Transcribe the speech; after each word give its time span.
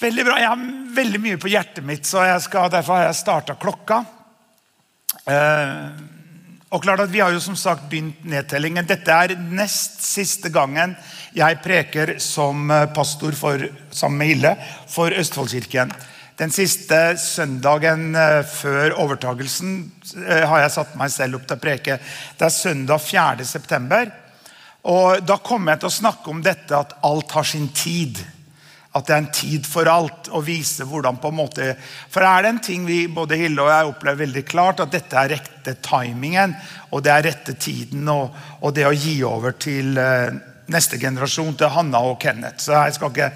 Veldig 0.00 0.22
bra. 0.24 0.38
Jeg 0.40 0.48
har 0.48 0.60
veldig 0.96 1.18
mye 1.20 1.38
på 1.40 1.50
hjertet 1.52 1.84
mitt, 1.84 2.06
så 2.08 2.22
skal, 2.40 2.70
derfor 2.72 2.96
har 2.96 3.10
jeg 3.10 3.18
starta 3.18 3.56
klokka. 3.60 3.98
Eh, 5.28 5.90
og 6.72 6.80
klart 6.80 7.02
at 7.04 7.12
Vi 7.12 7.20
har 7.20 7.34
jo 7.34 7.42
som 7.44 7.56
sagt 7.58 7.90
begynt 7.90 8.24
nedtellingen. 8.24 8.86
Dette 8.88 9.12
er 9.12 9.34
nest 9.36 10.00
siste 10.00 10.48
gangen 10.48 10.94
jeg 11.36 11.60
preker 11.60 12.14
som 12.16 12.70
eh, 12.72 12.86
pastor 12.96 13.36
for, 13.36 13.66
sammen 13.92 14.22
med 14.22 14.32
Hille 14.32 14.54
for 14.88 15.12
Østfoldkirken. 15.12 15.92
Den 16.40 16.48
siste 16.48 17.18
søndagen 17.20 18.16
eh, 18.16 18.40
før 18.48 18.96
overtagelsen 19.04 19.78
har 20.24 20.64
jeg 20.64 20.76
satt 20.78 20.96
meg 20.96 21.12
selv 21.12 21.42
opp 21.42 21.48
til 21.50 21.60
å 21.60 21.64
preke. 21.68 22.00
Det 22.40 22.48
er 22.48 22.56
søndag 22.56 23.04
4. 23.04 23.44
september. 23.44 24.08
Og 24.88 25.20
Da 25.28 25.42
kommer 25.44 25.74
jeg 25.74 25.84
til 25.84 25.92
å 25.92 25.98
snakke 26.00 26.32
om 26.32 26.40
dette 26.40 26.72
at 26.72 26.96
alt 27.04 27.36
har 27.36 27.44
sin 27.44 27.68
tid 27.68 28.24
at 28.90 29.06
det 29.06 29.14
er 29.14 29.20
en 29.22 29.32
tid 29.34 29.66
for 29.70 29.86
alt. 29.90 30.28
å 30.34 30.40
vise 30.42 30.84
hvordan 30.86 31.20
på 31.22 31.30
en 31.30 31.38
måte, 31.38 31.76
For 32.10 32.26
er 32.26 32.42
det 32.42 32.50
en 32.50 32.62
ting 32.62 32.86
vi 32.86 33.06
både 33.06 33.38
Hilde 33.38 33.62
og 33.62 33.70
jeg 33.70 33.90
opplever 33.92 34.24
veldig 34.24 34.44
klart, 34.44 34.80
at 34.80 34.90
dette 34.90 35.16
er 35.16 35.30
rette 35.36 35.76
timingen 35.82 36.54
og 36.90 37.02
det 37.04 37.12
er 37.14 37.26
rette 37.28 37.54
tiden 37.54 38.08
og, 38.10 38.34
og 38.60 38.74
det 38.74 38.86
å 38.86 38.94
gi 38.94 39.20
over 39.22 39.52
til 39.52 39.94
uh, 39.98 40.34
neste 40.70 40.98
generasjon, 40.98 41.54
til 41.54 41.70
Hanna 41.70 42.02
og 42.02 42.18
Kenneth. 42.22 42.64
Så 42.64 42.74
jeg 42.74 42.96
skal, 42.96 43.14
ikke, 43.14 43.30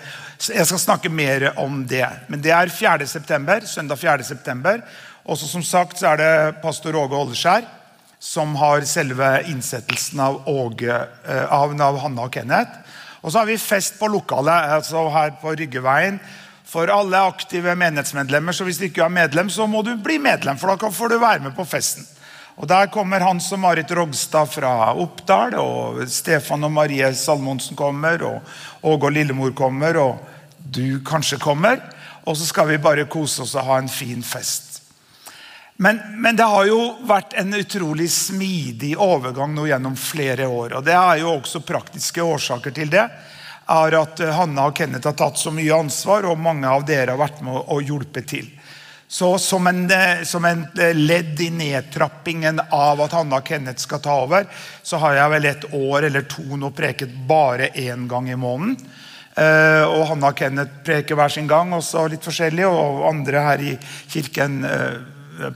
jeg 0.59 0.67
skal 0.67 0.83
snakke 0.83 1.11
mer 1.11 1.53
om 1.63 1.85
det. 1.87 2.07
Men 2.29 2.43
det 2.43 2.55
er 2.55 2.71
4. 2.71 3.07
September, 3.07 3.67
søndag 3.67 4.03
4. 4.03 4.27
september. 4.27 4.83
Også 5.25 5.49
som 5.49 5.63
sagt 5.63 6.03
så 6.03 6.13
er 6.13 6.21
det 6.21 6.63
pastor 6.63 6.99
Åge 6.99 7.17
Oldeskjær 7.17 7.71
som 8.25 8.55
har 8.57 8.87
selve 8.89 9.29
innsettelsen 9.51 10.21
av, 10.25 10.43
Åge, 10.51 10.99
uh, 11.29 11.47
av, 11.55 11.79
av 11.79 12.03
Hanna 12.03 12.27
og 12.27 12.35
Kenneth. 12.35 12.84
Og 13.25 13.33
så 13.33 13.41
har 13.41 13.49
vi 13.49 13.57
fest 13.59 13.97
på 13.99 14.09
lokalet 14.13 14.75
altså 14.77 15.07
her 15.09 15.37
på 15.41 15.55
Ryggeveien 15.57 16.19
for 16.69 16.91
alle 16.93 17.21
aktive 17.25 17.73
menighetsmedlemmer. 17.79 18.53
Så 18.53 18.67
hvis 18.69 18.81
du 18.81 18.85
ikke 18.89 19.07
er 19.07 19.13
medlem, 19.13 19.49
så 19.51 19.67
må 19.67 19.81
du 19.83 19.95
bli 19.97 20.19
medlem, 20.21 20.61
for 20.61 20.77
da 20.77 20.91
får 20.93 21.15
du 21.15 21.23
være 21.23 21.47
med 21.47 21.57
på 21.57 21.65
festen. 21.65 22.05
Og 22.55 22.69
Der 22.69 22.87
kommer 22.87 23.25
Hans 23.25 23.51
og 23.53 23.59
Marit 23.59 23.91
Rogstad 23.91 24.47
fra 24.47 24.93
Oppdal, 24.95 25.57
og 25.59 26.05
Stefan 26.09 26.65
og 26.65 26.73
Marie 26.73 27.09
Salmonsen 27.15 27.77
kommer, 27.77 28.23
og 28.23 28.43
Åge 28.83 29.09
og 29.09 29.13
Lillemor 29.13 29.51
kommer, 29.51 29.97
og 29.99 30.19
du 30.59 31.01
kanskje 31.07 31.39
kommer. 31.39 31.81
Og 32.25 32.37
så 32.37 32.47
skal 32.47 32.69
vi 32.69 32.79
bare 32.79 33.09
kose 33.11 33.43
oss 33.43 33.57
og 33.57 33.67
ha 33.67 33.81
en 33.81 33.91
fin 33.91 34.23
fest. 34.23 34.74
Men, 35.77 36.01
men, 36.17 36.37
det 36.37 36.43
har 36.43 36.67
jo 36.69 36.81
vært 37.03 37.35
en 37.35 37.55
utrolig 37.55 38.07
smidig 38.13 38.93
overgang 38.95 39.55
nå 39.55 39.67
gjennom 39.67 39.97
flere 39.99 40.47
år. 40.47 40.77
og 40.79 40.85
Det 40.87 40.95
er 40.95 41.23
jo 41.25 41.33
også 41.35 41.65
praktiske 41.67 42.23
årsaker 42.23 42.75
til 42.75 42.93
det. 42.93 43.09
er 43.67 43.97
At 43.99 44.21
Hanna 44.37 44.69
og 44.69 44.77
Kenneth 44.77 45.09
har 45.09 45.17
tatt 45.19 45.41
så 45.41 45.51
mye 45.51 45.75
ansvar, 45.75 46.29
og 46.31 46.39
mange 46.39 46.69
av 46.71 46.85
dere 46.87 47.17
har 47.17 47.19
vært 47.19 47.43
med 47.43 47.59
og 47.59 47.83
hjulpet 47.83 48.29
til. 48.31 48.53
Så 49.09 49.33
som 49.39 49.67
en, 49.67 49.83
som 50.25 50.45
en, 50.47 50.63
ledd 50.95 51.41
i 51.43 51.49
nedtrappingen 51.51 52.61
av 52.71 53.03
at 53.03 53.17
Hanna 53.19 53.41
og 53.43 53.47
Kenneth 53.47 53.83
skal 53.83 54.03
ta 54.03 54.15
over, 54.23 54.47
så 54.83 55.01
har 55.03 55.19
jeg 55.19 55.33
vel 55.35 55.49
et 55.51 55.67
år 55.75 56.07
eller 56.07 56.29
to 56.31 56.45
nå 56.59 56.71
preket 56.75 57.11
bare 57.27 57.73
én 57.75 58.07
gang 58.11 58.31
i 58.31 58.39
måneden. 58.39 58.79
Og 59.35 60.07
Hanna 60.07 60.31
og 60.31 60.39
Kenneth 60.39 60.83
preker 60.87 61.19
hver 61.19 61.35
sin 61.35 61.51
gang, 61.51 61.75
også 61.75 62.07
litt 62.11 62.27
forskjellig, 62.27 62.67
og 62.71 63.03
andre 63.11 63.43
her 63.43 63.67
i 63.67 63.75
kirken 64.15 64.63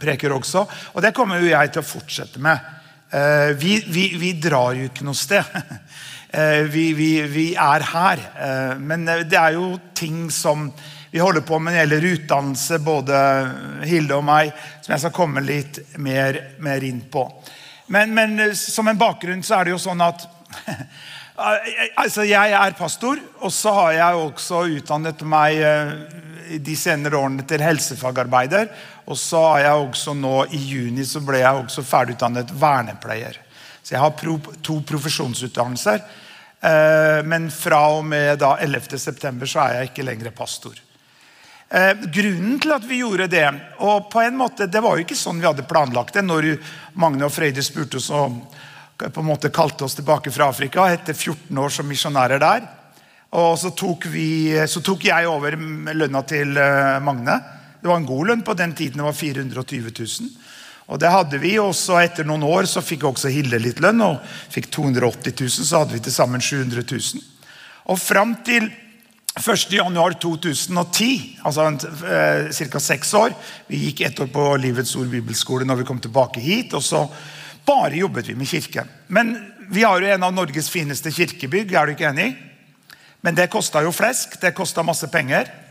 preker 0.00 0.34
også. 0.34 0.64
Og 0.94 1.04
det 1.04 1.14
kommer 1.16 1.42
jo 1.42 1.50
jeg 1.50 1.72
til 1.72 1.84
å 1.84 1.88
fortsette 1.88 2.42
med. 2.42 2.74
Eh, 3.10 3.56
vi, 3.56 3.84
vi, 3.88 4.16
vi 4.20 4.32
drar 4.36 4.74
jo 4.76 4.88
ikke 4.90 5.08
noe 5.08 5.18
sted. 5.18 5.44
Eh, 6.28 6.66
vi, 6.68 6.90
vi, 7.24 7.54
er 7.56 7.80
her. 7.88 8.20
Eh, 8.36 8.72
men 8.84 9.06
det 9.08 9.38
er 9.40 9.54
jo 9.54 9.78
ting 9.96 10.26
som 10.28 10.66
vi 11.08 11.22
holder 11.24 11.40
på 11.40 11.56
med 11.56 11.72
når 11.72 11.78
det 11.78 11.80
gjelder 11.86 12.06
utdannelse, 12.18 12.78
både 12.84 13.20
Hilde 13.88 14.18
og 14.18 14.26
meg, 14.28 14.50
som 14.84 14.92
jeg 14.92 15.06
skal 15.06 15.14
komme 15.16 15.40
litt 15.40 15.80
mer, 16.04 16.36
mer 16.60 16.84
inn 16.84 17.00
på. 17.08 17.22
Men, 17.96 18.12
men, 18.12 18.36
som 18.60 18.92
en 18.92 19.00
bakgrunn 19.00 19.40
så 19.40 19.56
er 19.56 19.70
det 19.70 19.72
jo 19.72 19.80
sånn 19.86 20.04
at 20.04 20.28
altså 22.04 22.28
Jeg 22.28 22.52
er 22.60 22.76
pastor, 22.76 23.24
og 23.40 23.54
så 23.56 23.72
har 23.78 23.96
jeg 23.96 24.22
også 24.26 24.66
utdannet 24.76 25.24
meg 25.24 25.64
de 26.60 26.76
senere 26.76 27.16
årene 27.24 27.48
til 27.48 27.64
helsefagarbeider. 27.64 28.68
Og 29.08 29.16
så 29.16 29.40
er 29.54 29.64
jeg 29.64 29.84
også 29.86 30.14
nå 30.16 30.34
I 30.52 30.60
juni 30.60 31.04
så 31.08 31.22
ble 31.24 31.40
jeg 31.40 31.62
også 31.62 31.84
ferdigutdannet 31.86 32.50
vernepleier. 32.60 33.38
Så 33.82 33.94
jeg 33.94 34.02
har 34.02 34.60
to 34.64 34.80
profesjonsutdannelser. 34.84 36.02
Eh, 36.60 37.22
men 37.24 37.48
fra 37.54 37.80
og 37.96 38.04
med 38.04 38.40
da 38.42 38.56
11. 38.60 38.98
september 38.98 39.48
så 39.48 39.62
er 39.64 39.78
jeg 39.78 39.90
ikke 39.92 40.04
lenger 40.10 40.34
pastor. 40.36 40.76
Eh, 41.70 41.94
grunnen 42.12 42.60
til 42.60 42.72
at 42.74 42.84
vi 42.88 43.00
gjorde 43.00 43.30
det 43.32 43.46
og 43.84 44.10
på 44.12 44.22
en 44.24 44.36
måte, 44.36 44.66
Det 44.66 44.80
var 44.80 44.96
jo 44.96 45.04
ikke 45.04 45.16
sånn 45.16 45.40
vi 45.40 45.46
hadde 45.46 45.68
planlagt 45.68 46.14
det. 46.14 46.24
Når 46.24 46.56
Magne 46.94 47.24
og 47.24 47.32
Frøyde 47.32 47.62
spurte 47.64 47.96
oss 47.96 48.10
og 48.10 48.42
på 48.98 49.20
en 49.20 49.26
måte 49.26 49.52
kalte 49.54 49.84
oss 49.84 49.94
tilbake 49.94 50.30
fra 50.34 50.48
Afrika 50.50 50.88
etter 50.90 51.14
14 51.14 51.58
år 51.58 51.70
som 51.70 51.88
misjonærer 51.88 52.40
der. 52.42 52.66
Og 53.30 53.58
så 53.60 53.70
tok, 53.70 54.06
vi, 54.08 54.56
så 54.66 54.80
tok 54.80 55.04
jeg 55.04 55.28
over 55.28 55.54
lønna 55.94 56.22
til 56.26 56.56
eh, 56.56 56.98
Magne. 57.04 57.38
Det 57.80 57.88
var 57.88 57.96
en 58.00 58.08
god 58.08 58.26
lønn 58.30 58.42
på 58.46 58.54
den 58.58 58.74
tiden. 58.74 58.98
Det 58.98 59.06
var 59.06 59.12
420 59.16 59.92
000. 59.98 60.30
Og 60.88 61.00
det 61.00 61.10
hadde 61.12 61.38
vi, 61.42 61.58
og 61.60 61.74
så 61.76 61.98
Etter 62.00 62.24
noen 62.24 62.46
år 62.48 62.64
så 62.68 62.80
fikk 62.84 63.04
også 63.04 63.28
Hilde 63.32 63.60
litt 63.60 63.80
lønn. 63.84 64.00
og 64.00 64.20
Fikk 64.52 64.70
280 64.72 65.34
000, 65.36 65.48
så 65.68 65.82
hadde 65.82 65.96
vi 65.98 66.04
til 66.04 66.14
sammen 66.14 66.40
700 66.40 66.84
000. 66.88 67.24
Og 67.92 67.98
fram 68.00 68.36
til 68.44 68.70
1.1.2010, 69.38 71.08
altså 71.46 71.66
eh, 72.08 72.48
ca. 72.50 72.80
seks 72.82 73.12
år 73.14 73.34
Vi 73.68 73.76
gikk 73.84 74.00
ett 74.00 74.20
år 74.20 74.26
på 74.34 74.56
Livets 74.58 74.96
Ord 74.98 75.12
bibelskole 75.12 75.68
når 75.68 75.82
vi 75.82 75.86
kom 75.86 76.00
tilbake 76.02 76.40
hit. 76.42 76.74
og 76.74 76.82
så 76.82 77.04
bare 77.68 78.00
jobbet 78.00 78.28
vi 78.28 78.34
med 78.34 78.48
kirken. 78.48 78.88
Men 79.08 79.36
vi 79.68 79.84
har 79.84 80.00
jo 80.00 80.08
en 80.08 80.22
av 80.22 80.32
Norges 80.34 80.70
fineste 80.70 81.12
kirkebygg. 81.12 81.72
er 81.72 81.86
du 81.86 81.92
ikke 81.92 82.08
enig? 82.08 82.36
Men 83.20 83.34
det 83.34 83.50
kosta 83.52 83.82
jo 83.84 83.92
flesk. 83.92 84.40
Det 84.40 84.54
kosta 84.56 84.82
masse 84.82 85.06
penger. 85.12 85.67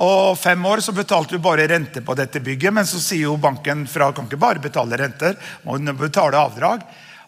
Og 0.00 0.38
fem 0.40 0.64
år 0.64 0.80
så 0.80 0.94
betalte 0.96 1.36
du 1.36 1.44
bare 1.44 1.66
rente 1.68 2.00
på 2.00 2.16
dette 2.16 2.40
bygget, 2.40 2.72
men 2.72 2.88
så 2.88 3.00
sier 3.02 3.26
jo 3.28 3.36
banken 3.40 3.84
fra 3.90 4.10
kan 4.16 4.28
ikke 4.28 4.40
bare 4.40 4.62
betale 4.64 4.96
renter, 4.96 5.36
må 5.66 5.76
betale 5.98 6.40
avdrag. 6.40 6.86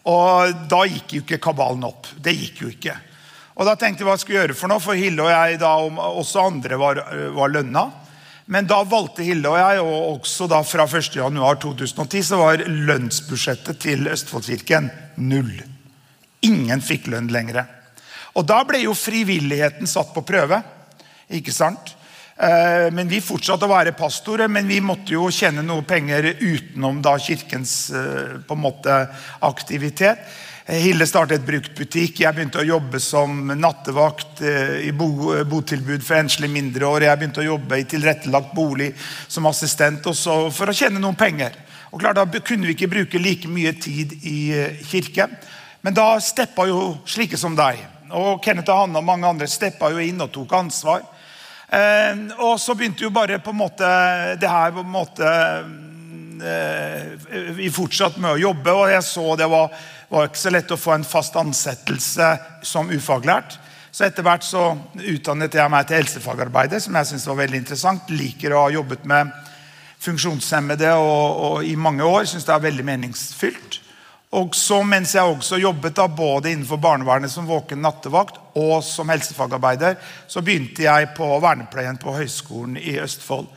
Og 0.09 0.63
da 0.69 0.83
gikk 0.89 1.13
jo 1.13 1.21
ikke 1.23 1.41
kabalen 1.43 1.85
opp. 1.87 2.09
Det 2.17 2.33
gikk 2.33 2.63
jo 2.65 2.71
ikke. 2.73 2.95
Og 3.53 3.67
da 3.69 3.75
tenkte 3.77 4.01
jeg 4.01 4.09
hva 4.09 4.15
jeg 4.17 4.23
skulle 4.23 4.39
gjøre 4.41 4.57
for 4.57 4.73
noe, 4.73 4.81
for 4.81 4.97
Hille 4.97 5.21
og 5.21 5.29
jeg 5.29 5.59
da, 5.61 5.75
og 5.77 6.23
også 6.23 6.47
andre 6.49 6.79
var, 6.81 7.03
var 7.37 7.53
lønna. 7.53 7.85
Men 8.45 8.67
da 8.67 8.81
valgte 8.83 9.23
Hilde 9.23 9.53
og 9.53 9.59
jeg, 9.61 9.83
og 9.85 10.17
også 10.17 10.49
da 10.51 10.59
fra 10.67 10.87
1.1.2010, 10.89 12.25
så 12.27 12.39
var 12.41 12.65
lønnsbudsjettet 12.67 13.79
til 13.85 14.09
Østfoldkirken 14.11 14.89
null. 15.21 15.53
Ingen 16.43 16.83
fikk 16.83 17.07
lønn 17.13 17.29
lenger. 17.31 17.63
Og 18.33 18.47
da 18.49 18.59
ble 18.67 18.81
jo 18.83 18.97
frivilligheten 18.97 19.87
satt 19.87 20.11
på 20.15 20.25
prøve. 20.27 20.59
Ikke 21.31 21.53
sant? 21.55 21.93
Eh, 22.37 22.91
men 22.91 23.07
Vi 23.07 23.21
fortsatte 23.21 23.67
å 23.67 23.71
være 23.71 23.93
pastorer, 23.97 24.49
men 24.49 24.67
vi 24.67 24.79
måtte 24.81 25.13
jo 25.13 25.29
tjene 25.31 25.61
noe 25.65 25.85
penger 25.85 26.31
utenom 26.39 27.01
da 27.03 27.13
kirkens 27.21 27.91
eh, 27.93 28.39
på 28.41 28.57
en 28.57 28.63
måte 28.63 28.95
aktivitet. 29.45 30.23
Eh, 30.65 30.81
Hilde 30.81 31.05
startet 31.05 31.45
bruktbutikk. 31.45 32.23
Jeg 32.23 32.33
begynte 32.33 32.63
å 32.63 32.65
jobbe 32.65 33.01
som 33.03 33.53
nattevakt 33.53 34.41
i 34.41 34.89
botilbud 34.95 36.01
for 36.01 36.23
enslige 36.23 36.55
mindreårige. 36.55 37.11
Jeg 37.11 37.21
begynte 37.21 37.43
å 37.43 37.49
jobbe 37.51 37.79
i 37.79 37.87
tilrettelagt 37.93 38.55
bolig 38.57 38.93
som 39.27 39.45
assistent 39.51 40.09
også 40.09 40.47
for 40.55 40.71
å 40.71 40.77
tjene 40.77 41.01
noen 41.03 41.19
penger. 41.19 41.53
Og 41.93 42.01
klart 42.01 42.17
Da 42.17 42.25
kunne 42.25 42.65
vi 42.65 42.73
ikke 42.73 42.89
bruke 42.89 43.21
like 43.21 43.47
mye 43.47 43.75
tid 43.77 44.17
i 44.25 44.37
kirken. 44.89 45.37
Men 45.85 45.93
da 45.93 46.15
steppa 46.17 46.65
jo 46.65 46.95
slike 47.05 47.37
som 47.37 47.53
deg 47.59 47.77
og 48.13 48.41
Kenneth 48.45 48.69
og 48.71 48.83
Hanne 48.83 49.01
og 49.01 49.07
mange 49.07 49.27
andre 49.27 49.47
steppa 49.49 49.89
jo 49.93 50.01
inn 50.01 50.21
og 50.21 50.31
tok 50.33 50.53
ansvar. 50.57 51.01
Eh, 51.67 52.23
og 52.43 52.59
så 52.61 52.75
begynte 52.75 53.05
jo 53.05 53.13
bare 53.13 53.39
på 53.41 53.53
en 53.53 53.61
måte 53.61 53.89
det 54.39 54.49
her 54.49 54.73
på 54.75 54.83
en 54.83 54.93
måte 54.93 55.29
eh, 56.43 57.53
Vi 57.55 57.69
fortsatte 57.73 58.21
med 58.21 58.35
å 58.35 58.41
jobbe, 58.41 58.73
og 58.75 58.91
jeg 58.91 59.05
så 59.07 59.27
det 59.39 59.47
var, 59.49 59.71
var 60.11 60.27
ikke 60.27 60.43
så 60.43 60.53
lett 60.53 60.73
å 60.75 60.79
få 60.79 60.97
en 60.97 61.07
fast 61.07 61.37
ansettelse 61.39 62.33
som 62.67 62.91
ufaglært. 62.91 63.57
Så 63.93 64.07
etter 64.07 64.25
hvert 64.25 64.45
så 64.45 64.71
utdannet 64.97 65.53
jeg 65.53 65.69
meg 65.69 65.85
til 65.87 65.99
helsefagarbeider, 66.01 66.81
som 66.81 66.95
jeg 66.97 67.11
synes 67.11 67.27
var 67.29 67.41
veldig 67.43 67.59
interessant. 67.61 68.09
Liker 68.09 68.55
å 68.55 68.65
ha 68.65 68.73
jobbet 68.73 69.05
med 69.09 69.29
funksjonshemmede 70.03 70.95
og, 70.97 71.43
og 71.47 71.67
i 71.69 71.75
mange 71.79 72.03
år. 72.03 72.25
Syns 72.27 72.47
det 72.47 72.55
er 72.55 72.67
veldig 72.67 72.85
meningsfylt. 72.89 73.82
Og 74.33 74.55
så 74.57 74.79
Mens 74.87 75.13
jeg 75.13 75.29
også 75.29 75.59
jobbet 75.61 75.95
da 75.97 76.07
både 76.09 76.51
innenfor 76.51 76.79
barnevernet 76.81 77.31
som 77.31 77.45
våken 77.45 77.83
nattevakt 77.83 78.39
og 78.57 78.79
som 78.85 79.11
helsefagarbeider, 79.13 79.95
så 80.27 80.41
begynte 80.41 80.85
jeg 80.87 81.11
på 81.17 81.27
vernepleien 81.43 81.99
på 82.01 82.15
Høgskolen 82.17 82.79
i 82.81 82.97
Østfold. 83.01 83.47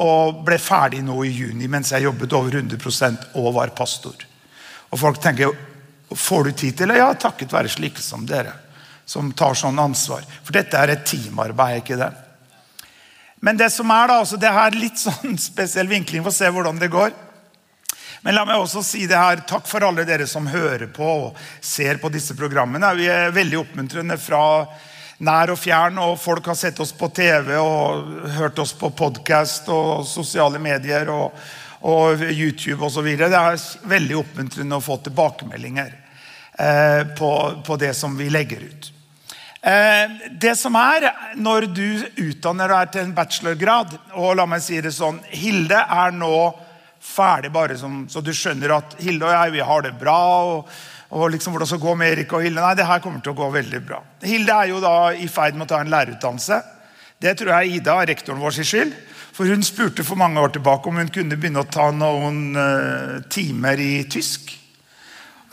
Og 0.00 0.40
ble 0.46 0.58
ferdig 0.58 1.02
nå 1.04 1.20
i 1.24 1.32
juni 1.32 1.68
mens 1.70 1.92
jeg 1.92 2.06
jobbet 2.06 2.32
over 2.36 2.56
100 2.56 3.36
og 3.36 3.52
var 3.54 3.76
pastor. 3.76 4.16
Og 4.90 4.98
Folk 4.98 5.20
tenker 5.20 5.52
får 6.14 6.44
du 6.44 6.52
tid 6.52 6.76
til 6.78 6.92
det? 6.92 7.00
Ja, 7.00 7.12
takket 7.14 7.52
være 7.52 7.72
slike 7.72 8.02
som 8.02 8.26
dere. 8.26 8.52
Som 9.04 9.32
tar 9.36 9.56
sånn 9.58 9.78
ansvar. 9.78 10.24
For 10.44 10.56
dette 10.56 10.78
er 10.78 10.94
et 10.94 11.04
teamarbeid, 11.08 11.82
ikke 11.82 11.98
det? 12.00 12.12
Men 13.44 13.58
det 13.60 13.68
som 13.74 13.90
er 13.92 14.08
da, 14.08 14.20
altså 14.22 14.38
det 14.40 14.52
her 14.54 14.76
litt 14.78 15.00
sånn 15.06 15.36
spesiell 15.40 15.90
vinkling 15.90 16.24
for 16.24 16.32
å 16.32 16.38
se 16.38 16.48
hvordan 16.48 16.80
det 16.80 16.92
går. 16.92 17.12
Men 18.24 18.38
la 18.38 18.46
meg 18.48 18.56
også 18.56 18.80
si 18.80 19.02
det 19.04 19.18
her, 19.20 19.42
takk 19.44 19.66
for 19.68 19.84
alle 19.84 20.06
dere 20.08 20.24
som 20.24 20.46
hører 20.48 20.88
på 20.88 21.04
og 21.04 21.40
ser 21.60 21.98
på 22.00 22.08
disse 22.08 22.32
programmene. 22.38 22.94
Vi 22.96 23.10
er 23.12 23.34
veldig 23.36 23.58
oppmuntrende 23.60 24.16
fra 24.16 24.40
nær 25.24 25.52
og 25.52 25.60
fjern, 25.60 26.00
og 26.00 26.16
folk 26.22 26.48
har 26.48 26.56
sett 26.56 26.80
oss 26.80 26.94
på 26.96 27.10
TV 27.12 27.52
og 27.60 28.24
hørt 28.38 28.62
oss 28.64 28.72
på 28.80 28.88
podkast 28.96 29.68
og 29.68 30.06
sosiale 30.08 30.56
medier 30.56 31.12
og, 31.12 31.36
og 31.84 32.24
YouTube 32.30 32.80
osv. 32.88 33.12
Det 33.12 33.28
er 33.28 33.60
veldig 33.92 34.18
oppmuntrende 34.22 34.80
å 34.80 34.86
få 34.88 35.02
tilbakemeldinger 35.04 35.92
eh, 35.92 37.04
på, 37.20 37.30
på 37.60 37.80
det 37.84 37.92
som 37.92 38.16
vi 38.16 38.32
legger 38.32 38.64
ut. 38.64 38.92
Eh, 39.60 40.18
det 40.32 40.56
som 40.56 40.80
er, 40.80 41.10
Når 41.36 41.68
du 41.76 41.88
utdanner 42.24 42.72
deg 42.72 42.92
til 42.92 43.04
en 43.04 43.16
bachelorgrad 43.20 43.98
og 44.16 44.36
la 44.40 44.48
meg 44.48 44.64
si 44.64 44.80
det 44.80 44.96
sånn, 44.96 45.20
Hilde 45.28 45.84
er 45.84 46.16
nå 46.16 46.36
ferdig, 47.04 47.52
bare 47.52 47.76
som, 47.78 48.04
så 48.08 48.22
du 48.24 48.32
skjønner 48.34 48.78
at 48.78 48.96
Hilde 49.02 49.28
og 49.28 49.34
jeg 49.34 49.54
vi 49.58 49.64
har 49.68 49.84
det 49.84 49.94
bra. 50.00 50.18
og, 50.48 50.70
og 51.14 51.30
liksom 51.30 51.54
Hvordan 51.54 51.70
skal 51.70 51.82
gå 51.82 51.94
med 52.00 52.12
Erik 52.14 52.32
og 52.32 52.44
Hilde? 52.44 52.62
Nei, 52.62 52.74
det 52.78 52.88
her 52.88 53.02
kommer 53.04 53.22
til 53.22 53.34
å 53.34 53.38
gå 53.38 53.50
veldig 53.54 53.82
bra. 53.86 54.00
Hilde 54.24 54.56
er 54.56 54.72
jo 54.72 54.80
da 54.82 54.96
i 55.12 55.28
ferd 55.30 55.58
med 55.58 55.68
å 55.68 55.74
ta 55.74 55.82
en 55.84 55.92
lærerutdannelse. 55.92 56.60
Det 57.22 57.36
tror 57.38 57.54
jeg 57.54 57.78
Ida, 57.78 58.00
rektoren 58.08 58.42
vår, 58.42 58.56
sin 58.56 58.68
skyld. 58.68 58.96
For 59.34 59.50
Hun 59.50 59.64
spurte 59.66 60.04
for 60.06 60.18
mange 60.18 60.40
år 60.40 60.52
tilbake 60.54 60.90
om 60.90 61.00
hun 61.00 61.10
kunne 61.10 61.38
begynne 61.38 61.64
å 61.64 61.70
ta 61.70 61.88
noen 61.90 62.42
uh, 62.54 63.22
timer 63.30 63.80
i 63.82 64.04
tysk. 64.10 64.52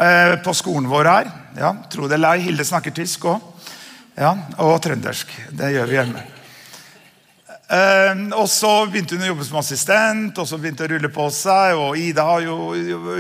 Uh, 0.02 0.38
på 0.42 0.54
skolen 0.58 0.90
vår 0.90 1.10
her. 1.10 1.32
Ja, 1.58 1.74
Tro 1.90 2.10
det 2.10 2.18
eller 2.20 2.38
ei, 2.38 2.46
Hilde 2.46 2.66
snakker 2.68 2.94
tysk 2.94 3.26
òg. 3.30 3.50
Ja, 4.18 4.36
Og 4.62 4.78
trøndersk. 4.84 5.34
Det 5.56 5.72
gjør 5.74 5.90
vi 5.90 5.98
hjemme. 5.98 6.30
Uh, 7.72 8.26
og 8.36 8.50
Så 8.52 8.70
begynte 8.92 9.16
hun 9.16 9.24
å 9.24 9.30
jobbe 9.30 9.46
som 9.48 9.62
assistent, 9.62 10.40
og 10.42 10.48
så 10.48 10.58
begynte 10.60 10.84
å 10.84 10.90
rulle 10.92 11.12
på 11.14 11.28
seg. 11.32 11.78
og 11.80 11.96
Ida 11.96 12.26
har 12.28 12.44
jo 12.44 12.74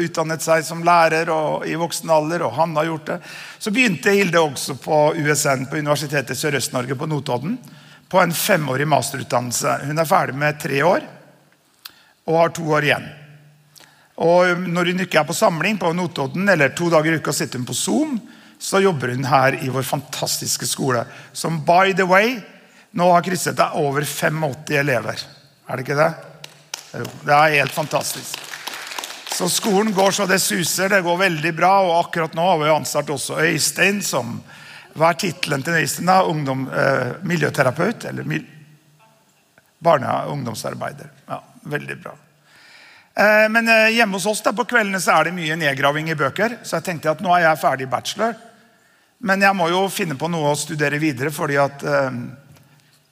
utdannet 0.03 0.43
seg 0.43 0.65
som 0.67 0.83
lærer 0.83 1.31
og, 1.31 1.63
i 1.63 1.77
voksen 1.79 2.11
alder, 2.11 2.43
og 2.43 2.57
han 2.57 2.75
har 2.75 2.89
gjort 2.89 3.13
det. 3.13 3.17
Så 3.63 3.71
begynte 3.71 4.11
Hilde 4.11 4.43
også 4.43 4.75
på 4.81 4.99
USN, 5.15 5.69
på 5.71 5.79
Universitetet 5.79 6.35
Sørøst-Norge 6.35 6.99
på 6.99 7.07
Notodden. 7.07 7.55
På 8.11 8.19
en 8.19 8.35
femårig 8.35 8.89
masterutdannelse. 8.91 9.77
Hun 9.87 10.03
er 10.03 10.09
ferdig 10.09 10.35
med 10.35 10.59
tre 10.59 10.83
år 10.83 11.07
og 12.27 12.37
har 12.37 12.51
to 12.53 12.67
år 12.75 12.85
igjen. 12.85 13.07
Og 14.21 14.67
Når 14.67 14.91
hun 14.91 15.03
ikke 15.05 15.21
er 15.23 15.27
på 15.31 15.35
samling 15.37 15.79
på 15.79 15.93
Notodden, 15.95 16.49
eller 16.51 16.75
to 16.75 16.91
dager 16.91 17.15
i 17.15 17.23
uka 17.23 17.33
sitter 17.33 17.57
hun 17.57 17.65
på 17.65 17.77
Zoom, 17.77 18.19
så 18.61 18.83
jobber 18.83 19.15
hun 19.15 19.25
her 19.25 19.55
i 19.63 19.71
vår 19.73 19.87
fantastiske 19.87 20.67
skole. 20.69 21.05
Som 21.33 21.63
by 21.65 21.95
the 21.97 22.05
way, 22.05 22.35
nå 22.91 23.07
har 23.11 23.23
krysset 23.23 23.55
deg 23.57 23.75
over 23.79 24.05
85 24.05 24.75
elever. 24.79 25.21
Er 25.67 25.77
det 25.77 25.85
ikke 25.85 25.99
det? 25.99 26.11
Jo, 26.99 27.05
det 27.23 27.35
er 27.35 27.59
helt 27.61 27.75
fantastisk. 27.75 28.39
Så 29.31 29.47
skolen 29.49 29.93
går 29.95 30.11
så 30.11 30.25
det 30.27 30.41
suser. 30.43 30.89
Det 30.91 31.03
går 31.05 31.17
veldig 31.17 31.53
bra. 31.55 31.71
Og 31.87 31.93
akkurat 32.05 32.33
nå 32.35 32.47
har 32.49 32.59
vi 32.59 32.73
ansatt 32.73 33.09
også 33.09 33.39
Øystein 33.47 34.01
som 34.03 34.41
Hva 34.91 35.13
er 35.13 35.21
tittelen 35.21 35.61
til 35.63 35.77
Øystein? 35.79 36.09
da? 36.09 36.17
Ungdom, 36.27 36.65
eh, 36.67 37.13
miljøterapeut? 37.23 38.05
Eller 38.05 38.27
mil 38.27 38.43
barne- 39.79 40.25
og 40.25 40.33
ungdomsarbeider. 40.33 41.07
Ja, 41.29 41.39
veldig 41.63 41.95
bra. 42.03 42.11
Eh, 43.15 43.49
men 43.49 43.69
eh, 43.69 43.95
hjemme 43.95 44.19
hos 44.19 44.25
oss 44.25 44.41
da, 44.41 44.51
på 44.51 44.65
kveldene 44.67 44.99
så 44.99 45.15
er 45.15 45.29
det 45.29 45.35
mye 45.35 45.55
nedgraving 45.55 46.11
i 46.11 46.15
bøker. 46.15 46.57
Så 46.63 46.77
jeg 46.77 46.89
tenkte 46.89 47.11
at 47.11 47.23
nå 47.23 47.31
er 47.35 47.47
jeg 47.47 47.61
ferdig 47.63 47.89
bachelor. 47.89 48.35
Men 49.19 49.41
jeg 49.41 49.55
må 49.55 49.69
jo 49.69 49.85
finne 49.87 50.17
på 50.19 50.27
noe 50.27 50.51
å 50.51 50.59
studere 50.59 50.99
videre, 50.99 51.31
fordi 51.31 51.57
at 51.61 51.83
eh, 51.83 52.11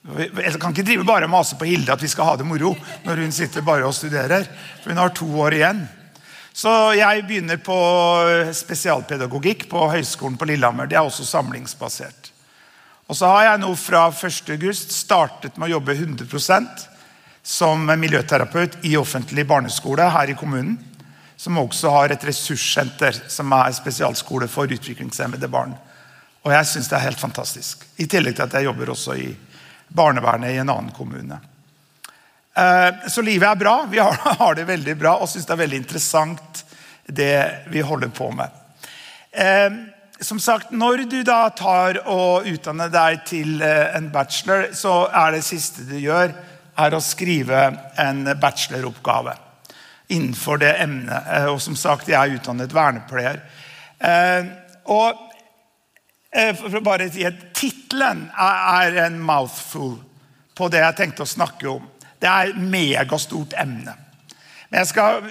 Jeg 0.00 0.56
kan 0.56 0.72
ikke 0.72 0.86
drive 0.86 1.04
bare 1.04 1.26
og 1.28 1.32
mase 1.34 1.58
på 1.60 1.66
Hilde 1.68 1.92
at 1.92 2.00
vi 2.00 2.08
skal 2.08 2.24
ha 2.30 2.36
det 2.40 2.46
moro 2.48 2.72
når 3.04 3.20
hun 3.20 3.32
sitter 3.36 3.64
bare 3.64 3.84
og 3.84 3.94
studerer. 3.94 4.46
For 4.80 4.92
hun 4.92 5.00
har 5.00 5.12
to 5.12 5.28
år 5.44 5.56
igjen. 5.58 5.82
Så 6.56 6.70
jeg 6.96 7.26
begynner 7.28 7.60
på 7.62 7.76
spesialpedagogikk 8.56 9.68
på 9.70 9.84
Høgskolen 9.92 10.38
på 10.40 10.48
Lillehammer. 10.48 10.88
Det 10.88 10.96
er 10.98 11.04
også 11.04 11.26
samlingsbasert. 11.28 12.32
Og 13.10 13.18
så 13.18 13.28
har 13.28 13.44
jeg 13.44 13.60
nå 13.62 13.74
fra 13.78 14.06
1.8 14.10 14.72
startet 14.94 15.58
med 15.58 15.68
å 15.68 15.76
jobbe 15.76 15.96
100% 15.98 16.86
som 17.42 17.84
miljøterapeut 17.84 18.80
i 18.86 18.96
offentlig 18.96 19.44
barneskole 19.48 20.08
her 20.14 20.32
i 20.32 20.38
kommunen. 20.38 20.78
Som 21.40 21.60
også 21.60 21.92
har 21.92 22.12
et 22.12 22.24
ressurssenter 22.28 23.16
som 23.32 23.52
er 23.56 23.72
spesialskole 23.76 24.48
for 24.48 24.70
utviklingshemmede 24.70 25.48
barn. 25.48 25.72
Og 26.44 26.52
jeg 26.52 26.68
syns 26.68 26.88
det 26.88 26.98
er 26.98 27.06
helt 27.08 27.20
fantastisk. 27.20 27.84
I 28.00 28.08
tillegg 28.08 28.36
til 28.36 28.46
at 28.46 28.58
jeg 28.58 28.68
jobber 28.68 28.92
også 28.92 29.16
i 29.16 29.30
barnevernet 29.94 30.54
i 30.54 30.60
en 30.62 30.70
annen 30.70 30.92
kommune. 30.94 31.40
Eh, 32.54 33.08
så 33.08 33.22
livet 33.22 33.48
er 33.48 33.56
bra. 33.56 33.86
Vi 33.90 33.98
har 33.98 34.54
det 34.58 34.64
veldig 34.64 34.96
bra 34.98 35.16
og 35.20 35.28
syns 35.30 35.46
det 35.46 35.54
er 35.54 35.64
veldig 35.64 35.80
interessant 35.84 36.64
det 37.10 37.34
vi 37.72 37.82
holder 37.82 38.12
på 38.14 38.30
med. 38.34 38.50
Eh, 39.32 39.70
som 40.20 40.40
sagt, 40.40 40.70
Når 40.70 41.06
du 41.08 41.22
da 41.22 41.48
tar 41.56 42.02
og 42.04 42.46
utdanner 42.46 42.90
deg 42.92 43.22
til 43.26 43.62
eh, 43.62 43.96
en 43.96 44.10
bachelor, 44.12 44.68
så 44.76 45.06
er 45.08 45.36
det 45.36 45.44
siste 45.46 45.86
du 45.88 45.96
gjør, 45.98 46.34
er 46.80 46.94
å 46.94 47.00
skrive 47.00 47.62
en 47.98 48.24
bacheloroppgave 48.40 49.34
innenfor 50.10 50.58
det 50.58 50.74
emnet. 50.82 51.26
Og 51.52 51.60
som 51.62 51.76
sagt, 51.76 52.08
jeg 52.08 52.16
er 52.16 52.38
utdannet 52.38 52.72
vernepleier. 52.74 53.42
Og 54.90 55.18
for 56.56 56.78
å 56.78 56.82
bare 56.82 57.10
gi 57.12 57.26
at 57.28 57.49
Tittelen 57.60 58.24
er 58.40 58.96
en 59.04 59.18
mouthful 59.20 59.98
på 60.56 60.68
det 60.72 60.80
jeg 60.80 60.96
tenkte 60.96 61.26
å 61.26 61.28
snakke 61.28 61.68
om. 61.68 61.84
Det 62.20 62.28
er 62.28 62.50
et 62.50 62.60
megastort 62.60 63.52
emne. 63.60 63.92
Men 64.70 64.82
jeg 64.82 64.90
skal 64.92 65.24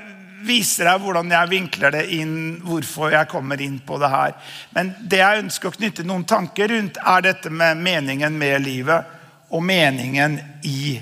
vise 0.45 0.85
deg 0.85 1.01
hvordan 1.03 1.31
jeg 1.33 1.51
vinkler 1.51 1.93
det 1.93 2.05
inn, 2.15 2.35
hvorfor 2.63 3.13
jeg 3.13 3.29
kommer 3.31 3.61
inn 3.61 3.79
på 3.85 3.99
det 4.01 4.11
her. 4.13 4.35
Men 4.75 4.93
det 5.11 5.21
jeg 5.21 5.43
ønsker 5.43 5.69
å 5.69 5.77
knytte 5.77 6.05
noen 6.07 6.25
tanker 6.29 6.71
rundt, 6.71 6.99
er 7.01 7.25
dette 7.25 7.51
med 7.51 7.81
meningen 7.83 8.37
med 8.39 8.61
livet 8.63 9.15
og 9.49 9.65
meningen 9.65 10.37
i 10.69 10.99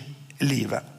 livet. 0.47 0.95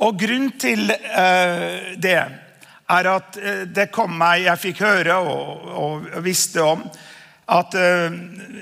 Og 0.00 0.16
Grunnen 0.16 0.54
til 0.60 0.86
uh, 0.88 1.96
det 2.00 2.16
er 2.16 3.10
at 3.10 3.36
uh, 3.36 3.64
det 3.68 3.90
kom 3.92 4.14
meg 4.16 4.46
Jeg 4.46 4.62
fikk 4.62 4.80
høre 4.86 5.18
og, 5.20 5.66
og 5.82 6.06
visste 6.24 6.64
om 6.64 6.86
at 7.50 7.74
uh, 7.74 8.14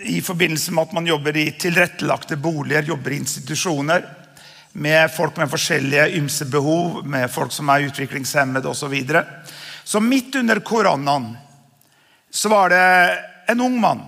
i 0.09 0.21
forbindelse 0.25 0.73
med 0.73 0.89
at 0.89 0.95
man 0.97 1.07
jobber 1.07 1.37
i 1.37 1.51
tilrettelagte 1.61 2.39
boliger, 2.41 2.89
jobber 2.89 3.13
i 3.13 3.21
institusjoner 3.21 4.07
med 4.79 5.11
folk 5.13 5.37
med 5.37 5.51
forskjellige 5.51 6.09
ymse 6.17 6.47
behov, 6.49 7.03
med 7.07 7.31
folk 7.33 7.53
som 7.53 7.69
er 7.73 7.89
utviklingshemmede 7.89 8.69
osv. 8.69 8.81
Så, 8.81 8.89
videre. 8.89 9.25
så 9.85 10.01
midt 10.01 10.35
under 10.35 10.61
koronaen 10.61 11.33
så 12.31 12.49
var 12.49 12.71
det 12.71 13.19
en 13.49 13.61
ung 13.61 13.81
mann 13.81 14.03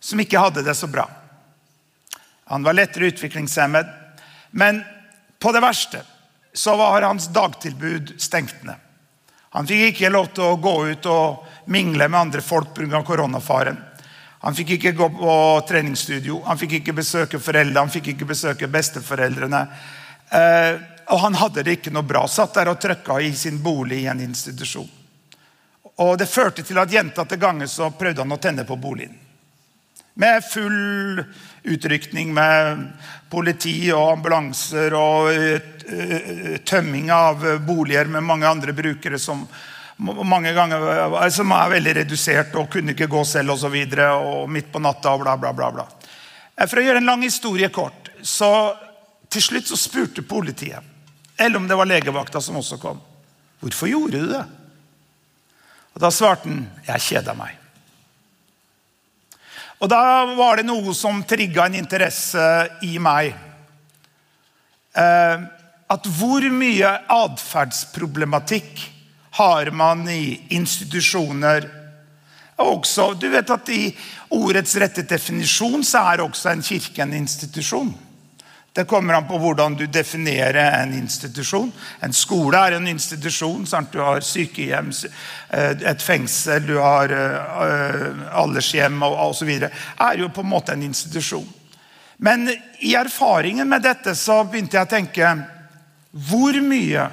som 0.00 0.20
ikke 0.20 0.40
hadde 0.40 0.62
det 0.64 0.74
så 0.74 0.86
bra. 0.86 1.04
Han 2.50 2.62
var 2.62 2.74
lettere 2.74 3.10
utviklingshemmet, 3.12 3.86
men 4.50 4.82
på 5.38 5.52
det 5.52 5.62
verste 5.62 6.02
så 6.52 6.76
var 6.76 7.02
hans 7.02 7.28
dagtilbud 7.30 8.14
stengt 8.18 8.64
ned. 8.66 8.78
Han 9.50 9.66
fikk 9.66 9.92
ikke 9.92 10.12
lov 10.14 10.30
til 10.34 10.46
å 10.46 10.58
gå 10.62 10.74
ut 10.92 11.06
og 11.10 11.70
mingle 11.70 12.06
med 12.08 12.20
andre 12.20 12.42
folk 12.42 12.74
pga. 12.74 13.02
koronafaren. 13.02 13.78
Han 14.40 14.54
fikk 14.56 14.70
ikke 14.78 14.92
gå 14.96 15.08
på 15.18 15.32
treningsstudio, 15.68 16.38
han 16.46 16.58
fikk 16.58 16.78
ikke 16.78 16.94
besøke 16.96 17.38
foreldre, 17.42 17.82
han 17.82 17.92
fikk 17.92 18.14
ikke 18.14 18.28
besøke 18.30 18.70
besteforeldrene. 18.72 19.60
Eh, 20.32 20.78
og 21.12 21.20
han 21.26 21.36
hadde 21.36 21.64
det 21.66 21.74
ikke 21.76 21.92
noe 21.92 22.06
bra. 22.08 22.22
Satt 22.24 22.54
der 22.56 22.70
og 22.72 22.78
trøkka 22.80 23.18
i 23.20 23.34
sin 23.36 23.58
bolig 23.60 24.04
i 24.04 24.08
en 24.08 24.22
institusjon. 24.24 24.88
Og 26.00 26.16
Det 26.18 26.28
førte 26.30 26.64
til 26.64 26.78
at 26.80 26.92
gjentatte 26.92 27.36
ganger 27.36 27.68
så 27.68 27.90
prøvde 27.92 28.24
han 28.24 28.32
å 28.32 28.40
tenne 28.40 28.64
på 28.64 28.78
boligen. 28.80 29.18
Med 30.20 30.44
full 30.44 31.20
utrykning 31.62 32.32
med 32.34 32.86
politi 33.30 33.92
og 33.92 34.14
ambulanser 34.14 34.96
og 34.96 35.28
uh, 35.28 36.56
tømming 36.64 37.12
av 37.12 37.44
boliger 37.66 38.08
med 38.08 38.24
mange 38.24 38.48
andre 38.48 38.72
brukere 38.72 39.20
som 39.20 39.44
mange 40.00 40.52
ganger 40.56 41.30
som 41.30 41.52
er 41.52 41.72
veldig 41.74 41.94
redusert 42.00 42.54
og 42.56 42.70
kunne 42.72 42.94
ikke 42.94 43.10
gå 43.10 43.24
selv 43.28 43.54
osv. 43.56 43.74
Og, 43.74 43.94
så 43.94 44.06
og 44.16 44.52
midt 44.52 44.70
på 44.72 44.80
natta 44.82 45.12
og 45.14 45.24
bla, 45.24 45.36
bla, 45.36 45.52
bla. 45.52 45.70
bla. 45.74 45.86
Eh, 46.56 46.66
for 46.66 46.80
å 46.80 46.84
gjøre 46.84 47.02
en 47.02 47.10
lang 47.12 47.24
historie 47.26 47.68
kort 47.72 48.12
så 48.22 48.76
Til 49.30 49.42
slutt 49.42 49.68
så 49.70 49.76
spurte 49.78 50.24
politiet, 50.26 50.82
eller 51.38 51.60
om 51.60 51.68
det 51.68 51.76
var 51.78 51.86
legevakta 51.86 52.40
som 52.42 52.56
også 52.58 52.80
kom, 52.82 52.96
hvorfor 53.62 53.86
gjorde 53.86 54.18
du 54.18 54.26
det? 54.32 54.42
Og 55.94 56.02
Da 56.02 56.10
svarte 56.10 56.48
han 56.50 56.64
jeg 56.88 57.04
kjeda 57.04 57.36
meg. 57.38 57.54
Og 59.78 59.88
Da 59.88 60.02
var 60.34 60.58
det 60.58 60.66
noe 60.66 60.94
som 60.98 61.22
trigga 61.22 61.68
en 61.68 61.78
interesse 61.78 62.42
i 62.82 62.98
meg. 62.98 63.30
Eh, 64.98 65.46
at 65.94 66.10
hvor 66.18 66.44
mye 66.50 66.90
atferdsproblematikk 67.06 68.82
har 69.30 69.70
man 69.70 70.08
i 70.08 70.40
institusjoner. 70.48 71.68
Også, 72.60 73.14
du 73.14 73.28
vet 73.32 73.50
at 73.50 73.68
I 73.72 73.82
ordets 74.36 74.76
rette 74.76 75.06
definisjon 75.08 75.84
så 75.86 76.04
er 76.12 76.24
også 76.26 76.50
en 76.52 76.64
kirke 76.64 77.02
en 77.02 77.14
institusjon. 77.16 77.92
Det 78.72 78.84
kommer 78.86 79.14
an 79.14 79.26
på 79.26 79.38
hvordan 79.38 79.74
du 79.74 79.86
definerer 79.90 80.82
en 80.82 80.92
institusjon. 80.94 81.72
En 82.00 82.12
skole 82.14 82.58
er 82.58 82.76
en 82.76 82.86
institusjon. 82.88 83.64
Sant? 83.66 83.90
Du 83.92 83.98
har 83.98 84.22
sykehjem, 84.22 84.92
eh, 85.50 85.70
et 85.90 86.02
fengsel, 86.02 86.66
du 86.66 86.76
har 86.78 87.10
uh, 87.10 88.36
aldershjem 88.38 89.02
osv. 89.02 89.50
Er 89.98 90.20
jo 90.22 90.28
på 90.30 90.44
en 90.44 90.52
måte 90.52 90.76
en 90.76 90.86
institusjon. 90.86 91.48
Men 92.22 92.46
i 92.78 92.94
erfaringen 92.94 93.68
med 93.68 93.82
dette 93.82 94.14
så 94.14 94.44
begynte 94.44 94.76
jeg 94.78 94.86
å 94.86 94.94
tenke 94.94 95.32
hvor 96.28 96.54
mye 96.62 97.08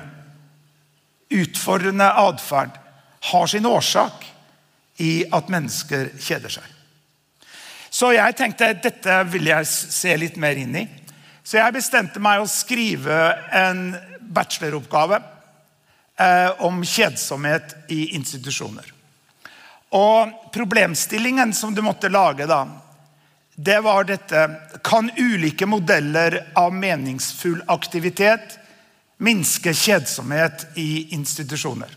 utfordrende 1.29 2.07
atferd 2.11 2.77
har 3.31 3.47
sin 3.47 3.65
årsak 3.65 4.25
i 4.97 5.25
at 5.31 5.49
mennesker 5.51 6.09
kjeder 6.19 6.53
seg. 6.57 6.65
Så 7.89 8.11
jeg 8.13 8.35
tenkte 8.37 8.73
dette 8.83 9.21
vil 9.31 9.49
jeg 9.49 9.67
se 9.69 10.15
litt 10.19 10.37
mer 10.41 10.59
inn 10.59 10.75
i. 10.75 10.85
Så 11.43 11.59
jeg 11.59 11.77
bestemte 11.77 12.21
meg 12.21 12.41
å 12.43 12.49
skrive 12.51 13.17
en 13.55 13.95
bacheloroppgave 14.19 15.21
eh, 16.19 16.51
om 16.67 16.83
kjedsomhet 16.83 17.75
i 17.93 18.09
institusjoner. 18.17 18.91
Og 19.95 20.51
Problemstillingen 20.53 21.53
som 21.53 21.73
du 21.75 21.81
måtte 21.85 22.11
lage, 22.11 22.47
da, 22.49 22.65
det 23.55 23.77
var 23.85 24.03
dette 24.05 24.41
Kan 24.83 25.09
ulike 25.17 25.65
modeller 25.65 26.41
av 26.59 26.73
meningsfull 26.75 27.61
aktivitet 27.71 28.57
minske 29.17 29.73
kjedsomhet 29.73 30.67
i 30.75 31.15
institusjoner? 31.15 31.89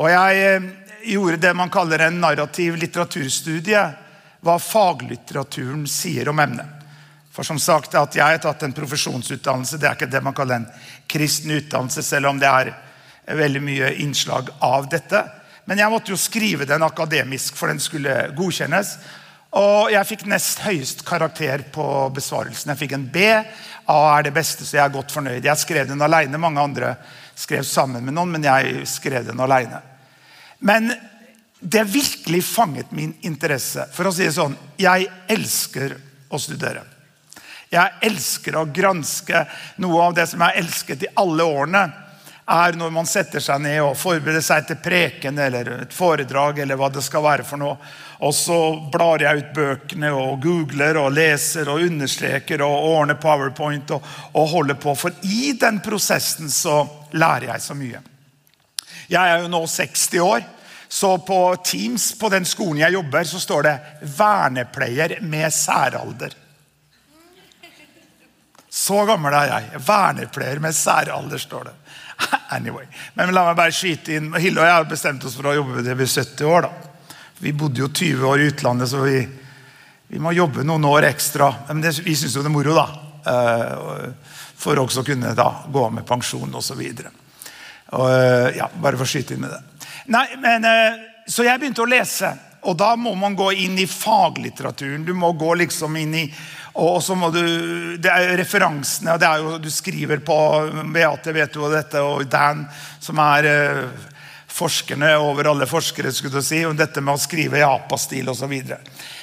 Og 0.00 0.10
Jeg 0.10 0.44
eh, 0.44 0.68
gjorde 1.12 1.40
det 1.40 1.54
man 1.56 1.72
kaller 1.72 2.06
en 2.06 2.20
narrativ 2.20 2.76
litteraturstudie. 2.80 3.82
Hva 4.40 4.56
faglitteraturen 4.56 5.84
sier 5.88 6.28
om 6.32 6.38
emnet. 6.40 6.80
For 7.30 7.46
som 7.46 7.58
sagt, 7.58 7.94
At 7.94 8.16
jeg 8.16 8.24
har 8.24 8.38
tatt 8.38 8.62
en 8.62 8.72
profesjonsutdannelse, 8.72 9.78
det 9.78 9.88
er 9.88 9.98
ikke 9.98 10.10
det 10.10 10.22
man 10.24 10.34
kaller 10.34 10.60
en 10.60 10.70
kristen 11.06 11.50
utdannelse, 11.50 12.02
selv 12.02 12.26
om 12.26 12.40
det 12.40 12.48
er 12.48 12.72
veldig 13.36 13.62
mye 13.62 13.92
innslag 14.02 14.48
av 14.60 14.88
dette. 14.90 15.22
Men 15.64 15.78
jeg 15.78 15.92
måtte 15.92 16.10
jo 16.10 16.18
skrive 16.18 16.66
den 16.66 16.82
akademisk, 16.82 17.54
for 17.56 17.70
den 17.70 17.78
skulle 17.80 18.32
godkjennes. 18.36 18.96
Og 19.58 19.90
jeg 19.90 20.06
fikk 20.06 20.26
nest 20.30 20.60
høyest 20.62 21.02
karakter 21.06 21.64
på 21.74 21.84
besvarelsen. 22.14 22.70
Jeg 22.70 22.80
fikk 22.84 22.92
en 22.94 23.08
B. 23.10 23.24
A 23.90 23.98
er 24.14 24.28
det 24.28 24.34
beste, 24.34 24.62
så 24.66 24.76
jeg 24.76 24.84
er 24.84 24.94
godt 24.94 25.10
fornøyd. 25.10 25.42
Jeg 25.42 25.58
skrev 25.58 25.88
den 25.88 26.02
alene. 26.06 26.38
Mange 26.38 26.62
andre 26.62 26.92
skrev 27.34 27.64
sammen 27.66 28.04
med 28.04 28.14
noen, 28.14 28.30
men 28.36 28.46
jeg 28.46 28.84
skrev 28.86 29.26
den 29.26 29.42
alene. 29.42 29.80
Men 30.62 30.92
det 31.60 31.82
virkelig 31.90 32.44
fanget 32.46 32.92
min 32.94 33.16
interesse. 33.26 33.88
For 33.92 34.06
å 34.06 34.14
si 34.14 34.28
det 34.28 34.36
sånn, 34.36 34.54
jeg 34.78 35.08
elsker 35.28 35.96
å 36.30 36.38
studere. 36.38 36.84
Jeg 37.70 37.98
elsker 38.06 38.56
å 38.56 38.68
granske. 38.70 39.42
Noe 39.82 40.06
av 40.06 40.14
det 40.14 40.28
som 40.30 40.40
jeg 40.40 40.46
har 40.46 40.62
elsket 40.62 41.04
i 41.08 41.12
alle 41.18 41.46
årene, 41.46 41.82
er 42.50 42.74
når 42.74 42.90
man 42.90 43.06
setter 43.06 43.42
seg 43.42 43.60
ned 43.62 43.78
og 43.84 43.98
forbereder 43.98 44.42
seg 44.42 44.64
til 44.66 44.78
preken 44.82 45.38
eller 45.38 45.68
et 45.84 45.92
foredrag. 45.94 46.58
eller 46.58 46.78
hva 46.78 46.88
det 46.90 47.02
skal 47.06 47.22
være 47.22 47.46
for 47.46 47.60
noe. 47.62 47.76
Og 48.20 48.34
så 48.36 48.56
blar 48.92 49.22
jeg 49.24 49.40
ut 49.40 49.52
bøkene 49.56 50.10
og 50.12 50.42
googler 50.44 50.98
og 51.00 51.14
leser 51.16 51.70
og 51.72 51.86
understreker 51.86 52.60
og 52.66 52.88
ordner 52.90 53.16
powerpoint 53.20 53.94
og, 53.96 54.04
og 54.36 54.48
holder 54.52 54.76
på. 54.80 54.94
For 54.98 55.14
i 55.24 55.54
den 55.60 55.80
prosessen 55.84 56.52
så 56.52 56.82
lærer 57.16 57.48
jeg 57.54 57.64
så 57.64 57.76
mye. 57.78 58.02
Jeg 59.10 59.20
er 59.24 59.40
jo 59.40 59.48
nå 59.52 59.62
60 59.66 60.04
år. 60.20 60.44
Så 60.90 61.14
på 61.22 61.38
Teams 61.64 62.10
på 62.18 62.28
den 62.28 62.44
skolen 62.44 62.82
jeg 62.82 62.96
jobber, 62.96 63.24
så 63.24 63.38
står 63.40 63.62
det 63.62 63.74
'vernepleier 64.02 65.20
med 65.22 65.52
særalder'. 65.54 66.34
Så 68.70 69.04
gammel 69.06 69.34
er 69.34 69.46
jeg. 69.52 69.80
Vernepleier 69.86 70.58
med 70.58 70.74
særalder, 70.74 71.38
står 71.38 71.64
det. 71.70 71.74
Anyway. 72.56 72.84
Men 73.14 73.32
la 73.34 73.46
meg 73.46 73.56
bare 73.56 73.72
skyte 73.72 74.16
inn. 74.18 74.32
Hilde 74.34 74.60
og 74.60 74.66
jeg 74.66 74.74
har 74.74 74.84
bestemt 74.90 75.24
oss 75.24 75.36
for 75.38 75.46
å 75.50 75.54
jobbe 75.54 75.82
til 75.82 75.94
vi 75.94 76.04
er 76.04 76.14
70 76.20 76.44
år. 76.50 76.66
da. 76.66 76.89
Vi 77.40 77.52
bodde 77.52 77.80
jo 77.80 77.88
20 77.88 78.26
år 78.28 78.40
i 78.40 78.48
utlandet, 78.50 78.88
så 78.88 79.00
vi, 79.00 79.28
vi 80.08 80.18
må 80.20 80.32
jobbe 80.36 80.64
noen 80.66 80.84
år 80.84 81.06
ekstra. 81.08 81.48
Men 81.70 81.80
det, 81.80 81.94
vi 82.04 82.12
syns 82.16 82.36
jo 82.36 82.42
det 82.44 82.50
er 82.50 82.52
moro, 82.52 82.74
da. 82.76 82.86
Uh, 83.24 84.36
for 84.60 84.76
også 84.82 85.00
å 85.00 85.06
kunne 85.06 85.32
da 85.36 85.48
gå 85.72 85.84
av 85.86 85.94
med 85.96 86.04
pensjon 86.08 86.52
osv. 86.60 86.82
Uh, 86.84 88.52
ja, 88.52 88.68
bare 88.76 89.00
for 89.00 89.06
å 89.06 89.08
skyte 89.08 89.38
inn 89.38 89.46
med 89.46 89.54
det. 89.56 89.88
Nei, 90.12 90.26
men, 90.42 90.68
uh, 90.68 91.24
så 91.24 91.48
jeg 91.48 91.62
begynte 91.62 91.86
å 91.86 91.88
lese. 91.88 92.34
Og 92.68 92.76
da 92.76 92.92
må 93.00 93.14
man 93.16 93.32
gå 93.32 93.54
inn 93.56 93.80
i 93.80 93.88
faglitteraturen. 93.88 95.08
Du 95.08 95.14
må 95.16 95.32
gå 95.32 95.54
liksom 95.62 95.96
inn 95.96 96.18
i 96.20 96.26
og 96.80 97.00
så 97.02 97.16
må 97.18 97.32
du, 97.34 97.42
det 97.98 98.10
er 98.12 98.36
Referansene 98.38 99.16
det 99.18 99.26
er 99.26 99.42
jo, 99.42 99.56
Du 99.58 99.66
skriver 99.74 100.20
på 100.22 100.36
Beate 100.94 101.34
vet 101.34 101.56
jo 101.58 101.70
dette, 101.72 102.02
og 102.04 102.28
Dan, 102.30 102.62
som 103.02 103.18
er 103.24 103.48
eh, 103.50 104.09
forskerne 104.50 105.12
over 105.18 105.50
alle 105.50 105.66
forskere, 105.66 106.12
skulle 106.12 106.42
si, 106.44 106.64
og 106.66 106.78
dette 106.78 107.02
med 107.04 107.14
å 107.14 107.20
skrive 107.20 107.60
i 107.60 107.66
apastil 107.66 108.28
osv. 108.32 108.54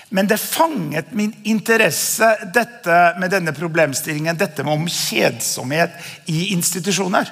Men 0.09 0.27
det 0.27 0.37
fanget 0.39 1.11
min 1.11 1.33
interesse 1.43 2.29
dette 2.53 2.99
med 3.19 3.31
denne 3.31 3.53
problemstillingen, 3.53 4.37
dette 4.39 4.63
med 4.63 4.73
om 4.73 4.87
kjedsomhet 4.87 5.97
i 6.31 6.53
institusjoner. 6.55 7.27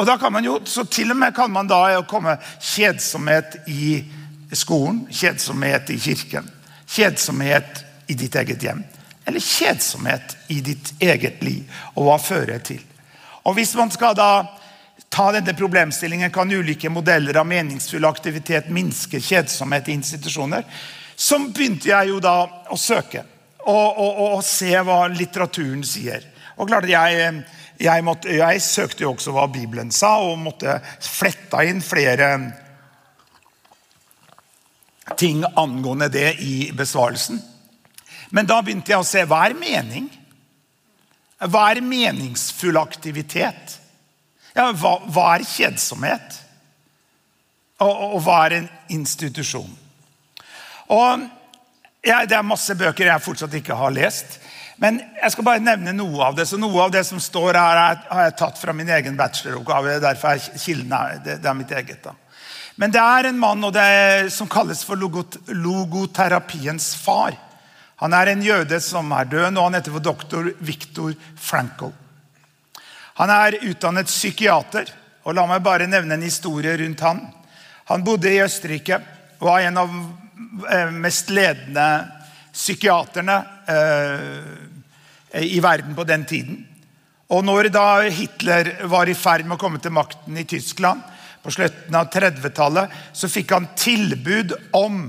Og 0.00 0.06
da 0.08 0.16
kan 0.16 0.32
man 0.32 0.46
jo, 0.46 0.56
så 0.64 0.86
Til 0.88 1.12
og 1.12 1.18
med 1.20 1.34
kan 1.36 1.52
man 1.52 1.68
da 1.68 2.00
komme 2.08 2.38
kjedsomhet 2.60 3.60
i 3.68 4.00
skolen, 4.56 5.04
kjedsomhet 5.12 5.90
i 5.92 5.98
kirken, 6.00 6.48
kjedsomhet 6.88 7.84
i 8.08 8.16
ditt 8.16 8.34
eget 8.34 8.64
hjem. 8.64 8.80
Eller 9.28 9.44
kjedsomhet 9.44 10.36
i 10.48 10.60
ditt 10.64 10.94
eget 10.98 11.42
liv. 11.44 11.68
Og 11.94 12.08
hva 12.08 12.16
fører 12.18 12.58
til? 12.64 12.80
Og 13.44 13.54
Hvis 13.54 13.74
man 13.74 13.90
skal 13.90 14.16
da 14.16 14.59
ta 15.10 15.32
denne 15.34 15.54
problemstillingen, 15.58 16.30
kan 16.30 16.52
ulike 16.52 16.88
modeller 16.88 17.36
av 17.36 17.46
meningsfull 17.50 18.06
aktivitet 18.06 18.68
minske 18.70 19.20
kjedsomhet 19.20 19.88
i 19.88 19.96
institusjoner, 19.98 20.64
så 21.16 21.38
begynte 21.50 21.90
jeg 21.90 22.12
jo 22.12 22.20
da 22.22 22.36
å 22.70 22.78
søke 22.78 23.24
og, 23.66 23.98
og, 23.98 24.20
og 24.36 24.44
se 24.46 24.70
hva 24.86 25.02
litteraturen 25.12 25.82
sier. 25.84 26.22
Og 26.56 26.70
klart 26.70 26.88
jeg, 26.88 27.42
jeg, 27.80 28.04
måtte, 28.06 28.30
jeg 28.38 28.62
søkte 28.64 29.04
jo 29.04 29.12
også 29.16 29.34
hva 29.34 29.48
Bibelen 29.50 29.90
sa, 29.92 30.14
og 30.22 30.38
måtte 30.40 30.78
fletta 31.04 31.64
inn 31.66 31.82
flere 31.84 32.30
ting 35.18 35.42
angående 35.58 36.08
det 36.12 36.36
i 36.46 36.70
besvarelsen. 36.76 37.42
Men 38.30 38.46
da 38.46 38.60
begynte 38.62 38.94
jeg 38.94 39.02
å 39.02 39.10
se 39.10 39.26
hva 39.26 39.42
er 39.48 39.58
mening? 39.58 40.06
Hva 41.50 41.66
er 41.72 41.82
meningsfull 41.82 42.78
aktivitet? 42.78 43.79
Ja, 44.56 44.70
hva, 44.72 44.96
hva 45.06 45.26
er 45.36 45.46
kjedsomhet? 45.46 46.38
Og, 47.80 47.90
og, 47.90 48.06
og, 48.14 48.22
hva 48.26 48.38
er 48.46 48.56
en 48.58 48.70
institusjon? 48.92 49.70
Og 50.90 51.28
ja, 52.04 52.24
Det 52.26 52.36
er 52.36 52.46
masse 52.46 52.74
bøker 52.76 53.10
jeg 53.10 53.24
fortsatt 53.24 53.54
ikke 53.60 53.76
har 53.76 53.92
lest. 53.92 54.38
Men 54.80 54.96
jeg 55.20 55.34
skal 55.34 55.44
bare 55.44 55.60
nevne 55.60 55.92
noe 55.92 56.24
av 56.24 56.38
det. 56.38 56.46
Så 56.48 56.56
Noe 56.56 56.86
av 56.86 56.94
det 56.94 57.02
som 57.04 57.20
står 57.20 57.58
her, 57.58 58.00
har 58.08 58.22
jeg 58.24 58.38
tatt 58.40 58.58
fra 58.58 58.72
min 58.72 58.88
egen 58.88 59.18
bacheloroppgave. 59.18 59.98
Derfor 60.00 60.32
er 60.32 60.60
kilden. 60.62 60.94
Det, 61.24 61.36
det, 61.42 61.48
er 61.50 61.58
mitt 61.58 61.74
eget. 61.76 62.00
da. 62.04 62.14
Men 62.80 62.94
det 62.94 63.02
er 63.04 63.28
en 63.28 63.40
mann 63.40 63.64
er, 63.74 64.30
som 64.32 64.48
kalles 64.48 64.80
for 64.88 64.96
logot, 64.96 65.36
logoterapiens 65.52 66.94
far. 66.96 67.36
Han 68.00 68.16
er 68.16 68.32
en 68.32 68.42
jøde 68.42 68.80
som 68.80 69.12
er 69.12 69.28
død 69.28 69.50
nå. 69.52 69.66
Han 69.66 69.76
heter 69.76 69.92
for 69.92 70.04
doktor 70.04 70.48
Viktor 70.64 71.12
Frankl. 71.36 71.92
Han 73.20 73.28
er 73.28 73.58
utdannet 73.68 74.08
psykiater. 74.08 74.88
og 75.28 75.36
La 75.36 75.44
meg 75.48 75.60
bare 75.60 75.88
nevne 75.90 76.16
en 76.16 76.24
historie 76.24 76.72
rundt 76.80 77.04
han. 77.04 77.20
Han 77.92 78.04
bodde 78.04 78.32
i 78.32 78.40
Østerrike. 78.40 78.96
og 79.40 79.46
Var 79.50 79.68
en 79.68 79.80
av 79.82 79.92
eh, 80.72 80.90
mest 80.90 81.28
ledende 81.28 81.86
psykiaterne 82.52 83.36
eh, 83.68 85.44
i 85.44 85.60
verden 85.60 85.94
på 85.94 86.04
den 86.08 86.24
tiden. 86.24 86.64
Og 87.30 87.44
når 87.44 87.68
da 87.70 87.86
Hitler 88.08 88.72
var 88.90 89.08
i 89.08 89.14
ferd 89.14 89.44
med 89.44 89.58
å 89.58 89.60
komme 89.60 89.78
til 89.78 89.94
makten 89.94 90.38
i 90.40 90.48
Tyskland, 90.48 91.04
på 91.40 91.52
slutten 91.54 91.94
av 91.96 92.08
30-tallet, 92.12 92.90
så 93.16 93.28
fikk 93.28 93.52
han 93.54 93.70
tilbud 93.78 94.52
om 94.76 95.06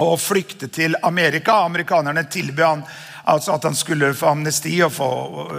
å 0.00 0.12
flykte 0.16 0.68
til 0.72 0.96
Amerika. 1.04 1.58
Amerikanerne 1.66 2.24
tilbød 2.32 2.64
han 2.64 2.84
altså 3.24 3.52
at 3.52 3.64
han 3.64 3.76
skulle 3.76 4.14
få 4.14 4.32
amnesti 4.32 4.74
og 4.82 4.92
få 4.92 5.08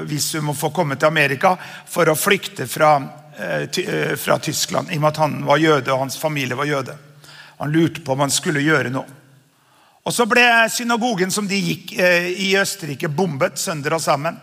visum 0.09 0.51
og 0.51 0.57
få 0.57 0.69
komme 0.75 0.97
til 0.99 1.07
Amerika 1.07 1.55
for 1.89 2.09
å 2.09 2.17
flykte 2.17 2.67
fra, 2.67 2.95
eh, 3.37 3.67
eh, 3.83 4.15
fra 4.15 4.39
Tyskland, 4.39 4.91
i 4.91 4.97
og 4.97 5.01
med 5.01 5.11
at 5.13 5.21
han 5.23 5.45
var 5.45 5.57
jøde 5.57 5.93
og 5.93 5.99
hans 6.05 6.17
familie 6.17 6.55
var 6.55 6.65
jøde. 6.65 6.97
Han 7.57 7.71
lurte 7.71 8.01
på 8.01 8.13
om 8.13 8.19
han 8.19 8.33
skulle 8.33 8.63
gjøre 8.63 8.89
noe. 8.91 9.19
Og 10.03 10.13
Så 10.13 10.25
ble 10.27 10.43
synagogen 10.69 11.31
som 11.31 11.47
de 11.47 11.55
gikk 11.55 11.93
eh, 11.97 12.27
i 12.27 12.55
Østerrike, 12.59 13.07
bombet 13.07 13.57
sønder 13.57 13.93
og 13.93 14.01
sammen. 14.01 14.39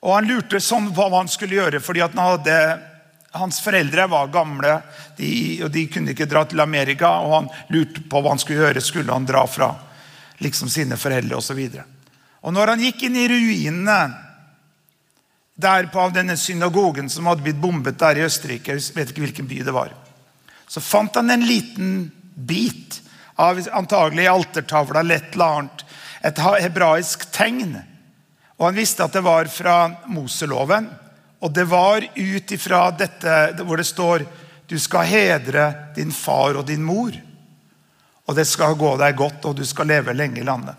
Og 0.00 0.14
Han 0.14 0.24
lurte 0.30 0.60
sånn 0.60 0.94
på 0.94 1.08
hva 1.08 1.18
han 1.20 1.28
skulle 1.28 1.58
gjøre, 1.58 1.80
fordi 1.80 2.00
han 2.00 2.16
hadde 2.16 2.80
hans 3.36 3.60
foreldre 3.60 4.06
var 4.08 4.32
gamle, 4.32 4.80
de, 5.18 5.60
og 5.62 5.70
de 5.70 5.84
kunne 5.92 6.14
ikke 6.14 6.26
dra 6.26 6.46
til 6.48 6.60
Amerika. 6.60 7.10
og 7.20 7.34
Han 7.34 7.50
lurte 7.68 8.00
på 8.08 8.22
hva 8.22 8.32
han 8.32 8.40
skulle 8.40 8.64
gjøre. 8.64 8.80
Skulle 8.80 9.12
han 9.12 9.28
dra 9.28 9.44
fra 9.46 9.74
liksom 10.40 10.70
sine 10.72 10.98
foreldre 11.00 11.38
osv.? 11.38 11.60
Og 12.40 12.54
når 12.56 12.74
han 12.74 12.84
gikk 12.84 13.04
inn 13.06 13.18
i 13.20 13.28
ruinene 13.28 13.98
der 15.60 15.90
på 15.92 16.06
denne 16.14 16.38
synagogen 16.40 17.10
som 17.12 17.28
hadde 17.28 17.44
blitt 17.44 17.60
bombet 17.60 17.98
der 18.00 18.18
i 18.18 18.24
Østerrike, 18.24 18.78
jeg 18.78 18.96
vet 18.96 19.12
ikke 19.12 19.26
hvilken 19.26 19.50
by 19.50 19.60
det 19.66 19.76
var, 19.76 19.92
så 20.70 20.80
fant 20.80 21.18
han 21.18 21.32
en 21.34 21.44
liten 21.44 21.92
bit 22.34 23.00
av 23.40 23.60
antagelig 23.72 24.28
altertavla 24.30 25.02
et 25.02 25.34
eller 25.34 25.60
annet, 25.60 25.84
et 26.22 26.40
hebraisk 26.62 27.24
tegn. 27.32 27.78
Og 28.60 28.68
han 28.68 28.76
visste 28.76 29.04
at 29.04 29.16
det 29.16 29.24
var 29.24 29.48
fra 29.48 29.76
Moseloven. 30.12 30.90
Og 31.40 31.52
det 31.56 31.64
var 31.64 32.04
ut 32.04 32.52
ifra 32.52 32.90
dette 32.92 33.64
hvor 33.64 33.80
det 33.80 33.88
står 33.88 34.26
du 34.68 34.76
skal 34.78 35.08
hedre 35.08 35.64
din 35.96 36.12
far 36.12 36.60
og 36.60 36.66
din 36.68 36.84
mor. 36.84 37.16
Og 38.30 38.36
det 38.38 38.46
skal 38.46 38.76
gå 38.78 38.92
deg 39.00 39.16
godt, 39.18 39.48
og 39.50 39.56
du 39.58 39.64
skal 39.66 39.90
leve 39.90 40.14
lenge 40.14 40.38
i 40.38 40.46
landet. 40.46 40.76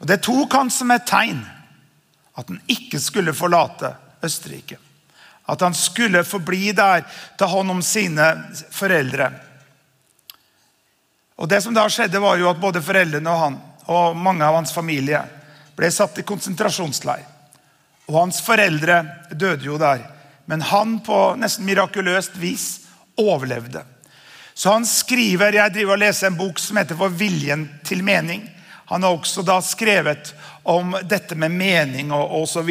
Og 0.00 0.06
Det 0.08 0.22
tok 0.24 0.54
han 0.56 0.70
som 0.72 0.90
et 0.94 1.04
tegn 1.06 1.42
at 2.38 2.48
han 2.48 2.60
ikke 2.70 3.00
skulle 3.02 3.34
forlate 3.36 3.90
Østerrike. 4.24 4.78
At 5.48 5.60
han 5.60 5.74
skulle 5.76 6.24
forbli 6.24 6.72
der, 6.72 7.04
ta 7.36 7.48
hånd 7.50 7.70
om 7.76 7.82
sine 7.84 8.30
foreldre. 8.72 9.32
Og 11.36 11.48
Det 11.48 11.60
som 11.62 11.74
da 11.76 11.84
skjedde, 11.92 12.22
var 12.24 12.40
jo 12.40 12.48
at 12.48 12.60
både 12.62 12.82
foreldrene 12.82 13.34
og 13.34 13.42
han 13.42 13.58
og 13.88 14.16
mange 14.16 14.44
av 14.44 14.56
hans 14.56 14.72
familie 14.72 15.20
ble 15.76 15.90
satt 15.92 16.18
i 16.20 16.26
konsentrasjonsleir. 16.26 17.24
Og 18.08 18.16
hans 18.16 18.40
foreldre 18.44 19.02
døde 19.32 19.68
jo 19.68 19.76
der. 19.80 20.02
Men 20.48 20.64
han 20.64 20.98
på 21.04 21.36
nesten 21.36 21.68
mirakuløst 21.68 22.36
vis 22.40 22.66
overlevde. 23.20 23.84
Så 24.58 24.72
han 24.72 24.86
skriver 24.86 25.54
Jeg 25.54 25.70
driver 25.70 25.94
og 25.94 26.00
leser 26.02 26.26
en 26.26 26.36
bok 26.38 26.58
som 26.58 26.80
heter 26.80 26.96
'For 26.98 27.14
viljen 27.14 27.68
til 27.86 28.02
mening'. 28.02 28.48
Han 28.90 29.02
har 29.02 29.10
også 29.10 29.42
da 29.46 29.60
skrevet 29.62 30.34
om 30.62 30.96
dette 31.04 31.34
med 31.34 31.50
mening 31.50 32.10
og 32.12 32.42
osv. 32.42 32.70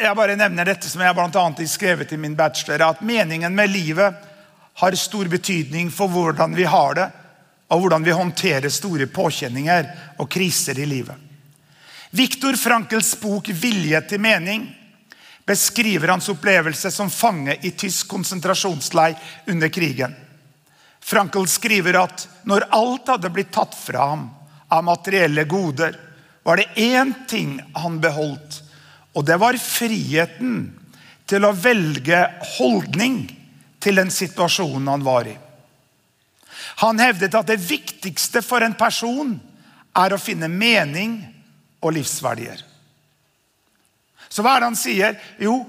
Jeg 0.00 0.16
bare 0.16 0.36
nevner 0.36 0.64
dette 0.64 0.88
som 0.88 1.00
jeg 1.00 1.14
blant 1.14 1.36
annet 1.36 1.68
skrevet 1.68 2.12
i 2.12 2.16
min 2.16 2.36
bachelor, 2.36 2.88
at 2.88 3.02
meningen 3.02 3.54
med 3.54 3.70
livet 3.70 4.14
har 4.74 4.96
stor 4.96 5.24
betydning 5.24 5.90
for 5.90 6.08
hvordan 6.08 6.54
vi 6.54 6.64
har 6.64 6.94
det, 6.94 7.10
og 7.68 7.80
hvordan 7.80 8.04
vi 8.04 8.10
håndterer 8.10 8.68
store 8.68 9.06
påkjenninger 9.06 9.90
og 10.18 10.30
kriser 10.30 10.78
i 10.78 10.86
livet. 10.86 11.16
Viktor 12.10 12.56
Frankels 12.56 13.14
bok 13.14 13.48
'Vilje 13.48 14.00
til 14.08 14.18
mening' 14.18 14.74
beskriver 15.46 16.08
hans 16.08 16.28
opplevelse 16.28 16.90
som 16.90 17.10
fange 17.10 17.58
i 17.62 17.70
tysk 17.70 18.08
konsentrasjonsleir 18.08 19.14
under 19.46 19.68
krigen. 19.68 20.16
Frankel 21.06 21.46
skriver 21.46 22.00
at 22.00 22.26
når 22.50 22.66
alt 22.74 23.12
hadde 23.14 23.30
blitt 23.30 23.52
tatt 23.54 23.76
fra 23.78 24.08
ham 24.10 24.26
av 24.74 24.82
materielle 24.88 25.44
goder, 25.46 25.94
var 26.42 26.58
det 26.58 26.82
én 26.82 27.12
ting 27.30 27.60
han 27.78 28.00
beholdt, 28.02 28.60
og 29.14 29.26
det 29.26 29.38
var 29.38 29.58
friheten 29.58 30.58
til 31.26 31.46
å 31.46 31.54
velge 31.54 32.18
holdning 32.56 33.20
til 33.82 34.02
den 34.02 34.10
situasjonen 34.10 34.90
han 34.90 35.06
var 35.06 35.30
i. 35.30 35.36
Han 36.82 36.98
hevdet 36.98 37.34
at 37.38 37.54
det 37.54 37.62
viktigste 37.62 38.42
for 38.42 38.66
en 38.66 38.74
person 38.78 39.36
er 39.96 40.12
å 40.12 40.20
finne 40.20 40.50
mening 40.50 41.20
og 41.80 41.94
livsverdier. 41.96 42.60
Så 44.28 44.42
hva 44.42 44.56
er 44.56 44.64
det 44.64 44.70
han 44.72 44.78
sier? 44.78 45.20
Jo, 45.38 45.60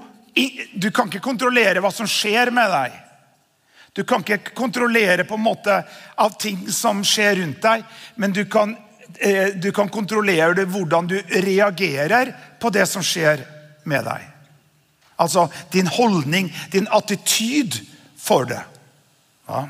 du 0.74 0.90
kan 0.90 1.06
ikke 1.06 1.22
kontrollere 1.24 1.80
hva 1.82 1.94
som 1.94 2.10
skjer 2.10 2.50
med 2.54 2.74
deg. 2.74 3.04
Du 3.98 4.04
kan 4.06 4.22
ikke 4.22 4.52
kontrollere 4.54 5.24
på 5.26 5.34
en 5.34 5.42
måte 5.42 5.80
av 6.22 6.36
ting 6.38 6.60
som 6.70 7.00
skjer 7.02 7.40
rundt 7.40 7.64
deg, 7.64 7.82
men 8.14 8.30
du 8.30 8.44
kan, 8.46 8.76
eh, 9.18 9.48
du 9.58 9.72
kan 9.74 9.88
kontrollere 9.90 10.62
hvordan 10.70 11.08
du 11.10 11.16
reagerer 11.42 12.30
på 12.62 12.70
det 12.70 12.86
som 12.86 13.02
skjer 13.02 13.42
med 13.90 14.04
deg. 14.06 14.22
Altså 15.18 15.48
din 15.74 15.90
holdning, 15.90 16.54
din 16.70 16.86
attityd 16.94 17.80
for 18.14 18.46
det. 18.46 18.62
Ja. 19.48 19.66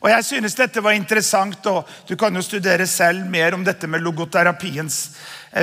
Og 0.00 0.08
jeg 0.08 0.24
synes 0.24 0.56
dette 0.56 0.80
var 0.80 0.96
interessant, 0.96 1.66
og 1.66 1.84
Du 2.08 2.16
kan 2.16 2.34
jo 2.34 2.42
studere 2.42 2.86
selv 2.86 3.26
mer 3.28 3.54
om 3.54 3.64
dette 3.64 3.86
med 3.86 4.00
eh, 4.00 4.04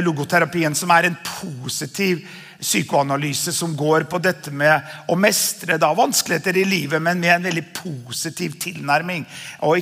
logoterapien, 0.03 0.75
som 0.75 0.91
er 0.91 1.03
en 1.03 1.17
positiv 1.41 2.27
psykoanalyse 2.65 3.53
som 3.53 3.75
går 3.77 4.07
på 4.09 4.17
dette 4.23 4.51
med 4.51 4.81
å 5.07 5.15
mestre 5.19 5.77
da 5.81 5.91
vanskeligheter 5.93 6.57
i 6.57 6.65
livet, 6.65 7.01
men 7.01 7.19
med 7.21 7.35
en 7.35 7.45
veldig 7.45 7.65
positiv 7.77 8.57
tilnærming. 8.61 9.25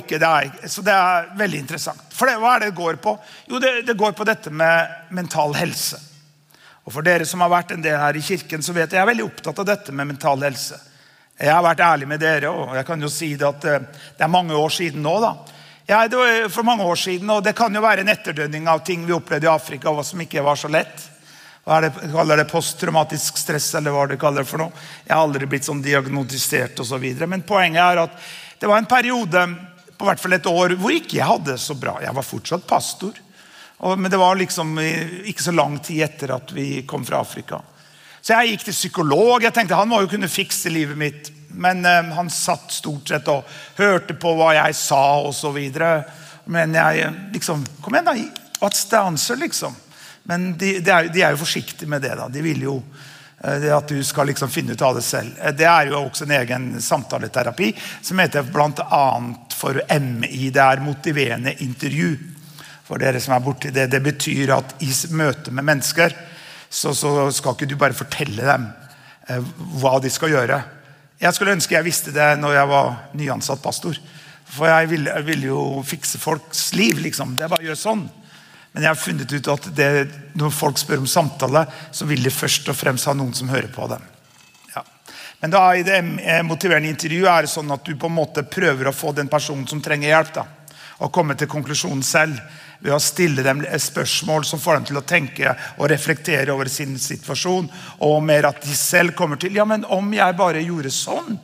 Det 0.08 0.20
er, 0.20 0.50
så 0.68 0.84
det 0.84 0.92
er 0.92 1.30
veldig 1.38 1.62
interessant. 1.64 2.02
For 2.12 2.28
det, 2.28 2.36
Hva 2.42 2.56
er 2.56 2.66
det 2.66 2.72
det 2.72 2.80
går 2.82 3.00
på? 3.00 3.16
Jo, 3.48 3.60
det, 3.62 3.72
det 3.88 3.96
går 3.96 4.12
på 4.12 4.26
dette 4.28 4.52
med 4.52 5.14
mental 5.16 5.56
helse. 5.56 6.00
Og 6.84 6.92
For 6.92 7.06
dere 7.06 7.24
som 7.24 7.40
har 7.40 7.52
vært 7.52 7.72
en 7.72 7.84
del 7.84 7.96
her 7.96 8.16
i 8.16 8.24
kirken, 8.24 8.62
så 8.62 8.76
vet 8.76 8.90
jeg 8.90 8.98
jeg 8.98 9.06
er 9.06 9.12
veldig 9.14 9.30
opptatt 9.30 9.62
av 9.62 9.70
dette 9.72 9.92
med 9.92 10.12
mental 10.12 10.44
helse. 10.44 10.76
Jeg 11.40 11.50
har 11.50 11.64
vært 11.64 11.82
ærlig 11.82 12.06
med 12.12 12.20
dere, 12.22 12.52
og 12.52 12.76
jeg 12.76 12.86
kan 12.86 13.00
jo 13.00 13.10
si 13.10 13.32
det 13.40 13.48
at 13.48 13.64
eh, 13.66 13.88
det 14.18 14.26
er 14.26 14.30
mange 14.30 14.54
år 14.54 14.70
siden 14.70 15.02
nå. 15.02 15.16
da. 15.24 15.32
Ja, 15.88 16.04
det 16.08 16.20
var 16.20 16.52
for 16.52 16.68
mange 16.68 16.84
år 16.84 17.00
siden, 17.00 17.32
og 17.32 17.42
det 17.44 17.56
kan 17.56 17.74
jo 17.74 17.82
være 17.84 18.04
en 18.04 18.12
etterdønning 18.12 18.68
av 18.68 18.84
ting 18.84 19.02
vi 19.08 19.16
opplevde 19.16 19.48
i 19.48 19.52
Afrika 19.52 19.90
og 19.90 20.04
som 20.06 20.20
ikke 20.20 20.44
var 20.44 20.60
så 20.60 20.70
lett. 20.72 21.08
Hva 21.64 21.78
er 21.78 21.86
det, 21.86 22.08
kaller 22.12 22.40
det 22.40 22.50
posttraumatisk 22.50 23.38
stress, 23.40 23.70
eller 23.78 23.94
hva 23.94 24.04
det 24.10 24.18
kaller 24.20 24.44
det 24.44 24.50
for 24.50 24.60
noe? 24.60 24.82
Jeg 25.06 25.14
har 25.14 25.22
aldri 25.24 25.48
blitt 25.48 25.64
sånn 25.64 25.80
diagnostisert 25.84 26.80
osv. 26.84 27.06
Så 27.16 27.28
men 27.30 27.44
poenget 27.48 27.80
er 27.80 28.02
at 28.04 28.18
det 28.60 28.68
var 28.68 28.82
en 28.82 28.88
periode 28.88 29.46
på 29.96 30.08
hvert 30.08 30.20
fall 30.20 30.36
et 30.36 30.48
år 30.50 30.74
hvor 30.80 30.92
ikke 30.92 31.18
jeg 31.18 31.28
hadde 31.28 31.54
det 31.54 31.62
så 31.62 31.76
bra. 31.78 31.96
Jeg 32.04 32.16
var 32.16 32.26
fortsatt 32.26 32.66
pastor, 32.68 33.16
men 33.84 34.10
det 34.12 34.20
var 34.20 34.36
liksom 34.36 34.76
ikke 34.80 35.46
så 35.46 35.54
lang 35.54 35.78
tid 35.84 36.04
etter 36.04 36.34
at 36.36 36.52
vi 36.52 36.82
kom 36.88 37.06
fra 37.06 37.22
Afrika. 37.24 37.62
Så 38.24 38.32
jeg 38.32 38.54
gikk 38.54 38.68
til 38.68 38.76
psykolog. 38.76 39.42
Jeg 39.44 39.52
tenkte 39.52 39.76
Han 39.76 39.90
må 39.90 40.00
jo 40.00 40.08
kunne 40.14 40.32
fikse 40.32 40.72
livet 40.72 40.96
mitt. 40.96 41.32
Men 41.54 41.84
eh, 41.86 42.12
han 42.16 42.30
satt 42.32 42.72
stort 42.72 43.10
sett 43.12 43.28
og 43.30 43.44
hørte 43.76 44.16
på 44.18 44.32
hva 44.34 44.54
jeg 44.56 44.76
sa 44.78 45.02
osv. 45.28 45.58
Men 46.50 46.74
jeg 46.74 47.10
liksom 47.34 47.66
Kom 47.84 47.94
igjen, 47.94 48.08
da. 48.08 48.14
What's 48.62 48.86
the 48.88 48.96
answer, 48.96 49.36
liksom? 49.36 49.76
Men 50.28 50.52
de, 50.58 50.78
de, 50.80 50.90
er, 50.90 51.08
de, 51.12 51.22
er, 51.22 51.34
jo 51.34 51.42
forsiktige 51.44 51.88
med 51.90 52.02
det. 52.02 52.14
da. 52.16 52.28
De 52.32 52.42
vil 52.44 52.62
jo 52.64 52.78
det 53.44 53.72
at 53.76 53.88
du 53.88 53.98
skal 54.04 54.30
liksom 54.30 54.48
finne 54.48 54.72
ut 54.72 54.82
av 54.82 54.94
det 54.96 55.02
selv. 55.04 55.34
Eh, 55.40 55.52
det 55.52 55.66
er 55.68 55.90
jo 55.90 56.00
også 56.00 56.24
en 56.24 56.36
egen 56.38 56.68
samtaleterapi 56.80 57.72
som 58.02 58.22
heter 58.22 58.46
bl.a. 58.48 59.06
for 59.54 59.80
MI. 60.00 60.48
Det 60.54 60.62
er 60.62 60.84
motiverende 60.84 61.56
intervju. 61.64 62.14
For 62.84 63.00
dere 63.00 63.20
som 63.20 63.36
er 63.36 63.44
borti 63.44 63.72
det. 63.72 63.88
Det 63.92 64.00
betyr 64.04 64.54
at 64.56 64.76
i 64.84 64.90
møte 65.16 65.52
med 65.52 65.64
mennesker 65.64 66.16
så, 66.68 66.94
så, 66.96 67.30
skal 67.32 67.54
ikke 67.54 67.68
du 67.70 67.76
bare 67.80 67.96
fortelle 67.96 68.44
dem 68.48 68.66
eh, 69.28 69.52
hva 69.80 69.98
de 70.02 70.12
skal 70.12 70.32
gjøre. 70.32 70.60
Jeg 71.20 71.36
skulle 71.36 71.54
ønske 71.54 71.76
jeg 71.76 71.86
visste 71.86 72.12
det 72.14 72.34
når 72.40 72.58
jeg 72.58 72.70
var 72.72 72.92
nyansatt 73.16 73.62
pastor. 73.62 73.98
For 74.54 74.68
jeg 74.68 74.90
ville, 74.90 75.12
jeg 75.20 75.44
jo 75.46 75.82
fikse 75.86 76.20
folks 76.20 76.72
liv. 76.76 76.98
liksom. 77.02 77.36
Det 77.36 77.46
er 77.46 77.52
bare 77.52 77.64
å 77.64 77.68
gjøre 77.70 77.80
sånn. 77.80 78.04
Men 78.74 78.82
jeg 78.82 78.90
har 78.90 78.98
funnet 78.98 79.32
ut 79.32 79.48
at 79.52 79.68
det, 79.76 79.90
når 80.34 80.50
folk 80.50 80.80
spør 80.80 81.04
om 81.04 81.06
samtale, 81.06 81.62
så 81.94 82.08
vil 82.10 82.24
de 82.26 82.32
først 82.34 82.66
og 82.72 82.76
fremst 82.76 83.06
ha 83.06 83.14
noen 83.14 83.34
som 83.36 83.52
hører 83.52 83.70
på 83.72 83.86
dem. 83.92 84.02
Men 85.44 85.52
da 85.52 85.62
i 85.76 85.82
det 85.84 85.98
motiverende 86.46 86.88
intervjuet 86.88 87.28
er 87.28 87.44
det 87.44 87.52
sånn 87.52 87.72
at 87.74 87.84
du 87.84 87.92
på 88.00 88.08
en 88.08 88.14
måte 88.16 88.46
prøver 88.48 88.88
å 88.88 88.94
få 88.96 89.10
den 89.12 89.28
personen 89.28 89.66
som 89.68 89.82
trenger 89.84 90.08
hjelp, 90.08 90.30
da, 90.38 90.44
å 91.04 91.10
komme 91.12 91.36
til 91.36 91.50
konklusjonen 91.52 92.00
selv 92.06 92.38
ved 92.80 92.94
å 92.96 93.00
stille 93.02 93.44
dem 93.44 93.60
spørsmål 93.60 94.46
som 94.48 94.62
får 94.62 94.78
dem 94.78 94.86
til 94.88 95.00
å 95.00 95.04
tenke 95.04 95.52
og 95.76 95.90
reflektere 95.92 96.48
over 96.54 96.70
sin 96.72 96.96
situasjon. 96.96 97.68
Og 98.08 98.16
mer 98.24 98.48
at 98.48 98.64
de 98.64 98.72
selv 98.78 99.12
kommer 99.18 99.36
til 99.36 99.60
ja, 99.60 99.68
men 99.68 99.84
om 99.84 100.08
jeg 100.16 100.38
bare 100.38 100.64
gjorde 100.64 100.94
sånn? 100.96 101.36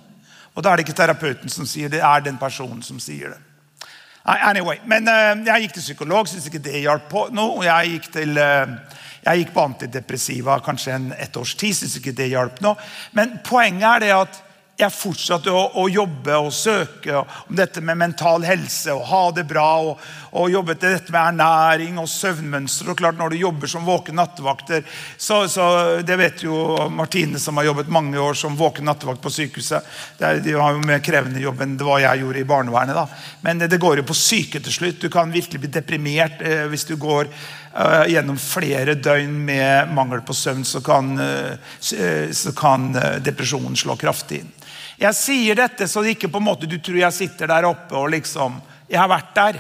Og 0.54 0.64
da 0.64 0.72
er 0.72 0.80
det 0.80 0.88
ikke 0.88 0.98
terapeuten 1.02 1.52
som 1.52 1.68
sier 1.68 1.92
det, 1.92 2.00
det, 2.00 2.06
er 2.08 2.24
den 2.24 2.40
personen 2.40 2.80
som 2.82 2.98
sier 3.04 3.34
det. 3.34 3.49
Anyway, 4.24 4.76
Men 4.84 5.08
uh, 5.08 5.46
jeg 5.46 5.64
gikk 5.64 5.78
til 5.78 5.86
psykolog, 5.86 6.28
syntes 6.28 6.50
ikke 6.50 6.62
det 6.64 6.82
hjalp 6.84 7.08
på 7.08 7.28
noe. 7.32 7.64
Jeg 7.64 7.94
gikk, 7.94 8.10
til, 8.12 8.36
uh, 8.36 9.00
jeg 9.24 9.42
gikk 9.42 9.54
på 9.54 9.64
antidepressiva 9.64 10.58
kanskje 10.64 10.94
en, 10.96 11.08
et 11.16 11.36
års 11.40 11.54
tid, 11.54 11.74
syntes 11.74 11.96
ikke 12.00 12.16
det 12.16 12.28
hjalp 12.34 12.60
noe. 12.64 12.76
Men 13.16 13.38
poenget 13.46 13.88
er 13.88 14.04
det 14.04 14.12
at 14.18 14.40
jeg 14.80 14.94
fortsatte 14.96 15.52
å, 15.52 15.62
å, 15.80 15.86
jobbe 15.90 16.36
og 16.40 16.52
søke 16.54 17.20
om 17.20 17.56
dette 17.56 17.82
med 17.84 17.98
mental 18.00 18.44
helse 18.46 18.92
og 18.94 19.06
ha 19.10 19.22
det 19.36 19.44
bra. 19.48 19.68
Og, 19.84 20.00
og 20.40 20.50
jobbet 20.52 20.80
til 20.80 20.94
dette 20.94 21.12
med 21.14 21.20
ernæring 21.20 21.98
og 22.00 22.08
søvnmønster. 22.10 22.90
og 22.90 22.98
klart 22.98 23.18
Når 23.18 23.34
du 23.34 23.40
jobber 23.40 23.70
som 23.70 23.86
våken 23.86 24.18
nattevakter 24.20 24.84
så, 25.16 25.42
så 25.48 26.00
Det 26.06 26.16
vet 26.16 26.44
jo 26.44 26.88
Martine, 26.94 27.38
som 27.38 27.58
har 27.58 27.70
jobbet 27.70 27.92
mange 27.92 28.18
år 28.18 28.34
som 28.38 28.56
våken 28.56 28.86
nattevakt 28.86 29.22
på 29.22 29.32
sykehuset. 29.34 29.86
Er, 30.20 30.40
de 30.44 30.54
har 30.56 30.76
jo 30.76 30.84
mer 30.84 31.02
krevende 31.04 31.42
jobb 31.42 31.64
enn 31.64 31.76
det 31.80 31.86
var 31.86 32.02
jeg 32.02 32.22
gjorde 32.22 32.42
i 32.42 32.48
barnevernet. 32.48 32.96
da. 32.96 33.06
Men 33.46 33.58
det, 33.58 33.70
det 33.72 33.80
går 33.82 34.00
jo 34.00 34.08
på 34.10 34.16
syke 34.16 34.62
til 34.62 34.72
slutt. 34.72 35.00
Du 35.00 35.10
kan 35.12 35.32
virkelig 35.32 35.64
bli 35.64 35.72
deprimert 35.72 36.42
eh, 36.42 36.66
hvis 36.70 36.86
du 36.88 36.96
går 37.00 37.28
uh, 37.30 38.06
gjennom 38.10 38.38
flere 38.40 38.94
døgn 38.94 39.34
med 39.46 39.92
mangel 39.94 40.22
på 40.26 40.36
søvn. 40.36 40.64
Så 40.64 40.82
kan, 40.84 41.12
uh, 41.18 41.58
så 41.80 42.54
kan 42.56 42.90
uh, 42.96 43.18
depresjonen 43.24 43.76
slå 43.78 43.98
kraftig 44.00 44.44
inn. 44.44 44.54
Jeg 45.00 45.16
sier 45.16 45.56
dette 45.56 45.88
så 45.88 46.02
det 46.04 46.16
ikke 46.16 46.28
på 46.28 46.40
en 46.42 46.48
måte 46.50 46.68
du 46.68 46.76
tror 46.76 46.98
jeg 47.00 47.16
sitter 47.16 47.48
der 47.48 47.68
oppe 47.68 47.96
og 47.96 48.10
liksom 48.12 48.58
Jeg 48.90 48.98
har 48.98 49.08
vært 49.08 49.34
der. 49.36 49.58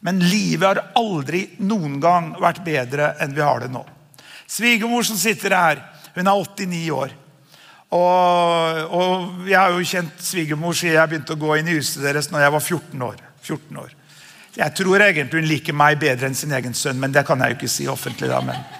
Men 0.00 0.20
livet 0.22 0.64
har 0.64 0.78
aldri 0.96 1.42
noen 1.58 1.98
gang 2.00 2.30
vært 2.40 2.62
bedre 2.64 3.14
enn 3.20 3.34
vi 3.36 3.42
har 3.44 3.60
det 3.60 3.68
nå. 3.74 3.82
Svigermor 4.48 5.04
som 5.04 5.18
sitter 5.20 5.52
her, 5.52 5.82
hun 6.14 6.30
er 6.30 6.38
89 6.38 6.84
år. 6.94 7.12
Og, 7.90 8.80
og 8.94 9.48
jeg 9.50 9.58
har 9.58 9.74
jo 9.74 9.88
kjent 9.90 10.22
svigermor 10.22 10.76
siden 10.78 10.94
jeg 10.94 11.10
begynte 11.10 11.34
å 11.34 11.42
gå 11.42 11.56
inn 11.58 11.68
i 11.68 11.76
huset 11.76 12.04
deres 12.06 12.30
når 12.30 12.46
jeg 12.46 12.54
var 12.54 12.64
14 12.64 13.04
år. 13.10 13.24
14 13.42 13.80
år. 13.82 13.96
Jeg 14.56 14.76
tror 14.78 15.04
egentlig 15.04 15.42
hun 15.42 15.50
liker 15.50 15.76
meg 15.76 15.98
bedre 16.00 16.30
enn 16.30 16.38
sin 16.38 16.54
egen 16.54 16.74
sønn, 16.74 16.98
men 17.02 17.12
det 17.14 17.26
kan 17.26 17.42
jeg 17.42 17.52
jo 17.52 17.58
ikke 17.60 17.74
si 17.74 17.90
offentlig. 17.90 18.30
da, 18.30 18.40
men... 18.46 18.79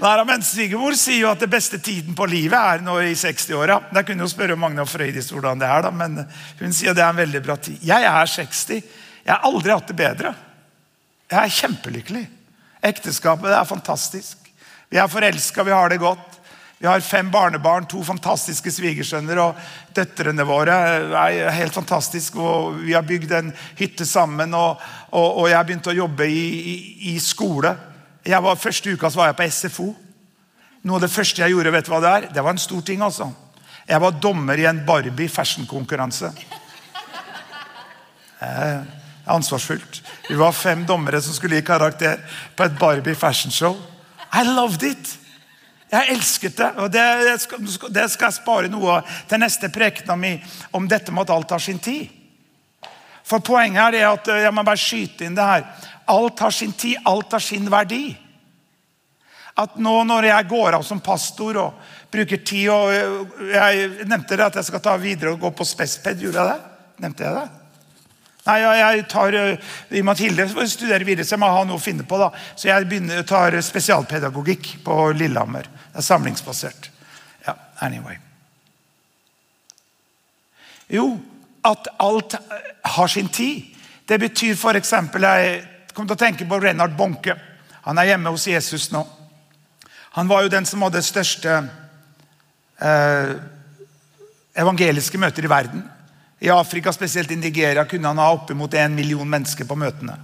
Men 0.00 0.42
Svigermor 0.42 0.96
sier 0.98 1.22
jo 1.22 1.30
at 1.30 1.40
det 1.40 1.50
beste 1.52 1.78
tiden 1.78 2.16
på 2.18 2.26
livet 2.26 2.58
er 2.58 2.82
nå 2.82 2.96
i 3.04 3.14
60-åra. 3.14 3.78
Jeg 3.94 4.08
kunne 4.08 4.26
jo 4.26 4.30
spørre 4.32 4.56
Magne 4.58 4.82
og 4.82 4.90
Frøydis 4.90 5.30
hvordan 5.32 5.60
det 5.62 5.68
er, 5.70 5.84
da, 5.86 5.92
men 5.94 6.18
hun 6.60 6.74
sier 6.74 6.96
det 6.96 7.04
er 7.04 7.12
en 7.12 7.22
veldig 7.22 7.42
bra 7.44 7.56
tid. 7.56 7.78
Jeg 7.84 8.08
er 8.10 8.30
60. 8.30 8.64
Jeg 9.24 9.32
har 9.32 9.46
aldri 9.46 9.72
hatt 9.72 9.90
det 9.90 9.98
bedre. 9.98 10.34
Jeg 11.30 11.40
er 11.40 11.58
kjempelykkelig. 11.60 12.24
Ekteskapet 12.84 13.54
er 13.54 13.68
fantastisk. 13.68 14.50
Vi 14.90 14.98
er 15.00 15.08
forelska, 15.10 15.64
vi 15.64 15.72
har 15.72 15.88
det 15.88 16.02
godt. 16.02 16.40
Vi 16.78 16.88
har 16.90 17.00
fem 17.00 17.30
barnebarn, 17.32 17.86
to 17.88 18.02
fantastiske 18.04 18.68
svigersønner. 18.74 19.38
Og 19.40 19.94
døtrene 19.96 20.44
våre 20.44 20.74
er 21.22 21.54
helt 21.54 21.74
fantastiske. 21.74 22.36
Og 22.36 22.82
vi 22.82 22.92
har 22.92 23.06
bygd 23.06 23.32
en 23.32 23.54
hytte 23.78 24.04
sammen. 24.04 24.52
Og, 24.58 24.82
og, 25.14 25.28
og 25.40 25.48
jeg 25.48 25.56
har 25.56 25.64
begynt 25.70 25.88
å 25.88 25.96
jobbe 25.96 26.28
i, 26.28 26.44
i, 26.74 26.76
i 27.14 27.18
skole. 27.22 27.72
Var, 28.24 28.56
første 28.56 28.92
uka 28.94 29.10
så 29.10 29.20
var 29.20 29.32
jeg 29.32 29.38
på 29.38 29.48
SFO. 29.52 29.88
Noe 30.84 30.96
av 30.96 31.04
det 31.04 31.12
første 31.12 31.42
jeg 31.42 31.52
gjorde, 31.52 31.72
vet 31.72 31.86
du 31.86 31.92
hva 31.92 32.00
det 32.00 32.12
er? 32.12 32.28
Det 32.32 32.44
var 32.44 32.56
en 32.56 32.60
stor 32.60 32.80
ting. 32.84 33.02
altså. 33.02 33.30
Jeg 33.88 34.00
var 34.00 34.20
dommer 34.20 34.58
i 34.58 34.64
en 34.68 34.84
Barbie 34.86 35.28
fashion-konkurranse. 35.28 36.32
Eh, 38.44 38.80
ansvarsfullt. 39.24 40.02
Vi 40.28 40.34
var 40.36 40.52
fem 40.52 40.86
dommere 40.86 41.20
som 41.22 41.36
skulle 41.36 41.56
gi 41.60 41.66
karakter 41.66 42.20
på 42.56 42.64
et 42.64 42.78
Barbie 42.78 43.14
fashion 43.14 43.52
show. 43.52 43.76
I 44.32 44.44
loved 44.44 44.82
it! 44.82 45.18
Jeg 45.92 46.10
elsket 46.10 46.56
det. 46.58 46.70
og 46.76 46.92
Det, 46.92 47.40
skal, 47.40 47.92
det 47.92 48.10
skal 48.10 48.26
jeg 48.26 48.38
spare 48.40 48.68
noe 48.72 48.98
til 49.28 49.40
neste 49.40 49.70
prekena 49.72 50.16
mi 50.16 50.34
om 50.74 50.88
dette 50.90 51.12
med 51.12 51.28
at 51.28 51.34
alt 51.36 51.48
tar 51.48 51.62
sin 51.62 51.78
tid. 51.78 52.08
For 53.24 53.40
Poenget 53.40 53.80
er 53.86 53.92
det 53.92 54.04
at 54.08 54.32
jeg 54.44 54.52
må 54.52 54.64
bare 54.66 54.80
skyte 54.80 55.24
inn 55.24 55.36
det 55.36 55.44
her. 55.48 55.68
Alt 56.10 56.40
har 56.44 56.50
sin 56.50 56.72
tid, 56.72 56.96
alt 57.04 57.32
har 57.32 57.40
sin 57.40 57.70
verdi. 57.70 58.16
At 59.54 59.76
nå 59.78 60.00
når 60.04 60.28
jeg 60.28 60.48
går 60.50 60.76
av 60.78 60.82
som 60.82 61.00
pastor 61.00 61.58
og 61.62 61.90
bruker 62.10 62.40
tid 62.46 62.70
og 62.74 62.90
Jeg 63.50 64.06
nevnte 64.06 64.36
det 64.36 64.48
at 64.48 64.56
jeg 64.58 64.66
skal 64.66 64.82
ta 64.82 64.96
videre 64.98 65.34
og 65.34 65.42
gå 65.42 65.50
på 65.54 65.66
Spesped. 65.66 66.22
Gjorde 66.22 66.42
jeg 66.42 66.50
det? 66.50 66.72
Nevnte 67.04 67.26
jeg 67.26 67.36
det? 67.38 67.44
Nei, 68.44 68.58
jeg 68.60 69.04
tar, 69.08 69.34
I 69.34 70.00
og 70.02 70.04
med 70.04 70.12
at 70.12 70.20
Hilde 70.20 70.68
studerer 70.68 71.04
videre, 71.06 71.24
så 71.24 71.38
jeg 71.38 71.40
må 71.40 71.48
ha 71.48 71.62
noe 71.64 71.80
å 71.80 71.82
finne 71.82 72.04
på. 72.04 72.18
da. 72.20 72.28
Så 72.60 72.68
jeg 72.68 72.88
begynner, 72.90 73.22
tar 73.24 73.56
spesialpedagogikk 73.64 74.74
på 74.84 74.96
Lillehammer. 75.16 75.64
Det 75.64 76.02
er 76.02 76.04
samlingsbasert. 76.04 76.90
Ja, 77.46 77.54
anyway. 77.86 78.18
Jo, 80.92 81.06
at 81.64 81.88
alt 82.04 82.36
har 82.84 83.08
sin 83.08 83.32
tid. 83.32 83.70
Det 84.04 84.20
betyr 84.20 84.52
f.eks. 84.52 84.92
Jeg 84.92 85.64
kom 85.94 86.08
til 86.08 86.16
å 86.16 86.20
tenke 86.20 86.46
på 86.48 86.58
Renard 86.60 86.96
Bonke. 86.98 87.36
Han 87.84 87.98
er 88.00 88.12
hjemme 88.12 88.32
hos 88.34 88.46
Jesus 88.48 88.90
nå. 88.92 89.04
Han 90.14 90.28
var 90.30 90.44
jo 90.44 90.52
den 90.52 90.66
som 90.66 90.82
hadde 90.86 91.02
største 91.02 91.56
eh, 92.78 93.32
evangeliske 94.54 95.18
møter 95.18 95.46
i 95.46 95.50
verden. 95.50 95.82
I 96.44 96.52
Afrika, 96.54 96.92
spesielt 96.92 97.30
i 97.30 97.38
Nigeria, 97.40 97.84
kunne 97.84 98.10
han 98.12 98.20
ha 98.22 98.28
oppimot 98.34 98.74
en 98.74 98.94
million 98.94 99.28
mennesker 99.28 99.66
på 99.66 99.78
møtene. 99.78 100.16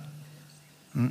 Mm. 0.94 1.10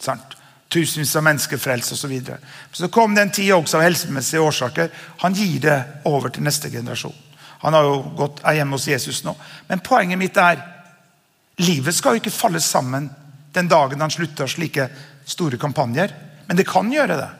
Sant? 0.00 0.36
Tusenvis 0.72 1.16
av 1.16 1.26
mennesker 1.26 1.60
frelst 1.60 1.92
osv. 1.92 2.00
Så, 2.00 2.08
videre. 2.08 2.38
så 2.72 2.88
kom 2.88 3.14
den 3.14 3.30
tida 3.30 3.56
også 3.56 3.78
av 3.78 3.84
helsemessige 3.86 4.42
årsaker. 4.42 4.90
Han 5.22 5.36
gir 5.36 5.60
det 5.64 5.76
over 6.08 6.32
til 6.32 6.46
neste 6.46 6.70
generasjon. 6.72 7.14
Han 7.64 7.76
har 7.76 7.86
jo 7.86 8.00
gått, 8.16 8.42
hjemme 8.54 8.76
hos 8.76 8.88
Jesus 8.88 9.22
nå. 9.24 9.36
Men 9.68 9.84
poenget 9.84 10.20
mitt 10.20 10.36
er 10.40 10.60
livet 11.62 11.94
skal 11.96 12.16
jo 12.16 12.24
ikke 12.24 12.34
falle 12.34 12.60
sammen 12.60 13.06
den 13.54 13.70
dagen 13.70 14.02
han 14.02 14.12
slutter 14.12 14.50
slike 14.50 14.88
store 15.24 15.58
kampanjer. 15.60 16.12
Men 16.46 16.58
det 16.58 16.68
kan 16.68 16.90
gjøre 16.92 17.16
det. 17.20 17.30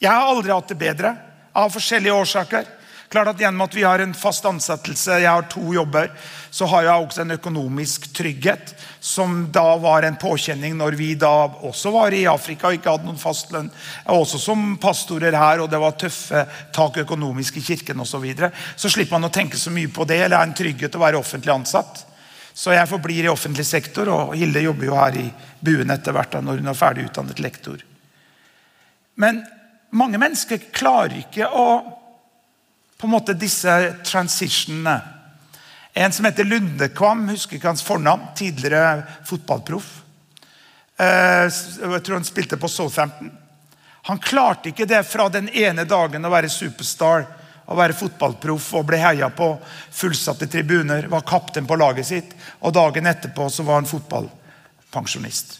Jeg 0.00 0.12
har 0.12 0.28
aldri 0.28 0.52
hatt 0.52 0.68
det 0.72 0.80
bedre 0.80 1.14
av 1.56 1.72
forskjellige 1.74 2.14
årsaker. 2.16 2.68
Klart 3.10 3.32
at 3.32 3.40
Gjennom 3.42 3.64
at 3.64 3.74
vi 3.74 3.82
har 3.82 3.98
en 3.98 4.12
fast 4.14 4.44
ansettelse, 4.46 5.16
jeg 5.18 5.26
har 5.26 5.48
to 5.50 5.72
jobber, 5.74 6.12
så 6.54 6.68
har 6.70 6.84
jeg 6.86 7.06
også 7.06 7.24
en 7.24 7.34
økonomisk 7.34 8.06
trygghet. 8.14 8.70
Som 9.00 9.48
da 9.50 9.64
var 9.82 10.06
en 10.06 10.18
påkjenning 10.20 10.76
når 10.78 10.94
vi 10.98 11.08
da 11.18 11.48
også 11.66 11.90
var 11.90 12.14
i 12.14 12.22
Afrika 12.30 12.68
og 12.68 12.78
ikke 12.78 12.92
hadde 12.94 13.08
noen 13.08 13.18
fast 13.18 13.50
lønn. 13.50 13.72
Også 14.14 14.38
som 14.38 14.76
pastorer 14.78 15.34
her, 15.34 15.58
og 15.58 15.72
det 15.72 15.80
var 15.82 15.98
tøffe 15.98 16.44
tak 16.76 17.00
økonomisk 17.02 17.58
i 17.58 17.64
kirken 17.72 17.98
osv. 17.98 18.12
Så, 18.12 18.22
videre. 18.22 18.52
så 18.76 18.92
slipper 18.92 19.18
man 19.18 19.26
å 19.30 19.34
tenke 19.34 19.58
så 19.58 19.74
mye 19.74 19.90
på 19.90 20.06
det, 20.06 20.20
eller 20.22 20.38
er 20.38 20.46
en 20.46 20.54
trygghet 20.54 20.94
å 20.94 21.02
være 21.02 21.18
offentlig 21.18 21.54
ansatt. 21.56 22.04
Så 22.52 22.74
jeg 22.74 22.88
forblir 22.90 23.24
i 23.24 23.32
offentlig 23.32 23.64
sektor, 23.66 24.10
og 24.10 24.34
Hilde 24.38 24.62
jobber 24.64 24.88
jo 24.88 24.98
her 24.98 25.16
i 25.20 25.28
buen 25.60 25.92
etter 25.92 26.14
hvert 26.16 26.36
når 26.40 26.60
hun 26.60 26.72
er 26.72 26.78
ferdig 26.78 27.06
utdannet 27.08 27.40
lektor. 27.42 27.80
Men 29.20 29.42
mange 29.96 30.20
mennesker 30.20 30.70
klarer 30.72 31.20
ikke 31.22 31.48
å 31.48 31.66
på 33.00 33.08
en 33.08 33.14
måte 33.14 33.32
disse 33.32 33.72
transitionene. 34.04 34.98
En 35.96 36.12
som 36.12 36.26
heter 36.28 36.44
Lundekvam, 36.44 37.30
husker 37.32 37.56
ikke 37.56 37.70
hans 37.70 37.82
fornavn, 37.82 38.28
tidligere 38.36 39.06
fotballproff. 39.26 39.88
Eh, 41.00 41.46
jeg 41.48 42.02
tror 42.04 42.18
han 42.18 42.28
spilte 42.28 42.60
på 42.60 42.68
Southampton. 42.68 43.32
Han 44.08 44.20
klarte 44.20 44.70
ikke 44.70 44.88
det 44.88 45.00
fra 45.08 45.28
den 45.32 45.48
ene 45.48 45.86
dagen 45.88 46.24
å 46.24 46.32
være 46.32 46.52
superstar 46.52 47.24
å 47.70 47.78
være 47.78 47.94
fotballproff 47.94 48.72
og 48.80 48.86
ble 48.88 48.98
heia 48.98 49.30
på 49.30 49.52
fullsatte 49.94 50.48
tribuner, 50.50 51.06
var 51.10 51.26
kaptein 51.26 51.68
på 51.68 51.78
laget 51.78 52.08
sitt, 52.08 52.36
og 52.60 52.74
dagen 52.74 53.06
etterpå 53.06 53.46
så 53.52 53.66
var 53.66 53.78
han 53.78 53.90
fotballpensjonist. 53.90 55.58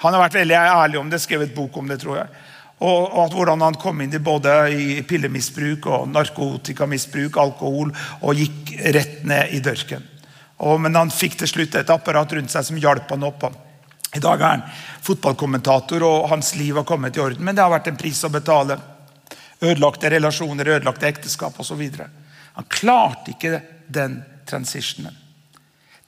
Han 0.00 0.16
har 0.16 0.24
vært 0.24 0.40
veldig 0.40 0.56
ærlig 0.58 0.98
om 0.98 1.10
det, 1.12 1.20
skrevet 1.22 1.54
bok 1.54 1.76
om 1.78 1.90
det, 1.90 2.00
tror 2.02 2.22
jeg. 2.22 2.28
Og, 2.80 3.10
at 3.26 3.34
hvordan 3.36 3.60
han 3.60 3.76
kom 3.76 4.00
inn 4.00 4.14
i 4.16 4.22
både 4.24 4.54
i 4.72 5.02
pillemisbruk 5.04 5.86
og 5.92 6.06
narkotikamisbruk, 6.14 7.36
alkohol, 7.36 7.92
og 8.24 8.40
gikk 8.40 8.72
rett 8.96 9.20
ned 9.28 9.52
i 9.52 9.60
dørken. 9.60 10.06
Og, 10.64 10.80
men 10.80 10.96
han 10.96 11.12
fikk 11.12 11.36
til 11.40 11.50
slutt 11.52 11.76
et 11.76 11.92
apparat 11.92 12.32
rundt 12.36 12.52
seg 12.52 12.64
som 12.66 12.80
hjalp 12.80 13.12
han 13.12 13.28
opp. 13.28 13.44
I 14.16 14.22
dag 14.24 14.40
er 14.40 14.56
han 14.56 14.64
fotballkommentator, 15.04 16.02
og 16.02 16.30
hans 16.32 16.54
liv 16.56 16.80
har 16.80 16.88
kommet 16.88 17.16
i 17.16 17.22
orden. 17.22 17.44
Men 17.44 17.56
det 17.56 17.62
har 17.62 17.72
vært 17.72 17.92
en 17.92 18.00
pris 18.00 18.24
å 18.24 18.32
betale. 18.32 18.80
Ødelagte 19.60 20.10
relasjoner, 20.10 20.68
ødelagte 20.76 21.08
ekteskap 21.08 21.58
osv. 21.60 21.82
Han 22.56 22.68
klarte 22.68 23.34
ikke 23.34 23.60
den 23.88 24.22
transitionen. 24.48 25.16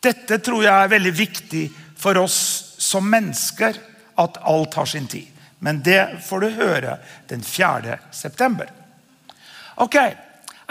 Dette 0.03 0.39
tror 0.43 0.65
jeg 0.65 0.73
er 0.73 0.91
veldig 0.91 1.13
viktig 1.15 1.67
for 2.01 2.19
oss 2.19 2.39
som 2.83 3.07
mennesker, 3.07 3.77
at 4.19 4.39
alt 4.43 4.75
har 4.75 4.89
sin 4.89 5.07
tid. 5.07 5.29
Men 5.63 5.79
det 5.85 6.25
får 6.27 6.41
du 6.41 6.49
høre 6.59 6.97
den 7.31 7.43
4. 7.43 7.99
september. 8.11 8.71
Ok, 9.77 9.97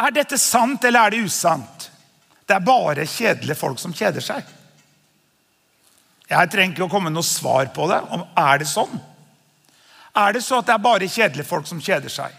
Er 0.02 0.12
dette 0.15 0.38
sant, 0.39 0.84
eller 0.88 1.06
er 1.06 1.13
det 1.13 1.26
usant? 1.28 1.91
Det 2.48 2.56
er 2.56 2.63
bare 2.65 3.06
kjedelige 3.06 3.60
folk 3.60 3.80
som 3.80 3.94
kjeder 3.94 4.24
seg. 4.24 4.48
Jeg 6.32 6.50
trenger 6.52 6.74
ikke 6.74 6.88
å 6.88 6.91
komme 6.91 7.12
med 7.12 7.20
noe 7.20 7.28
svar 7.28 7.70
på 7.76 7.86
det. 7.91 8.00
Er 8.39 8.62
det 8.62 8.70
sånn? 8.72 8.96
Er 10.17 10.34
det 10.34 10.41
så 10.44 10.62
at 10.62 10.70
det 10.70 10.74
er 10.74 10.84
bare 10.84 11.12
kjedelige 11.12 11.48
folk 11.48 11.67
som 11.70 11.84
kjeder 11.84 12.12
seg? 12.12 12.34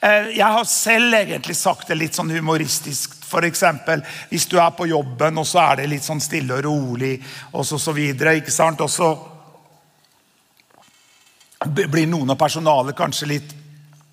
Eh, 0.00 0.32
jeg 0.36 0.48
har 0.56 0.64
selv 0.64 1.14
egentlig 1.14 1.56
sagt 1.56 1.88
det 1.88 1.98
litt 1.98 2.16
sånn 2.18 2.32
humoristisk. 2.32 3.18
F.eks. 3.32 3.64
hvis 4.28 4.46
du 4.50 4.58
er 4.60 4.74
på 4.76 4.86
jobben, 4.90 5.38
og 5.40 5.46
så 5.48 5.62
er 5.64 5.82
det 5.82 5.90
litt 5.92 6.04
sånn 6.04 6.20
stille 6.20 6.58
og 6.58 6.64
rolig, 6.66 7.14
og 7.52 7.64
så, 7.66 7.78
så 7.80 7.94
videre. 7.96 8.36
ikke 8.40 8.52
sant? 8.52 8.80
Og 8.84 8.90
så 8.92 9.12
blir 11.66 12.06
noen 12.10 12.34
av 12.34 12.40
personalet 12.40 12.96
kanskje 12.98 13.30
litt 13.30 13.58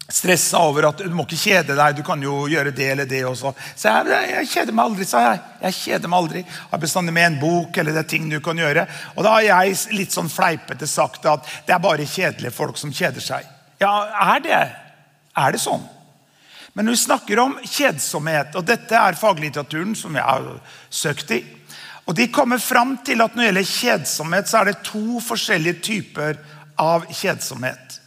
stressa 0.09 0.57
over 0.65 0.87
at 0.89 1.03
du 1.05 1.13
må 1.13 1.23
ikke 1.27 1.37
kjede 1.37 1.75
deg, 1.77 1.99
du 1.99 2.03
kan 2.05 2.21
jo 2.23 2.47
gjøre 2.49 2.73
det 2.75 2.87
eller 2.95 3.09
det 3.09 3.21
også. 3.29 3.51
Så 3.77 3.91
jeg, 3.91 4.29
jeg 4.31 4.49
kjeder 4.53 4.75
meg 4.75 4.89
aldri, 4.89 5.05
sa 5.05 5.21
jeg. 5.21 5.41
Jeg 5.67 5.77
kjeder 5.77 6.11
meg 6.11 6.23
aldri. 6.23 6.43
Har 6.71 6.81
bestandig 6.81 7.13
med 7.13 7.27
en 7.27 7.39
bok 7.41 7.77
eller 7.77 7.93
det 7.93 8.03
er 8.03 8.11
ting 8.15 8.29
du 8.31 8.39
kan 8.45 8.57
gjøre. 8.57 8.87
Og 9.15 9.25
da 9.25 9.35
har 9.37 9.45
jeg 9.45 9.77
litt 9.99 10.15
sånn 10.15 10.31
fleipete 10.33 10.89
sagt 10.89 11.29
at 11.29 11.45
det 11.67 11.75
er 11.75 11.83
bare 11.83 12.09
kjedelige 12.09 12.55
folk 12.55 12.79
som 12.81 12.93
kjeder 12.93 13.23
seg. 13.23 13.49
Ja, 13.79 13.93
er 14.33 14.41
det? 14.43 14.63
Er 15.39 15.55
det 15.55 15.61
sånn? 15.63 15.85
Men 16.75 16.85
når 16.85 16.95
vi 16.95 17.01
snakker 17.01 17.39
om 17.41 17.55
kjedsomhet, 17.63 18.53
og 18.59 18.67
dette 18.67 18.95
er 18.95 19.17
faglitteraturen 19.17 19.95
som 19.97 20.15
jeg 20.15 20.25
har 20.25 20.51
søkt 20.93 21.31
i, 21.35 21.39
og 22.09 22.15
de 22.17 22.25
kommer 22.33 22.61
fram 22.61 22.95
til 23.05 23.21
at 23.21 23.35
når 23.35 23.43
det 23.43 23.49
gjelder 23.49 23.71
kjedsomhet, 23.71 24.49
så 24.49 24.61
er 24.61 24.69
det 24.69 24.85
to 24.87 25.19
forskjellige 25.21 25.81
typer 25.85 26.39
av 26.81 27.05
kjedsomhet. 27.13 27.99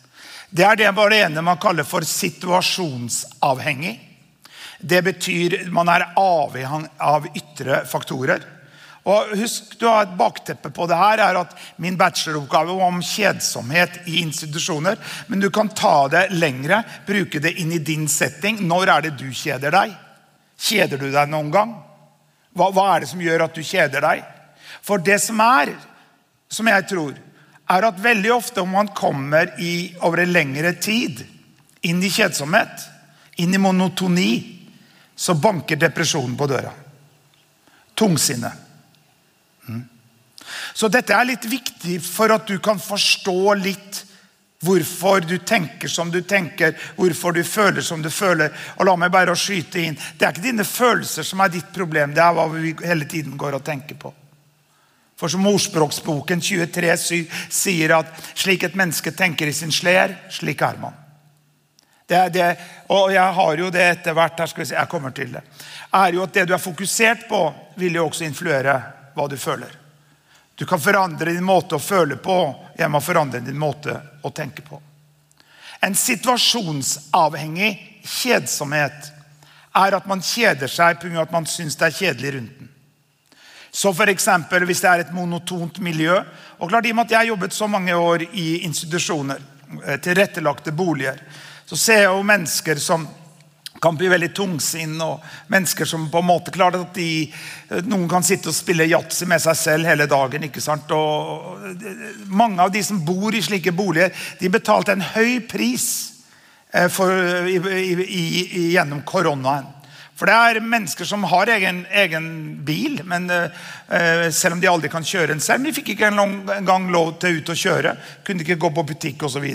Det 0.51 0.65
er 0.67 0.77
det 0.77 0.95
bare 0.97 1.21
ene 1.25 1.45
man 1.45 1.61
kaller 1.63 1.87
for 1.89 2.05
situasjonsavhengig. 2.05 3.95
Det 4.83 4.99
betyr 5.07 5.71
man 5.73 5.89
er 5.93 6.09
avhengig 6.19 6.91
av 6.99 7.29
ytre 7.31 7.85
faktorer. 7.89 8.43
Og 9.03 9.33
husk, 9.35 9.73
du 9.81 9.89
har 9.89 10.05
Et 10.05 10.19
bakteppe 10.19 10.71
på 10.71 10.87
det 10.87 10.99
her 10.99 11.19
er 11.25 11.39
at 11.41 11.57
min 11.83 11.97
bacheloroppgave 11.99 12.77
var 12.79 12.93
om 12.93 13.01
kjedsomhet 13.03 14.05
i 14.07 14.21
institusjoner. 14.23 14.99
Men 15.27 15.43
du 15.43 15.51
kan 15.51 15.69
ta 15.69 16.07
det 16.09 16.29
lengre, 16.31 16.83
bruke 17.07 17.41
det 17.43 17.57
inn 17.59 17.73
i 17.73 17.83
din 17.83 18.07
setting. 18.09 18.63
Når 18.63 18.95
er 18.95 19.09
det 19.09 19.17
du 19.19 19.27
kjeder 19.35 19.75
deg? 19.75 19.97
Kjeder 20.63 21.03
du 21.03 21.11
deg 21.11 21.33
noen 21.33 21.51
gang? 21.51 21.75
Hva, 22.55 22.71
hva 22.71 22.87
er 22.93 23.03
det 23.03 23.11
som 23.11 23.23
gjør 23.23 23.49
at 23.49 23.59
du 23.59 23.63
kjeder 23.67 24.05
deg? 24.05 24.23
For 24.83 25.03
det 25.03 25.19
som 25.23 25.41
er, 25.43 25.75
som 26.53 26.71
jeg 26.71 26.87
tror, 26.91 27.19
er 27.73 27.89
at 27.89 28.03
veldig 28.03 28.33
ofte 28.35 28.63
om 28.63 28.75
man 28.77 28.95
kommer 28.95 29.55
i, 29.59 29.95
over 30.05 30.23
en 30.23 30.35
lengre 30.35 30.75
tid 30.79 31.25
inn 31.83 32.03
i 32.03 32.11
kjedsomhet, 32.13 32.87
inn 33.43 33.55
i 33.55 33.59
monotoni, 33.59 34.33
så 35.17 35.35
banker 35.35 35.81
depresjonen 35.81 36.37
på 36.39 36.47
døra. 36.51 36.71
Tungsinne. 37.99 38.53
Så 40.75 40.89
dette 40.89 41.15
er 41.15 41.29
litt 41.29 41.45
viktig 41.45 41.99
for 42.05 42.33
at 42.33 42.49
du 42.49 42.59
kan 42.63 42.81
forstå 42.81 43.55
litt 43.61 44.05
hvorfor 44.63 45.21
du 45.27 45.39
tenker 45.39 45.89
som 45.89 46.11
du 46.11 46.21
tenker, 46.23 46.77
hvorfor 46.97 47.33
du 47.33 47.43
føler 47.45 47.83
som 47.83 48.03
du 48.03 48.11
føler. 48.11 48.53
Og 48.79 48.87
la 48.87 48.97
meg 48.97 49.13
bare 49.13 49.35
skyte 49.37 49.83
inn, 49.83 49.99
Det 50.19 50.27
er 50.27 50.33
ikke 50.33 50.49
dine 50.49 50.65
følelser 50.65 51.27
som 51.27 51.41
er 51.41 51.49
ditt 51.49 51.73
problem, 51.75 52.15
det 52.15 52.23
er 52.23 52.33
hva 52.33 52.49
vi 52.49 52.75
hele 52.85 53.05
tiden 53.05 53.37
går 53.37 53.59
og 53.59 53.65
tenker 53.65 53.99
på. 53.99 54.15
For 55.19 55.29
som 55.29 55.47
Ordspråksboken 55.47 56.41
23,7 56.41 57.29
sier 57.51 57.95
at 57.99 58.07
slik 58.35 58.63
et 58.63 58.75
menneske 58.75 59.13
tenker 59.13 59.47
i 59.47 59.53
sin 59.53 59.73
sleder, 59.73 60.17
slik 60.31 60.63
er 60.63 60.79
man. 60.81 60.97
Det, 62.07 62.29
det, 62.35 62.57
og 62.91 63.13
jeg 63.13 63.35
har 63.35 63.59
jo 63.59 63.71
det 63.71 63.85
etter 63.87 64.17
hvert 64.17 64.41
her 64.43 64.51
skal 64.51 64.65
vi 64.65 64.67
se, 64.69 64.75
jeg 64.75 64.91
kommer 64.91 65.15
til 65.15 65.31
det, 65.33 65.43
er 65.95 66.17
jo 66.17 66.25
at 66.25 66.35
det 66.35 66.49
du 66.49 66.55
er 66.55 66.63
fokusert 66.63 67.29
på, 67.29 67.45
vil 67.79 67.95
jo 67.95 68.09
også 68.09 68.27
influere 68.27 68.75
hva 69.15 69.29
du 69.31 69.37
føler. 69.39 69.82
Du 70.63 70.67
kan 70.67 70.81
forandre 70.81 71.33
din 71.33 71.43
måte 71.43 71.75
å 71.75 71.83
føle 71.83 72.15
på 72.23 72.35
gjennom 72.79 73.01
å 73.01 73.03
forandre 73.03 73.41
din 73.43 73.59
måte 73.59 73.97
å 74.23 74.31
tenke 74.31 74.63
på. 74.63 74.77
En 75.83 75.97
situasjonsavhengig 75.99 77.73
kjedsomhet 78.07 79.09
er 79.75 79.97
at 79.99 80.07
man 80.07 80.23
kjeder 80.23 80.71
seg 80.71 81.01
pga. 81.03 81.25
at 81.25 81.35
man 81.35 81.51
syns 81.51 81.75
det 81.75 81.89
er 81.89 81.97
kjedelig 81.97 82.33
rundt 82.35 82.59
den. 82.61 82.69
Så 83.73 83.91
for 83.93 84.07
eksempel, 84.07 84.65
Hvis 84.65 84.81
det 84.81 84.91
er 84.91 85.01
et 85.01 85.13
monotont 85.13 85.81
miljø 85.81 86.23
og 86.61 86.69
klart 86.69 86.87
I 86.87 86.91
og 86.91 86.97
med 86.97 87.05
at 87.07 87.11
jeg 87.11 87.19
har 87.19 87.33
jobbet 87.35 87.53
så 87.53 87.67
mange 87.67 87.95
år 87.95 88.23
i 88.33 88.63
institusjoner, 88.63 89.43
eh, 89.85 89.99
tilrettelagte 89.99 90.71
boliger, 90.71 91.19
så 91.67 91.77
ser 91.77 92.03
jeg 92.03 92.15
jo 92.15 92.23
mennesker 92.23 92.79
som 92.79 93.09
kan 93.83 93.97
bli 93.99 94.07
veldig 94.13 94.31
tungsinn, 94.37 94.95
og 95.03 95.25
mennesker 95.51 95.89
som 95.89 96.05
på 96.11 96.21
en 96.23 96.29
måte 96.29 96.55
klarer 96.55 96.85
at 96.85 96.95
de, 96.95 97.27
Noen 97.91 98.07
kan 98.11 98.23
sitte 98.23 98.53
og 98.53 98.55
spille 98.55 98.87
yatzy 98.87 99.27
med 99.27 99.43
seg 99.43 99.59
selv 99.59 99.91
hele 99.91 100.07
dagen. 100.11 100.47
ikke 100.47 100.63
sant? 100.63 100.91
Og 100.95 101.59
Mange 102.31 102.63
av 102.63 102.71
de 102.71 102.83
som 102.87 103.01
bor 103.03 103.35
i 103.35 103.43
slike 103.43 103.75
boliger, 103.75 104.15
de 104.39 104.53
betalte 104.53 104.95
en 104.95 105.03
høy 105.03 105.41
pris 105.51 105.87
eh, 106.71 106.87
for, 106.93 107.11
i, 107.51 107.59
i, 107.59 108.23
i, 108.45 108.67
gjennom 108.77 109.03
koronaen. 109.09 109.67
For 110.13 110.29
det 110.29 110.35
er 110.37 110.59
mennesker 110.61 111.09
som 111.09 111.25
har 111.25 111.49
egen, 111.55 111.81
egen 111.89 112.27
bil, 112.63 113.01
men 113.09 113.31
uh, 113.33 114.29
selv 114.31 114.55
om 114.55 114.61
de 114.61 114.69
aldri 114.69 114.91
kan 114.93 115.07
kjøre 115.07 115.33
en 115.35 115.41
selv. 115.43 115.65
De 115.65 115.73
fikk 115.75 115.95
ikke 115.95 116.11
engang 116.13 116.91
lov 116.93 117.15
til 117.23 117.41
ut 117.41 117.51
å 117.51 117.57
kjøre. 117.57 117.95
Kunne 118.27 118.45
ikke 118.45 118.59
gå 118.61 118.71
på 118.77 118.85
butikk 118.93 119.25
osv. 119.27 119.47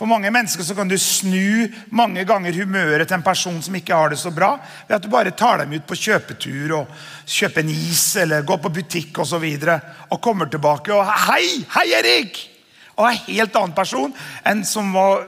For 0.00 0.10
mange 0.10 0.32
mennesker 0.34 0.64
så 0.64 0.74
kan 0.74 0.88
du 0.90 0.96
snu 0.98 1.68
mange 1.94 2.24
ganger 2.26 2.56
humøret 2.56 3.06
til 3.06 3.18
en 3.18 3.26
person 3.26 3.60
som 3.62 3.76
ikke 3.76 4.00
har 4.00 4.14
det 4.14 4.18
så 4.18 4.32
bra, 4.34 4.54
ved 4.88 4.96
at 4.96 5.04
du 5.04 5.12
bare 5.12 5.36
tar 5.36 5.62
dem 5.62 5.76
ut 5.76 5.86
på 5.86 6.00
kjøpetur 6.00 6.74
og 6.80 6.98
kjøper 7.28 7.62
en 7.62 7.72
is 7.76 8.08
eller 8.24 8.48
går 8.48 8.62
på 8.64 8.74
butikk 8.80 9.12
osv. 9.12 9.26
Og, 9.28 9.30
så 9.36 9.42
videre, 9.42 9.74
og 10.08 10.22
kommer 10.24 10.48
tilbake 10.48 10.88
og 10.94 11.04
'Hei! 11.04 11.60
Hei, 11.76 11.86
Erik!' 12.00 12.46
Og 12.96 13.04
er 13.06 13.12
en 13.12 13.24
helt 13.28 13.56
annen 13.60 13.76
person 13.76 14.14
enn 14.42 14.64
som 14.64 14.88
var, 14.96 15.26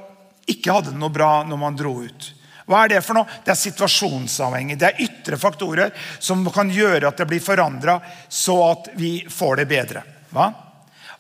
ikke 0.49 0.73
hadde 0.73 0.95
det 0.95 0.99
noe 0.99 1.13
bra 1.13 1.45
når 1.45 1.59
man 1.61 1.77
dro 1.77 1.99
ut. 2.01 2.33
Hva 2.71 2.85
er 2.85 2.93
det 2.93 3.01
for 3.03 3.19
noe? 3.19 3.39
Det 3.43 3.51
er 3.51 3.59
situasjonsavhengig. 3.59 4.77
Det 4.79 4.87
er 4.93 5.01
ytre 5.03 5.39
faktorer 5.41 5.91
som 6.23 6.45
kan 6.55 6.71
gjøre 6.71 7.09
at 7.09 7.19
det 7.19 7.27
blir 7.27 7.43
forandra, 7.43 7.97
så 8.29 8.55
at 8.69 8.93
vi 8.95 9.17
får 9.27 9.59
det 9.59 9.67
bedre. 9.73 10.05
Hva? 10.31 10.47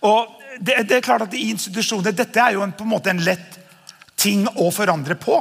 Og 0.07 0.37
det, 0.61 0.85
det, 0.87 1.01
er 1.01 1.03
klart 1.05 1.27
at 1.27 1.35
I 1.35 1.49
institusjoner 1.51 2.15
dette 2.15 2.39
er 2.39 2.55
jo 2.55 2.63
en, 2.63 2.75
på 2.77 2.87
en 2.87 2.93
måte 2.93 3.11
en 3.11 3.25
lett 3.27 3.59
ting 4.21 4.47
å 4.47 4.69
forandre 4.71 5.19
på. 5.19 5.41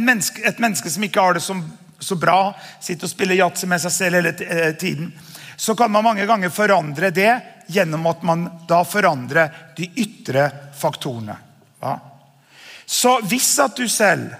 Menneske, 0.00 0.42
et 0.46 0.58
menneske 0.62 0.90
som 0.90 1.06
ikke 1.06 1.22
har 1.22 1.38
det 1.38 1.44
som, 1.46 1.62
så 2.02 2.18
bra, 2.18 2.50
sitter 2.82 3.06
og 3.06 3.14
spiller 3.14 3.38
yatzy 3.38 3.70
med 3.70 3.82
seg 3.86 3.94
selv 3.94 4.18
hele 4.18 4.34
eh, 4.34 4.74
tiden, 4.80 5.12
så 5.60 5.76
kan 5.78 5.92
man 5.92 6.06
mange 6.08 6.26
ganger 6.26 6.50
forandre 6.50 7.14
det 7.14 7.32
gjennom 7.70 8.06
at 8.10 8.22
man 8.26 8.46
da 8.66 8.82
forandrer 8.82 9.50
de 9.76 9.90
ytre 10.02 10.48
faktorene. 10.74 11.36
Hva? 11.78 11.98
Så 12.90 13.20
hvis 13.30 13.52
at 13.62 13.76
du 13.78 13.86
selv 13.86 14.32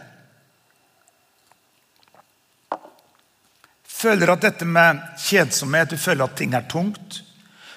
føler 4.00 4.32
at 4.32 4.46
dette 4.46 4.66
med 4.68 5.00
kjedsomhet, 5.20 5.92
du 5.92 6.00
føler 6.00 6.24
at 6.26 6.38
ting 6.38 6.54
er 6.56 6.68
tungt, 6.70 7.20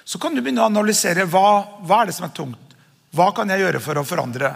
så 0.04 0.20
kan 0.20 0.34
du 0.34 0.42
begynne 0.42 0.64
å 0.64 0.68
analysere 0.68 1.26
hva, 1.30 1.80
hva 1.84 2.02
er 2.02 2.10
det 2.10 2.16
som 2.16 2.28
er 2.28 2.34
tungt. 2.36 2.74
Hva 3.14 3.30
kan 3.36 3.50
jeg 3.50 3.62
gjøre 3.62 3.80
for 3.80 4.00
å 4.00 4.06
forandre? 4.06 4.50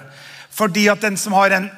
Fordi 0.52 0.88
at 0.90 1.04
den 1.04 1.16
som 1.20 1.36
har 1.38 1.54
en 1.56 1.68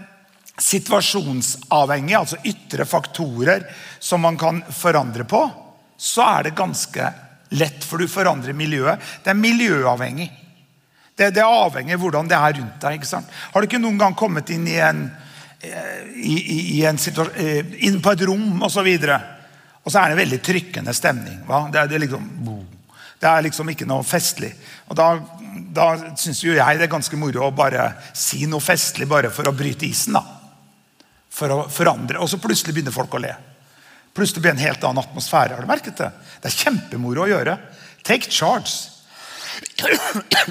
situasjonsavhengig, 0.60 2.16
altså 2.16 2.40
ytre 2.48 2.86
faktorer 2.88 3.66
som 4.02 4.24
man 4.24 4.38
kan 4.40 4.62
forandre 4.74 5.26
på, 5.28 5.42
så 6.00 6.26
er 6.38 6.48
det 6.48 6.58
ganske 6.58 7.10
lett, 7.56 7.84
for 7.84 8.00
du 8.00 8.08
forandrer 8.10 8.56
miljøet. 8.56 9.00
Det 9.24 9.32
er 9.32 9.38
miljøavhengig. 9.38 10.30
Det, 11.14 11.32
det 11.36 11.42
er 11.42 11.64
avhengig 11.64 11.96
av 11.96 12.04
hvordan 12.04 12.30
det 12.30 12.38
er 12.38 12.56
rundt 12.56 12.78
deg. 12.82 12.96
ikke 12.96 13.10
sant? 13.10 13.28
Har 13.52 13.60
du 13.60 13.68
ikke 13.68 13.82
noen 13.82 14.00
gang 14.00 14.16
kommet 14.16 14.50
inn 14.54 14.64
i 14.70 14.78
en, 14.80 15.04
eh, 15.60 16.06
i, 16.16 16.36
i, 16.40 16.58
i 16.78 16.84
en 16.88 16.98
situasjon, 17.00 17.76
inn 17.76 18.00
på 18.02 18.14
et 18.14 18.24
rom 18.30 18.64
osv.? 18.64 18.88
Og 18.88 19.04
så 19.04 19.20
er 19.98 20.10
det 20.10 20.16
en 20.16 20.22
veldig 20.22 20.40
trykkende 20.44 20.94
stemning. 20.94 21.38
Det 21.46 21.78
er, 21.80 21.88
det, 21.88 21.96
er 21.96 22.04
liksom, 22.04 22.26
det, 23.18 23.28
er, 23.28 23.44
liksom, 23.46 23.72
ikke 23.72 23.88
noe 23.88 24.06
festlig. 24.06 24.52
Og 24.88 24.98
Da, 24.98 25.08
da 25.74 25.86
syns 26.18 26.42
jo 26.44 26.54
jeg 26.54 26.78
det 26.78 26.86
er 26.86 26.92
ganske 26.92 27.18
moro 27.18 27.46
å 27.46 27.54
bare 27.54 27.90
si 28.14 28.44
noe 28.46 28.62
festlig 28.62 29.08
bare 29.10 29.32
for 29.34 29.48
å 29.48 29.56
bryte 29.56 29.88
isen. 29.88 30.18
da. 30.18 30.24
For 31.30 31.54
å 31.54 31.62
forandre. 31.70 32.20
Og 32.20 32.30
så 32.30 32.38
plutselig 32.42 32.76
begynner 32.76 32.94
folk 32.94 33.14
å 33.16 33.22
le. 33.22 33.34
Plutselig 34.14 34.42
blir 34.42 34.52
det 34.52 34.58
en 34.58 34.68
helt 34.68 34.84
annen 34.84 35.02
atmosfære. 35.02 35.56
Har 35.56 35.66
du 35.66 35.70
merket 35.70 35.96
Det 35.96 36.10
Det 36.42 36.50
er 36.50 36.62
kjempemoro 36.64 37.24
å 37.24 37.30
gjøre. 37.30 37.58
Take 38.02 38.30
charge. 38.30 39.00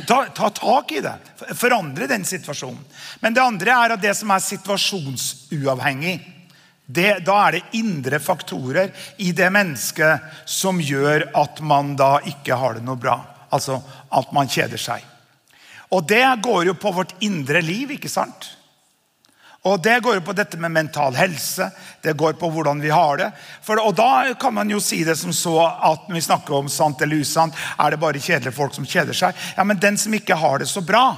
Ta, 0.05 0.25
ta, 0.35 0.49
tak 0.49 0.91
i 0.91 1.01
det. 1.01 1.13
Forandre 1.57 2.07
den 2.07 2.25
situasjonen. 2.25 2.81
Men 3.21 3.33
det 3.33 3.43
andre 3.43 3.71
er 3.73 3.93
at 3.95 4.01
det 4.01 4.13
som 4.17 4.31
er 4.31 4.43
situasjonsuavhengig 4.43 6.38
det, 6.89 7.19
da 7.21 7.35
er 7.45 7.57
det 7.57 7.77
indre 7.77 8.17
faktorer 8.17 8.89
i 9.21 9.29
det 9.37 9.49
mennesket 9.53 10.25
som 10.49 10.79
gjør 10.81 11.27
at 11.37 11.59
man 11.61 11.93
da 11.99 12.15
ikke 12.25 12.57
har 12.57 12.79
det 12.79 12.85
noe 12.87 12.97
bra. 12.97 13.19
Altså 13.53 13.77
at 14.09 14.31
man 14.33 14.49
kjeder 14.49 14.81
seg. 14.81 15.05
Og 15.93 16.07
det 16.09 16.25
går 16.41 16.65
jo 16.69 16.73
på 16.77 16.93
vårt 16.93 17.13
indre 17.25 17.61
liv, 17.61 17.93
ikke 17.93 18.09
sant? 18.09 18.55
Og 19.67 19.81
Det 19.83 19.97
går 19.99 20.15
jo 20.15 20.23
på 20.23 20.33
dette 20.33 20.57
med 20.57 20.71
mental 20.71 21.15
helse, 21.19 21.67
det 22.01 22.15
går 22.17 22.37
på 22.39 22.47
hvordan 22.49 22.79
vi 22.79 22.89
har 22.89 23.17
det. 23.19 23.31
For, 23.61 23.77
og 23.83 23.95
Da 23.95 24.33
kan 24.39 24.53
man 24.53 24.69
jo 24.69 24.79
si 24.79 25.03
det 25.03 25.17
som 25.19 25.33
så 25.35 25.57
at 25.67 26.07
når 26.07 26.15
vi 26.15 26.21
snakker 26.25 26.55
om 26.55 26.69
sant 26.71 27.01
eller 27.01 27.19
usant, 27.19 27.53
er 27.77 27.91
det 27.91 27.99
bare 27.99 28.21
kjedelige 28.21 28.55
folk 28.55 28.73
som 28.73 28.87
kjeder 28.87 29.13
seg. 29.13 29.35
Ja, 29.57 29.63
Men 29.63 29.77
den 29.79 29.97
som 29.97 30.13
ikke 30.13 30.35
har 30.35 30.59
det 30.59 30.69
så 30.69 30.81
bra, 30.81 31.17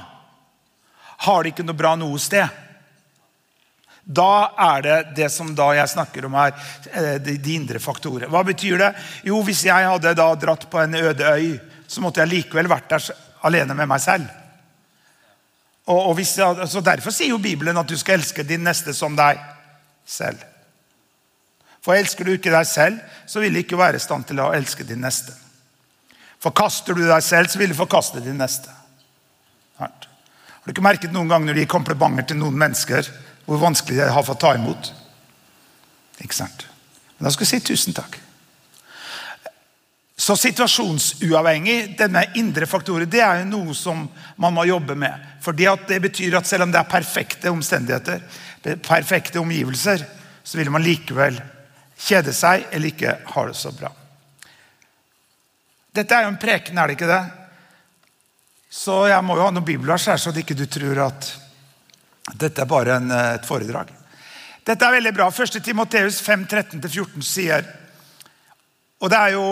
har 1.22 1.42
det 1.42 1.52
ikke 1.52 1.64
noe 1.64 1.78
bra 1.78 1.94
noe 1.96 2.18
sted. 2.18 2.48
Da 4.02 4.52
er 4.58 4.82
det 4.82 4.98
det 5.16 5.28
som 5.30 5.52
da 5.54 5.68
jeg 5.76 5.90
snakker 5.92 6.26
om 6.26 6.34
her, 6.34 6.54
eh, 6.90 7.16
de, 7.22 7.38
indre 7.54 7.78
faktorer. 7.78 8.26
Hva 8.28 8.42
betyr 8.44 8.78
det? 8.78 8.92
Jo, 9.24 9.42
Hvis 9.42 9.64
jeg 9.64 9.88
hadde 9.88 10.14
da 10.14 10.34
dratt 10.34 10.68
på 10.70 10.80
en 10.82 10.94
øde 10.94 11.34
øy, 11.38 11.58
så 11.86 12.00
måtte 12.00 12.20
jeg 12.20 12.32
likevel 12.32 12.68
vært 12.68 12.90
der 12.90 13.10
alene 13.42 13.74
med 13.74 13.88
meg 13.88 14.00
selv. 14.00 14.26
Og, 15.86 16.10
og 16.10 16.18
jeg, 16.18 16.68
så 16.68 16.80
Derfor 16.80 17.10
sier 17.10 17.30
jo 17.30 17.42
Bibelen 17.42 17.78
at 17.78 17.88
du 17.88 17.96
skal 17.98 18.18
elske 18.18 18.42
din 18.46 18.64
neste 18.64 18.94
som 18.94 19.16
deg 19.18 19.38
selv. 20.06 20.42
For 21.82 21.98
elsker 21.98 22.24
du 22.24 22.34
ikke 22.36 22.52
deg 22.54 22.66
selv, 22.66 22.98
så 23.26 23.42
vil 23.42 23.54
du 23.54 23.62
ikke 23.62 23.78
være 23.78 23.98
i 23.98 24.02
stand 24.02 24.26
til 24.26 24.38
å 24.42 24.52
elske 24.54 24.86
din 24.86 25.02
neste. 25.02 25.34
Forkaster 26.42 26.94
du 26.94 27.04
deg 27.06 27.22
selv, 27.22 27.50
så 27.50 27.58
vil 27.58 27.70
du 27.70 27.78
forkaste 27.78 28.22
din 28.22 28.38
neste. 28.38 28.70
Har 29.78 29.90
du 30.66 30.74
ikke 30.74 30.84
merket 30.84 31.14
noen 31.14 31.30
gang 31.30 31.46
når 31.46 31.58
de 31.58 31.64
gir 31.64 31.70
komplimenter 31.70 32.30
til 32.30 32.38
noen 32.38 32.58
mennesker, 32.58 33.08
hvor 33.46 33.60
vanskelig 33.62 33.98
det 34.00 34.12
har 34.12 34.26
for 34.26 34.36
å 34.36 34.42
ta 34.42 34.54
imot. 34.56 34.92
Ikke 36.22 36.36
sant? 36.36 36.66
Men 37.16 37.26
da 37.26 37.32
skal 37.34 37.46
vi 37.46 37.50
si 37.52 37.64
tusen 37.72 37.96
takk. 37.96 38.18
Så 40.22 40.36
situasjonsuavhengig, 40.38 41.96
denne 41.98 42.22
indre 42.38 42.66
faktoren, 42.70 43.10
det 43.10 43.24
er 43.24 43.40
jo 43.40 43.48
noe 43.50 43.74
som 43.74 44.04
man 44.38 44.54
må 44.54 44.68
jobbe 44.68 44.94
med. 44.94 45.18
For 45.42 45.52
Det 45.52 45.98
betyr 46.02 46.36
at 46.38 46.46
selv 46.46 46.68
om 46.68 46.72
det 46.72 46.78
er 46.78 46.90
perfekte 46.90 47.50
omstendigheter, 47.50 48.22
perfekte 48.86 49.40
omgivelser, 49.40 50.04
så 50.44 50.58
vil 50.58 50.70
man 50.70 50.84
likevel 50.84 51.40
kjede 51.98 52.34
seg 52.34 52.68
eller 52.70 52.92
ikke 52.92 53.16
ha 53.34 53.46
det 53.48 53.56
så 53.58 53.72
bra. 53.74 53.90
Dette 55.92 56.14
er 56.14 56.24
jo 56.24 56.32
en 56.32 56.40
preken, 56.40 56.78
er 56.78 56.88
det 56.88 56.96
ikke 56.96 57.10
det? 57.10 57.22
Så 58.72 59.02
jeg 59.10 59.24
må 59.26 59.36
jo 59.36 59.44
ha 59.44 59.50
noen 59.52 59.66
bibelvers 59.66 60.06
her, 60.08 60.16
så 60.16 60.32
ikke 60.32 60.56
du 60.56 60.64
tror 60.70 61.02
at 61.08 61.28
dette 62.30 62.62
er 62.62 62.70
bare 62.70 62.96
en, 62.96 63.10
eh, 63.10 63.34
et 63.34 63.46
foredrag. 63.46 63.90
Dette 64.64 64.84
er 64.86 64.92
veldig 64.92 65.14
bra. 65.14 65.30
1. 65.30 65.60
Timoteus 65.60 66.20
5, 66.20 66.46
13-14 66.46 67.22
sier 67.22 67.64
Og 69.02 69.10
det 69.10 69.18
er 69.18 69.32
jo 69.34 69.46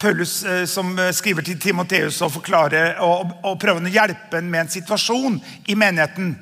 Paulus 0.00 0.44
eh, 0.44 0.64
som 0.64 0.98
eh, 0.98 1.12
skriver 1.12 1.44
til 1.44 1.58
Timoteus 1.60 2.22
og 2.22 2.38
og, 2.40 3.32
og 3.44 3.60
prøver 3.60 3.84
å 3.84 3.92
hjelpe 3.92 4.36
ham 4.36 4.48
med 4.48 4.60
en 4.60 4.72
situasjon 4.72 5.40
i 5.68 5.74
menigheten 5.74 6.34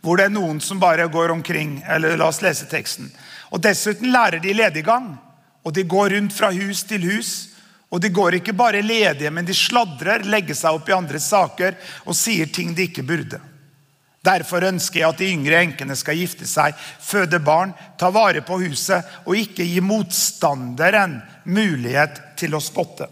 hvor 0.00 0.16
det 0.16 0.28
er 0.28 0.32
noen 0.32 0.60
som 0.60 0.80
bare 0.80 1.08
går 1.08 1.30
omkring. 1.30 1.82
eller 1.86 2.16
La 2.16 2.28
oss 2.28 2.40
lese 2.40 2.64
teksten. 2.66 3.10
Og 3.50 3.60
Dessuten 3.60 4.12
lærer 4.12 4.38
de 4.38 4.54
lediggang, 4.54 5.18
og 5.64 5.74
de 5.74 5.82
går 5.82 6.10
rundt 6.10 6.32
fra 6.32 6.50
hus 6.50 6.84
til 6.84 7.02
hus. 7.02 7.48
Og 7.90 8.00
de 8.00 8.08
går 8.08 8.34
ikke 8.38 8.52
bare 8.52 8.82
ledige, 8.82 9.30
men 9.30 9.44
de 9.44 9.54
sladrer, 9.56 10.24
legger 10.24 10.54
seg 10.54 10.76
opp 10.76 10.88
i 10.88 10.92
andres 10.92 11.28
saker 11.28 11.74
og 12.04 12.16
sier 12.16 12.46
ting 12.46 12.74
de 12.76 12.84
ikke 12.84 13.02
burde. 13.02 13.40
Derfor 14.24 14.66
ønsker 14.66 15.00
jeg 15.00 15.08
at 15.08 15.20
de 15.20 15.30
yngre 15.30 15.60
enkene 15.62 15.94
skal 15.96 16.18
gifte 16.18 16.46
seg, 16.48 16.74
føde 16.76 17.38
barn, 17.42 17.70
ta 17.98 18.10
vare 18.10 18.42
på 18.46 18.58
huset 18.64 19.06
og 19.24 19.38
ikke 19.38 19.66
gi 19.66 19.78
motstanderen 19.84 21.20
mulighet 21.46 22.18
til 22.38 22.56
å 22.58 22.62
spotte. 22.62 23.06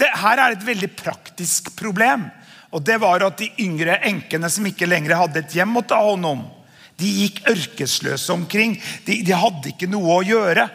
Dette 0.00 0.32
er 0.32 0.54
et 0.54 0.64
veldig 0.64 0.94
praktisk 0.96 1.74
problem. 1.76 2.30
og 2.72 2.82
det 2.86 3.00
var 3.00 3.22
at 3.26 3.38
De 3.38 3.50
yngre 3.58 3.98
enkene 4.06 4.48
som 4.48 4.66
ikke 4.66 4.86
lenger 4.86 5.16
hadde 5.16 5.40
et 5.40 5.54
hjem 5.54 5.76
å 5.76 5.82
ta 5.82 5.98
hånd 6.00 6.24
om, 6.24 6.44
de 6.96 7.06
gikk 7.06 7.40
ørkesløse 7.48 8.32
omkring. 8.32 8.76
De, 9.06 9.22
de 9.24 9.32
hadde 9.32 9.72
ikke 9.72 9.88
noe 9.88 10.18
å 10.20 10.22
gjøre. 10.22 10.68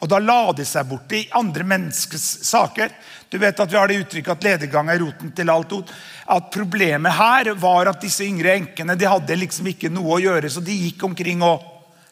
Og 0.00 0.08
da 0.08 0.18
la 0.18 0.52
de 0.56 0.64
seg 0.64 0.86
bort 0.88 1.12
i 1.12 1.26
andre 1.36 1.64
menneskers 1.68 2.28
saker. 2.48 2.92
Du 3.28 3.36
vet 3.38 3.60
at 3.60 3.70
Vi 3.70 3.76
har 3.76 3.88
det 3.88 3.98
uttrykket 4.00 4.32
at 4.32 4.46
lediggang 4.46 4.88
er 4.88 5.02
roten 5.02 5.32
til 5.36 5.50
alt 5.52 5.72
ondt. 5.76 5.92
At 6.26 6.48
Problemet 6.52 7.12
her 7.12 7.52
var 7.60 7.92
at 7.92 8.00
disse 8.00 8.24
yngre 8.24 8.56
enkene 8.56 8.96
de 8.96 9.08
hadde 9.08 9.36
liksom 9.36 9.68
ikke 9.70 9.92
noe 9.92 10.16
å 10.16 10.22
gjøre, 10.22 10.50
så 10.50 10.64
de 10.64 10.78
gikk 10.86 11.04
omkring 11.04 11.44
og 11.44 11.62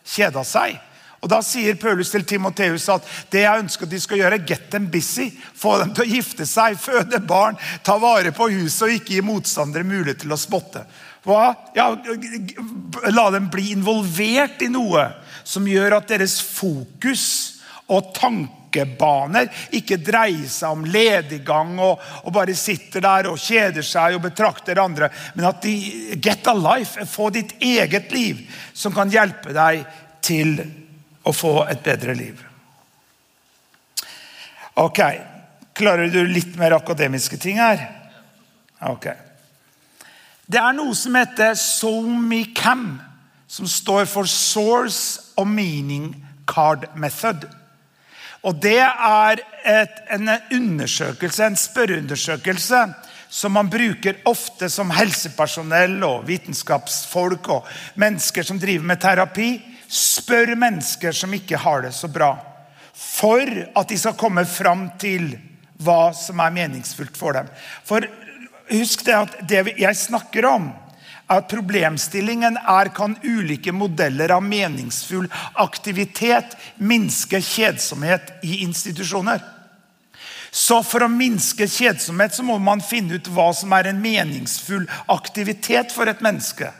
kjeda 0.05 0.45
seg. 0.45 0.77
Og 1.19 1.31
Da 1.33 1.41
sier 1.43 1.75
Paulus 1.81 2.13
til 2.13 2.23
Timoteus 2.29 2.87
at 2.93 3.07
det 3.33 3.43
jeg 3.43 3.65
ønsker 3.65 3.89
at 3.89 3.91
de 3.91 4.01
skal 4.01 4.21
gjøre, 4.21 4.45
get 4.47 4.71
them 4.71 4.87
busy. 4.93 5.33
Få 5.57 5.79
dem 5.81 5.91
til 5.97 6.05
å 6.05 6.13
gifte 6.13 6.47
seg, 6.47 6.79
føde 6.79 7.19
barn, 7.27 7.59
ta 7.83 7.97
vare 7.99 8.31
på 8.37 8.51
huset 8.53 8.87
og 8.87 8.97
ikke 9.01 9.17
gi 9.17 9.25
motstandere 9.27 9.89
mulighet 9.89 10.23
til 10.23 10.37
å 10.37 10.39
spotte. 10.39 10.85
Hva? 11.27 11.51
Ja, 11.75 11.91
la 13.11 13.31
dem 13.35 13.49
bli 13.51 13.73
involvert 13.75 14.63
i 14.63 14.71
noe 14.71 15.09
som 15.43 15.67
gjør 15.67 15.99
at 15.99 16.13
deres 16.13 16.39
fokus 16.45 17.58
og 17.89 18.11
tankebaner 18.17 19.49
ikke 19.77 20.01
dreier 20.05 20.49
seg 20.51 20.77
om 20.77 20.85
lediggang 20.89 21.77
og, 21.81 22.03
og, 22.23 22.33
bare 22.35 22.57
sitter 22.59 23.05
der 23.05 23.31
og 23.31 23.41
kjeder 23.41 23.87
seg 23.87 24.19
og 24.19 24.27
betrakter 24.29 24.81
andre, 24.83 25.11
men 25.35 25.49
at 25.49 25.63
de 25.65 26.19
get 26.21 26.47
a 26.49 26.57
life, 26.57 27.07
få 27.09 27.31
ditt 27.35 27.57
eget 27.61 28.13
liv, 28.13 28.45
som 28.73 28.95
kan 28.95 29.11
hjelpe 29.13 29.57
deg 29.57 29.87
til 30.25 30.59
å 31.25 31.33
få 31.35 31.63
et 31.69 31.83
bedre 31.85 32.15
liv. 32.17 32.45
Ok. 34.79 35.01
Klarer 35.79 36.11
du 36.11 36.25
litt 36.27 36.57
mer 36.59 36.75
akademiske 36.75 37.39
ting 37.39 37.59
her? 37.63 37.81
Ok. 38.91 39.11
Det 40.49 40.59
er 40.59 40.75
noe 40.75 40.95
som 40.97 41.17
heter 41.19 41.55
SoMeCam, 41.59 42.87
som 43.49 43.69
står 43.69 44.09
for 44.11 44.29
Source 44.31 45.35
of 45.37 45.49
Meaning 45.51 46.13
Card 46.49 46.87
Method. 46.97 47.45
Og 48.49 48.57
Det 48.63 48.79
er 48.81 49.43
et, 49.69 50.01
en 50.15 50.31
undersøkelse, 50.57 51.45
en 51.45 51.59
spørreundersøkelse 51.59 52.87
som 53.29 53.53
man 53.53 53.69
bruker 53.69 54.23
ofte 54.29 54.71
som 54.73 54.93
helsepersonell 54.97 55.99
og 56.07 56.23
vitenskapsfolk 56.29 57.51
og 57.53 57.67
mennesker 58.01 58.47
som 58.47 58.61
driver 58.61 58.89
med 58.89 59.03
terapi. 59.03 59.51
Spør 59.89 60.55
mennesker 60.57 61.13
som 61.13 61.35
ikke 61.37 61.61
har 61.61 61.85
det 61.85 61.93
så 61.97 62.09
bra, 62.13 62.35
for 62.93 63.45
at 63.49 63.89
de 63.89 63.99
skal 64.01 64.17
komme 64.21 64.45
fram 64.49 64.89
til 65.01 65.31
hva 65.85 66.11
som 66.17 66.41
er 66.41 66.57
meningsfullt 66.57 67.17
for 67.17 67.37
dem. 67.37 67.49
For 67.85 68.05
husk 68.73 69.05
det 69.07 69.17
at 69.17 69.37
det 69.49 69.63
jeg 69.77 69.97
snakker 69.97 70.49
om, 70.49 70.71
at 71.29 71.49
problemstillingen 71.51 72.57
er 72.57 72.91
kan 72.97 73.17
ulike 73.23 73.73
modeller 73.73 74.33
av 74.33 74.43
meningsfull 74.45 75.29
aktivitet 75.61 76.57
minske 76.81 77.41
kjedsomhet 77.45 78.33
i 78.43 78.63
institusjoner. 78.65 79.43
Så 80.51 80.81
For 80.83 81.05
å 81.05 81.13
minske 81.13 81.69
kjedsomhet 81.69 82.35
så 82.35 82.43
må 82.43 82.57
man 82.59 82.81
finne 82.81 83.19
ut 83.21 83.29
hva 83.29 83.51
som 83.55 83.73
er 83.77 83.91
en 83.91 84.01
meningsfull 84.01 84.89
aktivitet 85.13 85.93
for 85.93 86.09
et 86.09 86.23
menneske. 86.25 86.71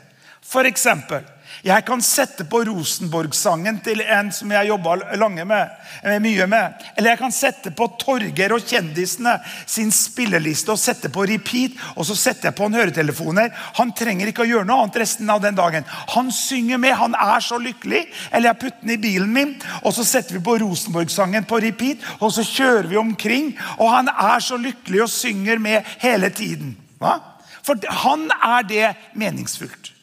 For 0.41 0.65
eksempel, 0.65 1.21
jeg 1.65 1.83
kan 1.87 2.01
sette 2.03 2.45
på 2.47 2.61
Rosenborg-sangen 2.69 3.81
til 3.83 3.99
en 4.05 4.29
som 4.31 4.51
jeg 4.53 4.69
jobba 4.69 4.95
eh, 5.11 6.19
mye 6.23 6.47
med. 6.47 6.85
Eller 6.95 7.13
jeg 7.13 7.19
kan 7.19 7.35
sette 7.35 7.73
på 7.75 7.89
Torgeir 7.99 8.53
og 8.55 8.63
kjendisene 8.63 9.35
sin 9.67 9.91
spilleliste 9.91 10.71
og 10.71 10.79
sette 10.79 11.11
på 11.11 11.25
repeat. 11.27 11.75
Og 11.97 12.07
så 12.07 12.15
setter 12.15 12.49
jeg 12.49 12.57
på 12.59 12.69
en 12.69 12.79
høretelefoner. 12.79 13.51
Han 13.81 13.91
trenger 13.97 14.31
ikke 14.31 14.45
å 14.45 14.49
gjøre 14.49 14.69
noe 14.69 14.85
annet 14.85 15.01
resten 15.03 15.29
av 15.33 15.43
den 15.43 15.59
dagen. 15.59 15.87
Han 16.15 16.31
synger 16.35 16.79
med. 16.79 16.95
Han 17.01 17.17
er 17.19 17.43
så 17.43 17.59
lykkelig. 17.59 18.05
Eller 18.31 18.53
jeg 18.53 18.61
putter 18.63 18.85
den 18.85 18.95
i 18.95 19.01
bilen 19.01 19.35
min, 19.35 19.53
og 19.83 19.93
så 19.95 20.05
setter 20.07 20.37
vi 20.37 20.43
på 20.45 20.57
Rosenborg-sangen 20.63 21.47
på 21.49 21.59
repeat. 21.65 22.07
Og 22.23 22.33
så 22.35 22.45
kjører 22.47 22.87
vi 22.87 22.99
omkring, 23.01 23.51
og 23.77 23.91
han 23.97 24.11
er 24.15 24.39
så 24.43 24.57
lykkelig 24.59 25.05
og 25.05 25.13
synger 25.13 25.59
med 25.61 25.95
hele 25.99 26.31
tiden. 26.31 26.77
Hva? 27.03 27.19
For 27.65 27.79
han 28.03 28.29
er 28.39 28.67
det 28.67 28.85
meningsfullt. 29.19 29.98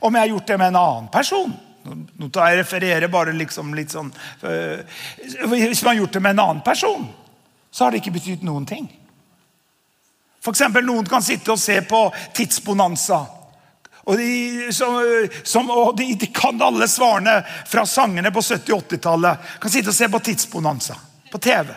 Om 0.00 0.14
jeg 0.14 0.26
har 0.26 0.34
gjort 0.34 0.50
det 0.52 0.58
med 0.58 0.72
en 0.72 0.82
annen 0.82 1.08
person 1.12 1.54
Nå 1.86 2.28
tar 2.34 2.50
jeg 2.50 2.60
refererer 2.64 3.10
bare 3.12 3.34
liksom 3.36 3.74
litt 3.76 3.92
sånn 3.94 4.08
øh, 4.42 4.80
Hvis 5.46 5.82
man 5.84 5.92
har 5.92 6.00
gjort 6.00 6.16
det 6.16 6.22
med 6.24 6.34
en 6.34 6.42
annen 6.42 6.62
person, 6.66 7.04
så 7.70 7.84
har 7.84 7.94
det 7.94 8.00
ikke 8.00 8.16
betydd 8.16 8.42
noen 8.46 8.66
ting. 8.66 8.88
For 10.42 10.54
eksempel, 10.54 10.86
Noen 10.86 11.06
kan 11.10 11.22
sitte 11.22 11.52
og 11.52 11.60
se 11.60 11.80
på 11.86 12.00
Tidsbonanza. 12.34 13.18
Og, 14.06 14.20
de, 14.20 14.68
som, 14.72 15.00
som, 15.42 15.70
og 15.74 15.96
de, 15.98 16.12
de, 16.14 16.28
kan 16.30 16.60
alle 16.62 16.86
svarene 16.88 17.40
fra 17.66 17.82
sangene 17.90 18.30
på 18.30 18.40
70- 18.40 18.70
80-tallet. 18.76 19.48
Kan 19.62 19.74
sitte 19.74 19.90
og 19.90 19.98
se 19.98 20.08
på 20.08 20.22
Tidsbonanza 20.22 20.94
på 21.32 21.40
TV. 21.42 21.72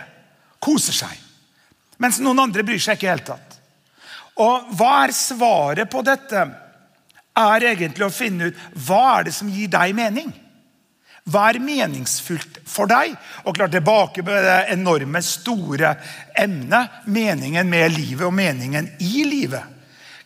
Koser 0.62 1.00
seg. 1.00 1.16
Mens 2.00 2.22
noen 2.22 2.46
andre 2.46 2.64
bryr 2.64 2.80
seg 2.80 3.00
ikke 3.00 3.10
i 3.10 3.12
hele 3.12 3.26
tatt. 3.26 3.58
Og 4.40 4.70
hva 4.78 4.92
er 5.04 5.16
svaret 5.18 5.90
på 5.92 6.06
dette? 6.06 6.46
Er 7.40 7.72
egentlig 7.74 8.06
å 8.08 8.14
finne 8.14 8.50
ut 8.50 8.62
hva 8.88 9.20
er 9.20 9.30
det 9.30 9.36
som 9.36 9.50
gir 9.52 9.72
deg 9.72 9.96
mening. 9.98 10.32
Hva 11.30 11.50
er 11.52 11.60
meningsfullt 11.62 12.62
for 12.68 12.90
deg? 12.90 13.14
Og 13.46 13.58
klart 13.58 13.74
tilbake 13.76 14.24
på 14.26 14.34
det 14.34 14.60
enorme, 14.74 15.22
store 15.26 15.94
emnet. 16.38 17.04
Meningen 17.06 17.70
med 17.70 17.94
livet 17.94 18.26
og 18.26 18.34
meningen 18.34 18.90
i 19.04 19.26
livet. 19.28 19.78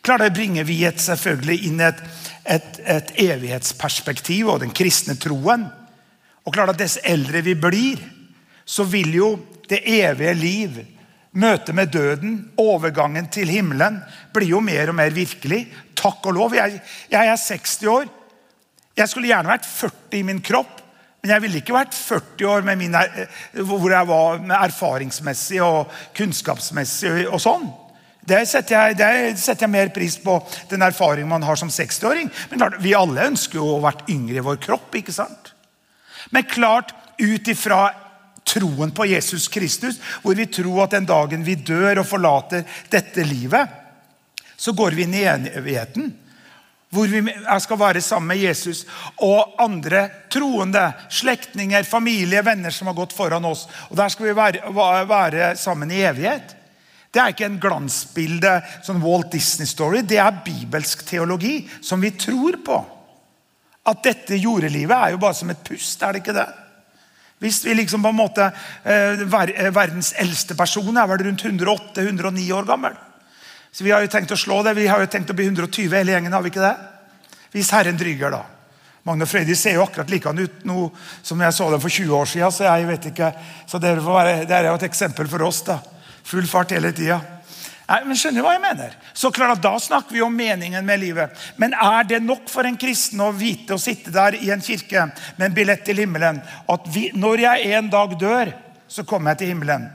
Klart 0.04 0.24
det 0.24 0.34
bringer 0.36 0.66
vi 0.68 0.82
et, 0.84 1.00
selvfølgelig 1.00 1.68
inn 1.68 1.80
et, 1.84 2.00
et, 2.44 2.80
et 2.84 3.12
evighetsperspektiv 3.24 4.52
og 4.52 4.60
den 4.64 4.72
kristne 4.76 5.16
troen. 5.20 5.66
Og 6.44 6.52
klart 6.52 6.74
at 6.74 6.80
Dess 6.80 6.98
eldre 7.04 7.40
vi 7.44 7.56
blir, 7.56 8.00
så 8.64 8.84
vil 8.88 9.16
jo 9.16 9.30
det 9.68 9.80
evige 9.88 10.34
liv 10.36 10.82
Møtet 11.34 11.74
med 11.74 11.90
døden, 11.90 12.34
overgangen 12.62 13.26
til 13.32 13.50
himmelen, 13.50 13.98
blir 14.34 14.52
jo 14.52 14.60
mer 14.62 14.92
og 14.92 14.98
mer 15.00 15.10
virkelig. 15.10 15.64
Takk 15.98 16.28
og 16.30 16.36
lov. 16.36 16.54
Jeg, 16.54 16.78
jeg, 17.10 17.26
er 17.26 17.40
60 17.40 17.86
år. 17.90 18.10
Jeg 18.94 19.10
skulle 19.10 19.30
gjerne 19.32 19.50
vært 19.50 19.66
40 19.66 20.18
i 20.20 20.24
min 20.28 20.42
kropp, 20.44 20.78
men 21.22 21.32
jeg 21.32 21.42
ville 21.42 21.58
ikke 21.58 21.74
vært 21.74 21.96
40 21.96 22.46
år 22.52 22.66
min, 22.68 22.94
hvor 23.66 23.90
jeg 23.90 24.10
var 24.10 24.44
erfaringsmessig 24.60 25.58
og 25.64 25.90
kunnskapsmessig 26.14 27.24
og 27.26 27.42
sånn. 27.42 27.66
Det 28.24 28.38
setter, 28.48 28.92
jeg, 28.92 28.96
det 29.00 29.40
setter 29.40 29.66
jeg 29.66 29.72
mer 29.74 29.90
pris 29.92 30.14
på, 30.22 30.38
den 30.70 30.84
erfaringen 30.86 31.28
man 31.28 31.42
har 31.44 31.58
som 31.60 31.72
60-åring. 31.72 32.30
Men 32.50 32.62
klart, 32.62 32.78
vi 32.80 32.94
alle 32.96 33.26
ønsker 33.32 33.58
jo 33.58 33.74
å 33.74 33.82
vært 33.84 34.06
yngre 34.12 34.38
i 34.38 34.44
vår 34.44 34.62
kropp. 34.62 34.94
ikke 34.96 35.12
sant? 35.12 35.50
Men 36.32 36.46
klart, 36.48 36.94
ut 37.18 37.50
ifra 37.50 37.88
troen 38.54 38.92
på 38.94 39.06
Jesus 39.10 39.48
Kristus, 39.52 39.98
hvor 40.22 40.36
vi 40.38 40.46
tror 40.46 40.84
at 40.84 40.96
den 40.96 41.08
dagen 41.08 41.44
vi 41.46 41.56
dør 41.58 42.02
og 42.02 42.08
forlater 42.08 42.62
dette 42.92 43.26
livet, 43.26 43.80
så 44.56 44.72
går 44.72 44.94
vi 44.94 45.06
inn 45.06 45.16
i 45.18 45.24
evigheten. 45.26 46.12
Hvor 46.94 47.10
vi 47.10 47.24
skal 47.60 47.78
være 47.80 48.00
sammen 48.04 48.30
med 48.30 48.38
Jesus 48.38 48.84
og 49.26 49.56
andre 49.58 50.06
troende, 50.30 50.86
slektninger, 51.10 51.82
familie, 51.82 52.42
venner 52.46 52.70
som 52.70 52.86
har 52.86 52.94
gått 52.94 53.16
foran 53.16 53.44
oss. 53.48 53.66
Og 53.90 53.96
Der 53.98 54.12
skal 54.14 54.28
vi 54.28 54.36
være, 54.38 54.70
være 55.10 55.56
sammen 55.58 55.90
i 55.90 56.04
evighet. 56.06 56.54
Det 57.14 57.22
er 57.22 57.34
ikke 57.34 57.46
en 57.46 57.60
glansbilde, 57.62 58.56
sånn 58.82 59.02
Walt 59.02 59.34
Disney-story. 59.34 60.02
Det 60.06 60.18
er 60.22 60.42
bibelsk 60.46 61.04
teologi 61.06 61.60
som 61.82 62.02
vi 62.02 62.10
tror 62.18 62.58
på. 62.66 62.78
At 63.86 64.00
dette 64.06 64.38
jordelivet 64.40 64.96
er 64.96 65.14
jo 65.14 65.20
bare 65.22 65.36
som 65.38 65.50
et 65.50 65.66
pust. 65.66 66.02
er 66.02 66.14
det 66.14 66.22
ikke 66.22 66.34
det? 66.34 66.48
Hvis 67.42 67.64
vi 67.64 67.74
liksom 67.74 68.02
på 68.02 68.12
en 68.12 68.18
måte 68.18 68.46
eh, 68.84 69.20
eh, 69.20 69.70
Verdens 69.74 70.12
eldste 70.20 70.56
person 70.56 70.96
er 70.96 71.08
vel 71.10 71.26
rundt 71.26 71.44
108-109 71.44 72.46
år 72.56 72.68
gammel. 72.68 72.96
Så 73.74 73.84
Vi 73.84 73.90
har 73.90 74.04
jo 74.04 74.10
tenkt 74.12 74.32
å 74.32 74.38
slå 74.38 74.62
det. 74.62 74.76
Vi 74.78 74.86
har 74.86 75.02
jo 75.02 75.10
tenkt 75.10 75.30
å 75.30 75.36
bli 75.36 75.48
120 75.50 75.90
hele 75.90 76.14
gjengen. 76.14 76.32
har 76.32 76.42
vi 76.42 76.52
ikke 76.52 76.62
det? 76.62 76.76
Hvis 77.54 77.72
Herren 77.74 77.98
dryger, 77.98 78.30
da. 78.30 78.44
Magne 79.04 79.26
Frøydis 79.28 79.60
ser 79.60 79.76
jo 79.76 79.84
akkurat 79.84 80.08
likedan 80.08 80.40
ut 80.40 80.62
nå 80.64 80.86
som 81.22 81.40
jeg 81.42 81.52
så 81.52 81.66
dem 81.70 81.82
for 81.82 81.92
20 81.92 82.14
år 82.16 82.30
siden. 82.30 82.54
Så 82.54 82.64
jeg 82.64 82.86
vet 82.88 83.10
ikke, 83.10 83.32
så 83.66 83.80
det, 83.82 83.96
være, 84.00 84.44
det 84.48 84.56
er 84.56 84.70
jo 84.70 84.78
et 84.78 84.86
eksempel 84.88 85.28
for 85.28 85.44
oss. 85.44 85.60
da. 85.66 85.80
Full 86.24 86.46
fart 86.48 86.72
hele 86.72 86.94
tida. 86.96 87.18
Nei, 87.84 87.98
men 88.08 88.16
skjønner 88.16 88.40
du 88.40 88.46
hva 88.46 88.54
jeg 88.54 88.62
mener? 88.62 88.94
Så 89.12 89.28
klart 89.34 89.60
Da 89.62 89.74
snakker 89.80 90.16
vi 90.16 90.22
om 90.24 90.36
meningen 90.36 90.86
med 90.86 91.02
livet. 91.02 91.34
Men 91.60 91.74
er 91.76 92.06
det 92.08 92.22
nok 92.24 92.48
for 92.48 92.64
en 92.64 92.78
kristen 92.80 93.20
å 93.20 93.32
vite 93.36 93.76
å 93.76 93.80
sitte 93.80 94.12
der 94.14 94.38
i 94.40 94.48
en 94.54 94.64
kirke 94.64 95.10
med 95.36 95.50
en 95.50 95.56
billett 95.56 95.84
til 95.84 96.00
himmelen? 96.00 96.40
At 96.70 96.88
vi, 96.94 97.10
når 97.12 97.44
jeg 97.44 97.74
en 97.76 97.90
dag 97.92 98.16
dør, 98.20 98.54
så 98.88 99.04
kommer 99.04 99.32
jeg 99.34 99.42
til 99.42 99.52
himmelen. 99.52 99.88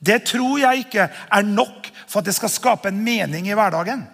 Det 0.00 0.22
tror 0.30 0.60
jeg 0.62 0.86
ikke 0.86 1.08
er 1.10 1.46
nok 1.46 1.90
for 2.06 2.20
at 2.20 2.30
det 2.30 2.36
skal 2.38 2.52
skape 2.52 2.90
en 2.90 3.02
mening 3.04 3.50
i 3.50 3.56
hverdagen. 3.58 4.06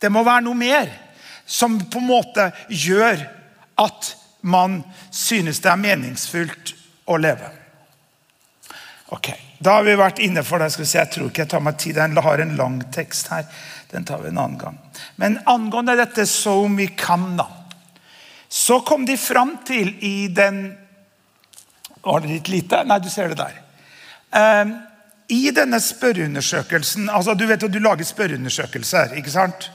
Det 0.00 0.10
må 0.12 0.24
være 0.24 0.44
noe 0.48 0.58
mer 0.58 0.90
som 1.46 1.76
på 1.78 2.00
en 2.00 2.08
måte 2.08 2.48
gjør 2.68 3.26
at 3.80 4.14
man 4.44 4.80
synes 5.12 5.60
det 5.64 5.70
er 5.72 5.80
meningsfullt 5.80 6.74
å 7.08 7.16
leve. 7.20 7.63
Ok, 9.14 9.30
Da 9.58 9.78
har 9.78 9.84
vi 9.86 9.94
vært 9.96 10.18
inne 10.24 10.42
for 10.44 10.58
det. 10.58 10.72
Skal 10.74 10.84
vi 10.84 10.98
Jeg 10.98 11.10
tror 11.14 11.28
ikke 11.30 11.44
jeg 11.44 11.50
tar 11.52 11.62
meg 11.62 11.76
tid. 11.78 11.96
Jeg 11.96 12.22
har 12.26 12.40
en 12.42 12.56
lang 12.56 12.80
tekst 12.92 13.28
her. 13.30 13.44
Den 13.92 14.04
tar 14.04 14.18
vi 14.22 14.28
en 14.28 14.38
annen 14.38 14.58
gang. 14.58 14.78
Men 15.16 15.38
angående 15.46 15.94
dette 15.96 16.26
so 16.26 16.66
we 16.66 16.88
kan, 16.98 17.36
da. 17.36 17.46
Så 18.48 18.80
kom 18.86 19.06
de 19.06 19.16
fram 19.16 19.58
til 19.66 19.94
i 20.04 20.28
den 20.28 20.76
Var 22.04 22.20
det 22.20 22.28
litt 22.28 22.48
lite? 22.48 22.82
Nei, 22.84 22.98
du 23.00 23.08
ser 23.08 23.30
det 23.32 23.38
der. 23.38 23.54
Um, 24.34 24.74
I 25.28 25.50
denne 25.56 25.78
spørreundersøkelsen 25.80 27.08
altså 27.08 27.34
Du 27.34 27.46
vet 27.46 27.62
at 27.62 27.72
du 27.72 27.78
lager 27.78 28.04
spørreundersøkelser. 28.04 29.14
ikke 29.16 29.30
sant? 29.30 29.70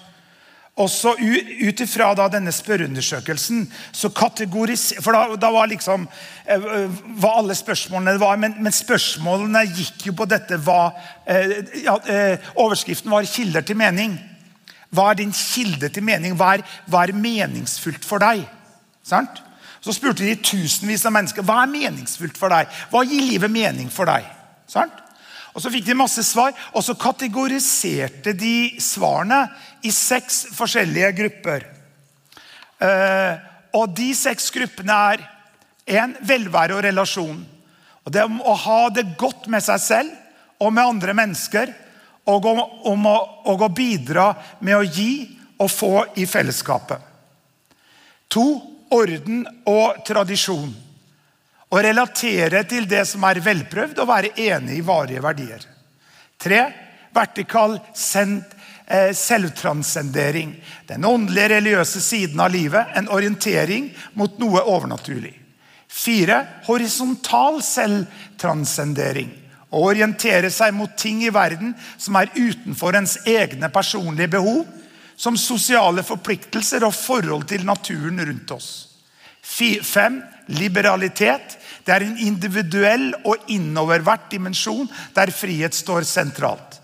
Også 0.79 1.11
ut 1.19 1.81
ifra 1.83 2.13
denne 2.31 2.53
spørreundersøkelsen 2.55 3.65
så 3.91 4.11
kategoriser 4.15 5.01
For 5.03 5.15
da, 5.15 5.35
da, 5.35 5.51
var 5.51 5.67
liksom 5.67 6.05
eh, 6.47 6.69
hva 7.19 7.33
alle 7.41 7.57
spørsmålene 7.57 8.19
var, 8.21 8.39
men, 8.39 8.55
men, 8.63 8.75
spørsmålene 8.75 9.65
gikk 9.73 10.07
jo 10.07 10.15
på 10.15 10.27
dette 10.29 10.59
hva, 10.63 10.93
eh, 11.27 11.57
ja, 11.83 11.97
eh, 12.07 12.51
Overskriften 12.55 13.11
var 13.11 13.27
'kilder 13.27 13.61
til 13.61 13.75
mening'. 13.75 14.17
Hva 14.89 15.11
er 15.11 15.19
din 15.19 15.35
kilde 15.35 15.89
til 15.89 16.03
mening? 16.03 16.33
Hva 16.37 16.55
er, 16.57 16.63
hva 16.89 17.03
er 17.03 17.13
meningsfullt 17.13 18.05
for 18.05 18.23
deg? 18.23 18.47
Sant? 19.03 19.43
Så 19.81 19.93
spurte 19.93 20.25
de 20.25 20.35
tusenvis 20.35 21.05
av 21.05 21.13
mennesker 21.13 21.45
hva 21.45 21.61
er 21.63 21.71
meningsfullt 21.71 22.39
for 22.39 22.49
deg. 22.49 22.71
Hva 22.89 23.03
gir 23.05 23.21
livet 23.21 23.51
mening 23.51 23.91
for 23.93 24.09
deg? 24.09 24.25
Sant? 24.67 24.95
Og 25.53 25.63
Så 25.63 25.71
fikk 25.73 25.87
de 25.87 25.97
masse 25.97 26.23
svar, 26.23 26.53
og 26.73 26.83
så 26.85 26.93
kategoriserte 26.95 28.31
de 28.37 28.79
svarene 28.79 29.47
i 29.81 29.91
seks 29.91 30.45
forskjellige 30.55 31.11
grupper. 31.17 31.65
Eh, 32.79 33.35
og 33.75 33.93
De 33.95 34.09
seks 34.17 34.49
gruppene 34.53 34.95
er 35.13 35.25
en, 35.99 36.15
velvære 36.21 36.77
og 36.77 36.83
relasjon. 36.85 37.39
Og 38.05 38.11
Det 38.11 38.23
om 38.25 38.39
å 38.41 38.55
ha 38.65 38.81
det 38.93 39.05
godt 39.19 39.47
med 39.51 39.63
seg 39.63 39.81
selv 39.83 40.63
og 40.63 40.73
med 40.73 40.85
andre 40.85 41.15
mennesker. 41.17 41.73
Og 42.29 42.45
om, 42.45 42.61
om 42.91 43.07
å, 43.09 43.17
og 43.49 43.63
å 43.65 43.73
bidra 43.73 44.33
med 44.59 44.77
å 44.77 44.85
gi 44.85 45.37
og 45.59 45.71
få 45.71 45.93
i 46.21 46.27
fellesskapet. 46.29 46.99
To 48.29 48.45
orden 48.93 49.41
og 49.67 50.03
tradisjon. 50.05 50.69
Å 51.69 51.81
relatere 51.83 52.63
til 52.69 52.87
det 52.89 53.03
som 53.05 53.25
er 53.27 53.41
velprøvd, 53.45 53.99
og 54.01 54.09
være 54.09 54.31
enig 54.41 54.79
i 54.79 54.85
varige 54.85 55.21
verdier. 55.21 55.65
Tre 56.41 56.61
vertikal 57.13 57.75
sendt 57.97 58.55
Eh, 58.58 58.58
selvtranscendering. 59.13 60.55
Den 60.87 61.05
åndelige, 61.05 61.49
religiøse 61.55 62.01
siden 62.01 62.39
av 62.41 62.53
livet. 62.53 62.95
En 62.97 63.09
orientering 63.13 63.91
mot 64.17 64.39
noe 64.41 64.63
overnaturlig. 64.65 65.35
Fire, 65.89 66.41
horisontal 66.67 67.61
selvtranscendering. 67.65 69.29
Å 69.69 69.83
orientere 69.85 70.49
seg 70.53 70.73
mot 70.73 70.95
ting 70.97 71.21
i 71.25 71.33
verden 71.33 71.75
som 71.97 72.17
er 72.17 72.31
utenfor 72.33 72.97
ens 72.97 73.19
egne 73.29 73.69
personlige 73.73 74.33
behov. 74.39 74.65
Som 75.19 75.37
sosiale 75.37 76.03
forpliktelser 76.05 76.85
og 76.87 76.95
forhold 76.95 77.49
til 77.49 77.65
naturen 77.67 78.21
rundt 78.23 78.53
oss. 78.55 78.69
Fem, 79.43 80.21
liberalitet. 80.55 81.57
Det 81.85 81.93
er 81.93 82.05
en 82.05 82.17
individuell 82.21 83.11
og 83.27 83.49
innoververt 83.51 84.29
dimensjon 84.31 84.87
der 85.15 85.33
frihet 85.35 85.75
står 85.75 86.07
sentralt. 86.07 86.78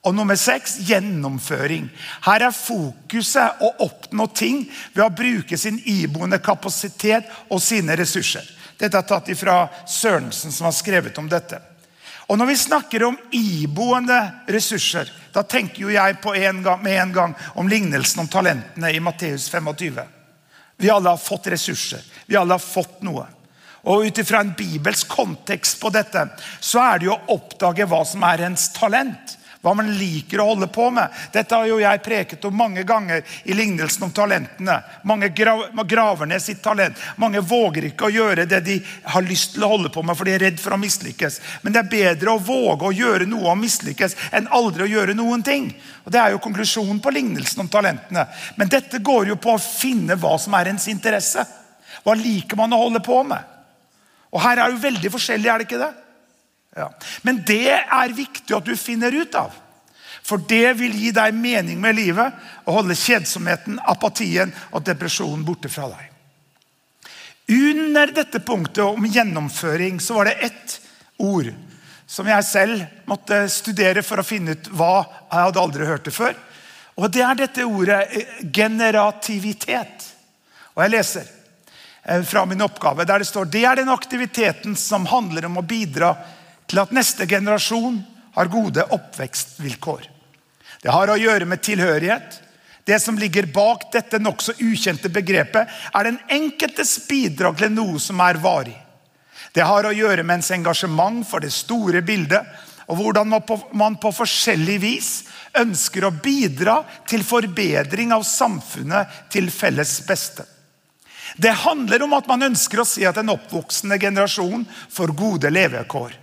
Og 0.00 0.14
nummer 0.16 0.36
seks 0.40 0.78
gjennomføring. 0.88 1.90
Her 2.24 2.46
er 2.46 2.56
fokuset 2.56 3.60
å 3.60 3.74
oppnå 3.84 4.26
ting 4.32 4.62
ved 4.94 5.04
å 5.04 5.12
bruke 5.12 5.58
sin 5.60 5.76
iboende 5.84 6.38
kapasitet 6.40 7.28
og 7.50 7.60
sine 7.60 7.96
ressurser. 8.00 8.46
Dette 8.80 8.96
er 8.96 9.04
tatt 9.04 9.28
fra 9.36 9.66
Sørensen, 9.84 10.52
som 10.52 10.70
har 10.70 10.72
skrevet 10.72 11.18
om 11.20 11.28
dette. 11.28 11.60
Og 12.30 12.38
Når 12.38 12.46
vi 12.46 12.56
snakker 12.56 13.02
om 13.04 13.18
iboende 13.34 14.20
ressurser, 14.48 15.10
da 15.34 15.42
tenker 15.42 15.82
jo 15.82 15.90
jeg 15.90 16.16
en 16.16 16.62
gang, 16.62 16.82
med 16.82 16.96
en 17.02 17.12
gang 17.12 17.34
om 17.54 17.68
lignelsen 17.68 18.20
om 18.22 18.28
talentene 18.28 18.92
i 18.94 19.00
Matteus 19.00 19.50
25. 19.50 20.00
Vi 20.78 20.90
alle 20.90 21.10
har 21.10 21.18
fått 21.18 21.50
ressurser. 21.52 22.00
Vi 22.26 22.36
alle 22.36 22.54
har 22.54 22.62
fått 22.62 23.02
noe. 23.02 23.26
Og 23.84 24.06
Ut 24.06 24.18
ifra 24.18 24.40
en 24.40 24.54
bibelsk 24.56 25.08
kontekst 25.08 25.80
på 25.80 25.90
dette, 25.90 26.22
så 26.60 26.80
er 26.84 26.98
det 26.98 27.08
jo 27.10 27.16
å 27.16 27.36
oppdage 27.36 27.84
hva 27.88 28.00
som 28.06 28.24
er 28.24 28.46
ens 28.46 28.70
talent 28.72 29.36
hva 29.60 29.74
man 29.76 29.90
liker 29.92 30.40
å 30.40 30.46
holde 30.54 30.70
på 30.72 30.86
med. 30.94 31.12
Dette 31.32 31.52
har 31.52 31.66
jo 31.68 31.80
jeg 31.82 32.00
preket 32.00 32.44
om 32.48 32.54
mange 32.56 32.80
ganger 32.88 33.20
i 33.44 33.52
lignelsen 33.56 34.06
om 34.06 34.12
talentene. 34.16 34.78
Mange 35.04 35.28
graver 35.34 36.30
ned 36.30 36.40
sitt 36.40 36.62
talent. 36.64 36.96
Mange 37.20 37.42
våger 37.44 37.90
ikke 37.90 38.08
å 38.08 38.14
gjøre 38.14 38.46
det 38.48 38.62
de 38.64 38.78
har 39.04 39.26
lyst 39.26 39.54
til 39.54 39.66
å 39.66 39.72
holde 39.74 39.92
på 39.92 40.02
med, 40.02 40.16
for 40.16 40.24
de 40.24 40.34
er 40.38 40.44
redd 40.46 40.62
for 40.62 40.72
å 40.72 40.80
mislykkes. 40.80 41.40
Men 41.60 41.76
det 41.76 41.82
er 41.82 41.92
bedre 41.92 42.32
å 42.32 42.40
våge 42.40 42.88
å 42.88 42.96
gjøre 42.96 43.28
noe 43.28 43.52
og 43.52 43.60
mislykkes 43.60 44.16
enn 44.32 44.48
aldri 44.56 44.86
å 44.86 44.92
gjøre 44.94 45.18
noen 45.18 45.44
ting. 45.44 45.68
Og 46.06 46.12
Det 46.12 46.22
er 46.22 46.32
jo 46.32 46.42
konklusjonen 46.42 47.04
på 47.04 47.12
lignelsen 47.12 47.60
om 47.60 47.68
talentene. 47.68 48.26
Men 48.56 48.72
dette 48.72 48.98
går 49.04 49.34
jo 49.34 49.36
på 49.36 49.58
å 49.58 49.60
finne 49.60 50.16
hva 50.16 50.38
som 50.40 50.56
er 50.56 50.72
ens 50.72 50.88
interesse. 50.88 51.44
Hva 52.00 52.16
liker 52.16 52.56
man 52.56 52.72
å 52.72 52.80
holde 52.80 53.04
på 53.04 53.20
med? 53.28 53.44
Og 54.32 54.40
Her 54.40 54.62
er 54.62 54.72
jo 54.72 54.80
veldig 54.80 55.12
forskjellig, 55.12 55.50
er 55.52 55.60
det 55.60 55.68
ikke 55.68 55.84
det? 55.84 55.92
Ja. 56.76 56.90
Men 57.22 57.42
det 57.46 57.72
er 57.72 58.14
viktig 58.14 58.54
at 58.56 58.66
du 58.68 58.76
finner 58.78 59.14
ut 59.14 59.34
av. 59.34 59.54
For 60.22 60.42
det 60.48 60.76
vil 60.78 60.94
gi 60.94 61.10
deg 61.16 61.34
mening 61.34 61.80
med 61.80 61.96
livet 61.98 62.36
og 62.66 62.76
holde 62.80 62.98
kjedsomheten, 62.98 63.80
apatien 63.88 64.52
og 64.70 64.84
depresjonen 64.86 65.42
borte 65.46 65.70
fra 65.72 65.88
deg. 65.90 66.06
Under 67.50 68.12
dette 68.14 68.38
punktet 68.46 68.84
om 68.84 69.06
gjennomføring 69.10 69.98
så 70.00 70.20
var 70.20 70.30
det 70.30 70.38
ett 70.46 70.76
ord 71.18 71.50
som 72.10 72.28
jeg 72.30 72.46
selv 72.46 72.84
måtte 73.10 73.44
studere 73.50 74.04
for 74.06 74.22
å 74.22 74.26
finne 74.26 74.54
ut 74.54 74.70
hva 74.74 75.00
jeg 75.02 75.44
hadde 75.48 75.62
aldri 75.62 75.88
hørt 75.88 76.06
det 76.06 76.14
før. 76.14 76.36
Og 77.00 77.10
Det 77.10 77.22
er 77.24 77.38
dette 77.38 77.66
ordet 77.66 78.00
eh, 78.10 78.32
generativitet. 78.52 80.06
Og 80.74 80.82
Jeg 80.84 80.92
leser 80.94 81.26
eh, 82.04 82.22
fra 82.26 82.44
min 82.46 82.62
oppgave 82.66 83.06
der 83.08 83.22
det 83.22 83.30
står 83.30 83.50
det 83.50 83.64
er 83.64 83.80
den 83.80 83.92
aktiviteten 83.94 84.76
som 84.76 85.08
handler 85.10 85.46
om 85.48 85.58
å 85.58 85.66
bidra 85.66 86.12
til 86.70 86.80
at 86.82 86.94
neste 86.94 87.26
generasjon 87.26 87.98
har 88.36 88.50
gode 88.50 88.84
oppvekstvilkår. 88.94 90.06
Det 90.80 90.94
har 90.94 91.10
å 91.10 91.18
gjøre 91.18 91.48
med 91.50 91.62
tilhørighet. 91.66 92.38
Det 92.86 92.98
som 93.02 93.18
ligger 93.18 93.50
bak 93.52 93.90
dette 93.92 94.18
nokså 94.22 94.54
ukjente 94.64 95.10
begrepet, 95.12 95.68
er 95.68 96.06
den 96.06 96.20
enkeltes 96.30 96.96
bidrag 97.08 97.58
til 97.60 97.74
noe 97.74 98.00
som 98.02 98.22
er 98.24 98.40
varig. 98.40 98.76
Det 99.52 99.66
har 99.66 99.86
å 99.86 99.94
gjøre 99.94 100.22
med 100.22 100.38
ens 100.38 100.52
engasjement 100.54 101.26
for 101.26 101.42
det 101.42 101.50
store 101.52 102.02
bildet, 102.06 102.46
og 102.90 102.98
hvordan 102.98 103.30
man 103.78 103.98
på 104.02 104.10
forskjellig 104.14 104.78
vis 104.82 105.10
ønsker 105.58 106.06
å 106.06 106.14
bidra 106.14 106.80
til 107.10 107.22
forbedring 107.26 108.14
av 108.14 108.24
samfunnet 108.26 109.28
til 109.30 109.50
felles 109.54 110.00
beste. 110.06 110.46
Det 111.38 111.52
handler 111.62 112.02
om 112.02 112.16
at 112.16 112.26
man 112.26 112.48
ønsker 112.48 112.82
å 112.82 112.88
si 112.88 113.04
at 113.06 113.20
en 113.20 113.30
oppvoksende 113.36 113.98
generasjon 114.02 114.64
får 114.90 115.14
gode 115.18 115.52
levekår. 115.54 116.16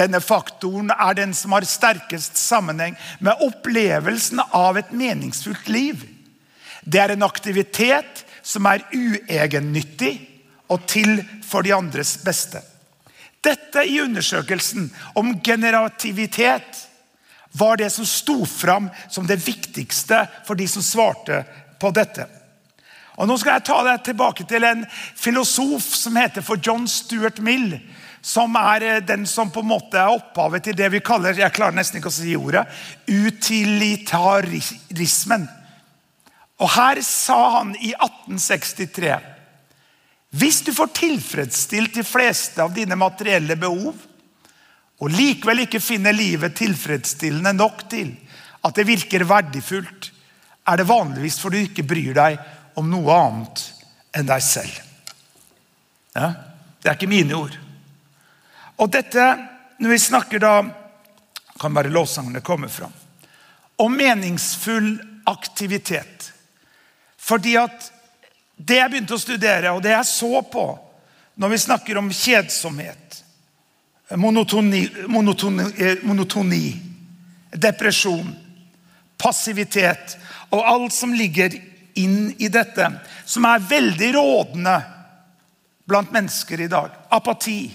Denne 0.00 0.20
faktoren 0.24 0.88
er 0.94 1.18
den 1.18 1.34
som 1.36 1.52
har 1.52 1.66
sterkest 1.68 2.38
sammenheng 2.40 2.96
med 3.20 3.42
opplevelsen 3.44 4.40
av 4.56 4.78
et 4.80 4.94
meningsfullt 4.96 5.68
liv. 5.68 6.06
Det 6.80 7.02
er 7.02 7.12
en 7.12 7.26
aktivitet 7.26 8.24
som 8.42 8.68
er 8.70 8.86
uegennyttig 8.94 10.14
og 10.72 10.86
til 10.88 11.18
for 11.44 11.66
de 11.66 11.74
andres 11.76 12.16
beste. 12.24 12.62
Dette 13.44 13.84
i 13.88 14.00
undersøkelsen 14.00 14.88
om 15.16 15.34
generativitet 15.44 16.86
var 17.52 17.76
det 17.76 17.90
som 17.92 18.06
sto 18.06 18.44
fram 18.46 18.88
som 19.10 19.26
det 19.26 19.40
viktigste 19.42 20.22
for 20.46 20.56
de 20.56 20.68
som 20.68 20.84
svarte 20.84 21.42
på 21.80 21.90
dette. 21.96 22.26
Og 23.20 23.28
Nå 23.28 23.36
skal 23.40 23.58
jeg 23.58 23.66
ta 23.68 23.80
deg 23.84 24.04
tilbake 24.04 24.46
til 24.48 24.64
en 24.64 24.86
filosof 25.18 25.88
som 25.96 26.16
heter 26.16 26.44
for 26.44 26.60
John 26.62 26.86
Stuart 26.88 27.40
Mill. 27.44 27.74
Som 28.20 28.56
er 28.60 28.82
eh, 28.84 29.00
den 29.04 29.26
som 29.26 29.50
på 29.50 29.60
en 29.64 29.72
måte 29.72 29.98
er 29.98 30.08
opphavet 30.12 30.62
til 30.64 30.76
det 30.76 30.92
vi 30.92 31.00
kaller 31.04 31.38
jeg 31.38 31.52
klarer 31.56 31.74
nesten 31.76 31.98
ikke 32.00 32.08
å 32.12 32.18
si 32.18 32.36
ordet, 32.36 32.66
utilitarismen. 33.08 35.48
Og 36.60 36.68
Her 36.74 37.02
sa 37.04 37.58
han 37.58 37.76
i 37.80 37.94
1863 37.96 39.18
Hvis 40.36 40.58
du 40.66 40.72
får 40.76 40.88
tilfredsstilt 40.98 41.94
de 41.96 42.04
fleste 42.04 42.62
av 42.62 42.74
dine 42.76 42.96
materielle 43.00 43.56
behov, 43.56 43.94
og 45.00 45.08
likevel 45.16 45.58
ikke 45.64 45.80
finner 45.80 46.12
livet 46.12 46.52
tilfredsstillende 46.60 47.56
nok 47.56 47.88
til 47.88 48.12
at 48.60 48.76
det 48.76 48.84
virker 48.84 49.24
verdifullt, 49.24 50.12
er 50.68 50.76
det 50.76 50.88
vanligvis 50.88 51.40
fordi 51.40 51.56
du 51.56 51.64
ikke 51.70 51.88
bryr 51.88 52.12
deg 52.18 52.36
om 52.78 52.90
noe 52.92 53.16
annet 53.16 53.56
enn 54.16 54.28
deg 54.28 54.42
selv. 54.44 54.76
Ja, 56.12 56.28
det 56.82 56.88
er 56.90 56.96
ikke 56.98 57.10
mine 57.10 57.34
ord. 57.38 57.56
Og 58.80 58.90
dette, 58.90 59.24
når 59.78 59.92
vi 59.92 59.98
snakker 60.00 60.42
da 60.42 60.54
kan 61.60 61.74
bare 61.76 61.92
lovsangene 61.92 62.40
komme 62.40 62.68
fram. 62.68 62.92
Om 63.76 63.96
meningsfull 63.96 64.94
aktivitet. 65.28 66.32
Fordi 67.20 67.56
at 67.60 67.90
det 68.56 68.78
jeg 68.80 68.92
begynte 68.92 69.16
å 69.16 69.20
studere, 69.20 69.72
og 69.72 69.82
det 69.84 69.92
jeg 69.92 70.08
så 70.08 70.40
på 70.52 70.64
når 71.40 71.52
vi 71.52 71.58
snakker 71.58 71.98
om 72.00 72.08
kjedsomhet, 72.12 73.20
monotoni, 74.16 74.82
monotoni, 75.08 75.66
eh, 75.78 76.00
monotoni 76.02 76.64
depresjon, 77.52 78.34
passivitet 79.16 80.16
og 80.50 80.64
alt 80.66 80.92
som 80.92 81.14
ligger 81.14 81.54
inn 82.00 82.34
i 82.38 82.48
dette, 82.48 82.88
som 83.24 83.44
er 83.44 83.68
veldig 83.68 84.10
rådende 84.16 84.76
blant 85.88 86.12
mennesker 86.12 86.60
i 86.60 86.68
dag. 86.70 86.90
Apati, 87.08 87.70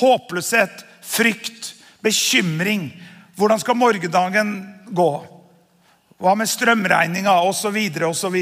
håpløshet, 0.00 0.84
frykt, 1.02 1.74
bekymring. 2.02 2.90
Hvordan 3.36 3.60
skal 3.60 3.78
morgendagen 3.78 4.54
gå? 4.90 5.10
Hva 6.22 6.36
med 6.38 6.46
strømregninga 6.46 7.34
osv. 7.48 7.78
osv. 8.06 8.38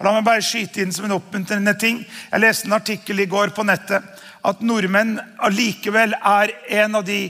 La 0.00 0.14
meg 0.14 0.24
bare 0.24 0.44
skyte 0.44 0.80
inn 0.80 0.92
som 0.92 1.06
en 1.08 1.18
oppmuntrende 1.18 1.74
ting. 1.78 2.00
Jeg 2.30 2.40
leste 2.40 2.68
en 2.68 2.78
artikkel 2.78 3.20
i 3.20 3.28
går 3.28 3.52
på 3.56 3.66
nettet 3.68 4.26
at 4.40 4.62
nordmenn 4.64 5.18
allikevel 5.44 6.16
er 6.16 6.54
en 6.80 6.96
av 6.96 7.04
de 7.04 7.26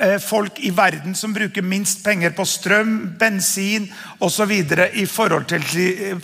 Eh, 0.00 0.18
folk 0.18 0.58
i 0.58 0.70
verden 0.70 1.14
som 1.14 1.32
bruker 1.32 1.62
minst 1.62 2.04
penger 2.04 2.30
på 2.30 2.44
strøm, 2.44 3.14
bensin 3.18 3.92
osv. 4.18 4.52
I 4.92 5.06
forhold 5.06 5.46
til, 5.46 5.62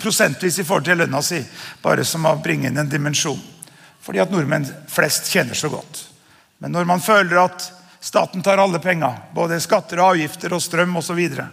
prosentvis 0.02 0.58
i 0.58 0.64
forhold 0.64 0.84
til 0.84 0.98
lønna 0.98 1.22
si. 1.22 1.38
Bare 1.82 2.04
som 2.04 2.26
å 2.26 2.34
bringe 2.42 2.66
inn 2.66 2.78
en 2.82 2.90
dimensjon. 2.90 3.38
Fordi 4.02 4.18
at 4.18 4.34
nordmenn 4.34 4.66
flest 4.90 5.30
tjener 5.30 5.54
så 5.54 5.70
godt. 5.70 6.08
Men 6.62 6.70
når 6.70 6.84
man 6.86 7.00
føler 7.02 7.40
at 7.42 7.64
staten 7.98 8.42
tar 8.42 8.60
alle 8.62 8.78
penger, 8.78 9.16
både 9.34 9.58
skatter 9.60 9.98
og 9.98 10.12
avgifter 10.12 10.52
og 10.54 10.62
strøm 10.62 10.94
osv., 11.00 11.08
så, 11.08 11.14
videre, 11.18 11.46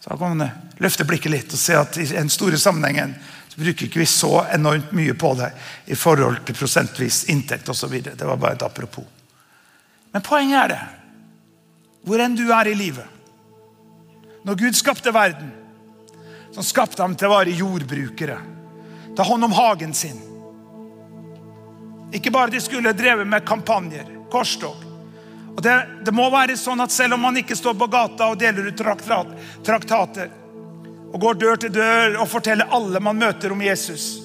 så 0.00 0.16
kan 0.20 0.36
man 0.36 0.50
løfte 0.84 1.06
blikket 1.08 1.32
litt 1.32 1.54
og 1.56 1.60
se 1.60 1.76
at 1.80 1.96
i 1.96 2.04
den 2.10 2.28
store 2.28 2.58
sammenhengen 2.60 3.14
så 3.48 3.62
bruker 3.62 3.86
ikke 3.86 4.02
vi 4.02 4.06
så 4.10 4.42
enormt 4.52 4.92
mye 4.92 5.14
på 5.16 5.30
det 5.38 5.48
i 5.88 5.96
forhold 5.96 6.42
til 6.44 6.58
prosentvis 6.58 7.22
inntekt 7.32 7.70
osv. 7.72 7.94
Det 8.04 8.20
var 8.20 8.36
bare 8.36 8.58
et 8.58 8.66
apropos. 8.66 9.06
Men 10.12 10.22
poenget 10.22 10.60
er 10.60 10.74
det 10.74 10.82
hvor 12.04 12.20
enn 12.20 12.36
du 12.36 12.44
er 12.52 12.68
i 12.68 12.76
livet. 12.76 13.06
Når 14.44 14.58
Gud 14.60 14.76
skapte 14.76 15.12
verden, 15.14 15.54
så 16.52 16.60
skapte 16.62 17.00
han 17.00 17.16
til 17.16 17.30
å 17.30 17.38
være 17.38 17.56
jordbrukere. 17.56 18.36
Ta 19.16 19.24
hånd 19.24 19.48
om 19.48 19.56
hagen 19.56 19.96
sin. 19.96 20.20
Ikke 22.12 22.34
bare 22.34 22.52
de 22.52 22.60
skulle 22.60 22.92
drevet 22.92 23.24
med 23.26 23.46
kampanjer, 23.48 24.10
korstog. 24.32 24.82
Og 25.54 25.62
det, 25.62 25.74
det, 26.06 26.14
må 26.14 26.26
være 26.34 26.56
sånn 26.58 26.82
at 26.82 26.90
Selv 26.90 27.14
om 27.14 27.22
man 27.28 27.36
ikke 27.38 27.56
står 27.56 27.76
på 27.78 27.86
gata 27.86 28.26
og 28.32 28.40
deler 28.40 28.72
ut 28.72 28.78
traktat, 28.78 29.30
traktater, 29.66 30.32
og 31.14 31.20
går 31.22 31.38
dør 31.38 31.60
til 31.62 31.72
dør 31.76 32.16
og 32.18 32.28
forteller 32.28 32.72
alle 32.74 32.98
man 32.98 33.20
møter 33.20 33.54
om 33.54 33.62
Jesus, 33.62 34.18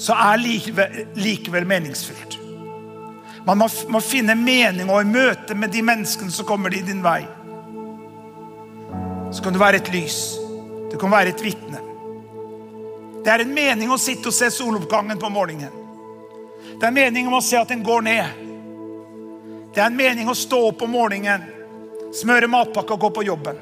så 0.00 0.16
er 0.16 0.40
likevel, 0.40 1.02
likevel 1.20 1.68
meningsfylt. 1.68 2.38
Man 3.46 3.60
må, 3.60 3.68
må 3.92 4.00
finne 4.02 4.34
mening 4.34 4.88
og 4.90 5.04
i 5.04 5.08
møte 5.08 5.54
med 5.54 5.70
de 5.70 5.84
menneskene 5.84 6.32
som 6.32 6.48
kommer 6.48 6.72
i 6.74 6.80
din 6.84 7.04
vei. 7.04 7.20
Så 9.36 9.44
kan 9.44 9.52
du 9.52 9.60
være 9.60 9.82
et 9.82 9.92
lys. 9.92 10.18
Du 10.90 10.96
kan 11.00 11.12
være 11.12 11.34
et 11.34 11.44
vitne. 11.44 11.82
Det 13.22 13.32
er 13.32 13.44
en 13.44 13.54
mening 13.54 13.92
å 13.92 14.00
sitte 14.00 14.30
og 14.30 14.34
se 14.36 14.48
soloppgangen 14.54 15.20
på 15.20 15.30
morgenen. 15.34 15.72
Det 16.76 16.82
er 16.82 16.90
en 16.90 16.98
mening 16.98 17.28
om 17.28 17.38
å 17.38 17.44
se 17.44 17.58
at 17.58 17.70
den 17.72 17.84
går 17.86 18.04
ned. 18.06 18.45
Det 19.76 19.82
er 19.82 19.90
en 19.90 19.96
mening 19.96 20.24
å 20.24 20.32
stå 20.32 20.56
opp 20.70 20.82
om 20.86 20.94
morgenen, 20.96 21.42
smøre 22.16 22.48
matpakke 22.48 22.94
og 22.94 23.02
gå 23.02 23.10
på 23.18 23.24
jobben. 23.26 23.58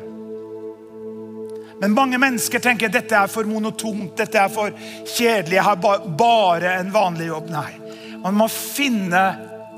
Men 1.80 1.96
mange 1.96 2.20
mennesker 2.22 2.62
tenker 2.62 2.92
dette 2.94 3.16
er 3.18 3.32
for 3.32 3.50
monotont, 3.50 4.12
dette 4.14 4.38
er 4.38 4.52
for 4.52 4.70
kjedelig. 5.10 5.56
Jeg 5.56 5.66
har 5.66 6.06
bare 6.14 6.76
en 6.76 6.94
vanlig 6.94 7.26
jobb. 7.32 7.50
Nei. 7.50 7.72
Man 8.22 8.38
må 8.38 8.46
finne 8.46 9.24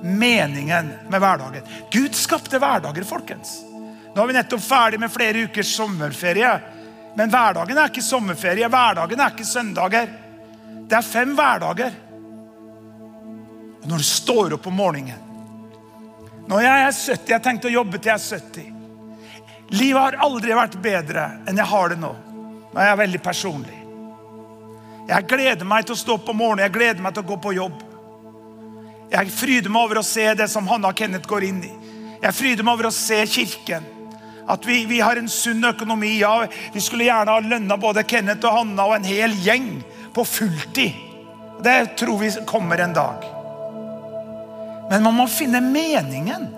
meningen 0.05 0.93
med 1.09 1.25
hverdagen. 1.25 1.73
Gud 1.95 2.13
skapte 2.21 2.61
hverdager, 2.61 3.09
folkens. 3.09 3.57
Nå 4.13 4.21
er 4.21 4.29
vi 4.29 4.37
nettopp 4.37 4.69
ferdig 4.69 5.01
med 5.01 5.17
flere 5.17 5.49
ukers 5.49 5.73
sommerferie. 5.73 6.55
Men 7.17 7.33
hverdagen 7.33 7.81
er 7.81 7.89
ikke 7.89 8.05
sommerferie. 8.05 8.69
Hverdagen 8.69 9.25
er 9.25 9.33
ikke 9.33 9.49
søndager. 9.57 10.13
Det 10.85 11.01
er 11.01 11.13
fem 11.15 11.33
hverdager. 11.33 11.97
Og 13.81 13.89
når 13.89 14.05
du 14.05 14.13
står 14.13 14.61
opp 14.61 14.69
om 14.69 14.85
morgenen 14.85 15.26
Når 16.47 16.63
jeg 16.63 16.83
er 16.83 16.93
70 16.95 17.33
Jeg 17.33 17.43
tenkte 17.43 17.71
å 17.71 17.75
jobbe 17.75 17.99
til 17.99 18.13
jeg 18.13 18.21
er 18.21 18.41
70. 18.41 18.73
Livet 19.75 19.99
har 19.99 20.21
aldri 20.23 20.55
vært 20.55 20.77
bedre 20.83 21.25
enn 21.49 21.59
jeg 21.59 21.67
har 21.73 21.91
det 21.91 21.99
nå. 21.99 22.13
Nå 22.71 22.79
er 22.79 22.93
jeg 22.93 23.01
veldig 23.01 23.21
personlig. 23.25 23.81
Jeg 25.07 25.27
gleder 25.31 25.67
meg 25.67 25.87
til 25.87 25.97
å 25.97 25.99
stå 25.99 26.15
opp 26.19 26.31
om 26.31 26.39
morgenen. 26.39 26.65
Jeg 26.67 26.75
gleder 26.77 27.03
meg 27.03 27.15
til 27.15 27.25
å 27.25 27.31
gå 27.33 27.39
på 27.43 27.55
jobb. 27.57 27.83
Jeg 29.11 29.31
fryder 29.35 29.71
meg 29.71 29.89
over 29.89 30.01
å 30.01 30.07
se 30.07 30.27
det 30.39 30.49
som 30.51 30.67
Hanna 30.71 30.91
og 30.91 30.99
Kenneth 30.99 31.31
går 31.31 31.47
inn 31.49 31.61
i. 31.67 31.73
Jeg 32.23 32.35
fryder 32.35 32.67
meg 32.67 32.79
over 32.79 32.89
å 32.91 32.95
se 32.95 33.21
kirken. 33.31 33.87
At 34.51 34.67
vi, 34.67 34.85
vi 34.87 35.01
har 35.03 35.19
en 35.19 35.31
sunn 35.31 35.67
økonomi. 35.67 36.17
Ja, 36.21 36.45
vi 36.75 36.83
skulle 36.83 37.09
gjerne 37.09 37.35
ha 37.35 37.43
lønna 37.43 37.79
både 37.79 38.07
Kenneth 38.07 38.47
og 38.47 38.61
Hanna 38.61 38.87
og 38.87 38.99
en 38.99 39.09
hel 39.09 39.35
gjeng 39.43 39.73
på 40.15 40.27
fulltid. 40.27 41.03
Det 41.63 41.79
tror 41.99 42.21
vi 42.23 42.31
kommer 42.47 42.83
en 42.83 42.95
dag. 42.95 43.36
Men 44.91 45.03
man 45.03 45.17
må 45.17 45.27
finne 45.31 45.61
meningen 45.65 46.49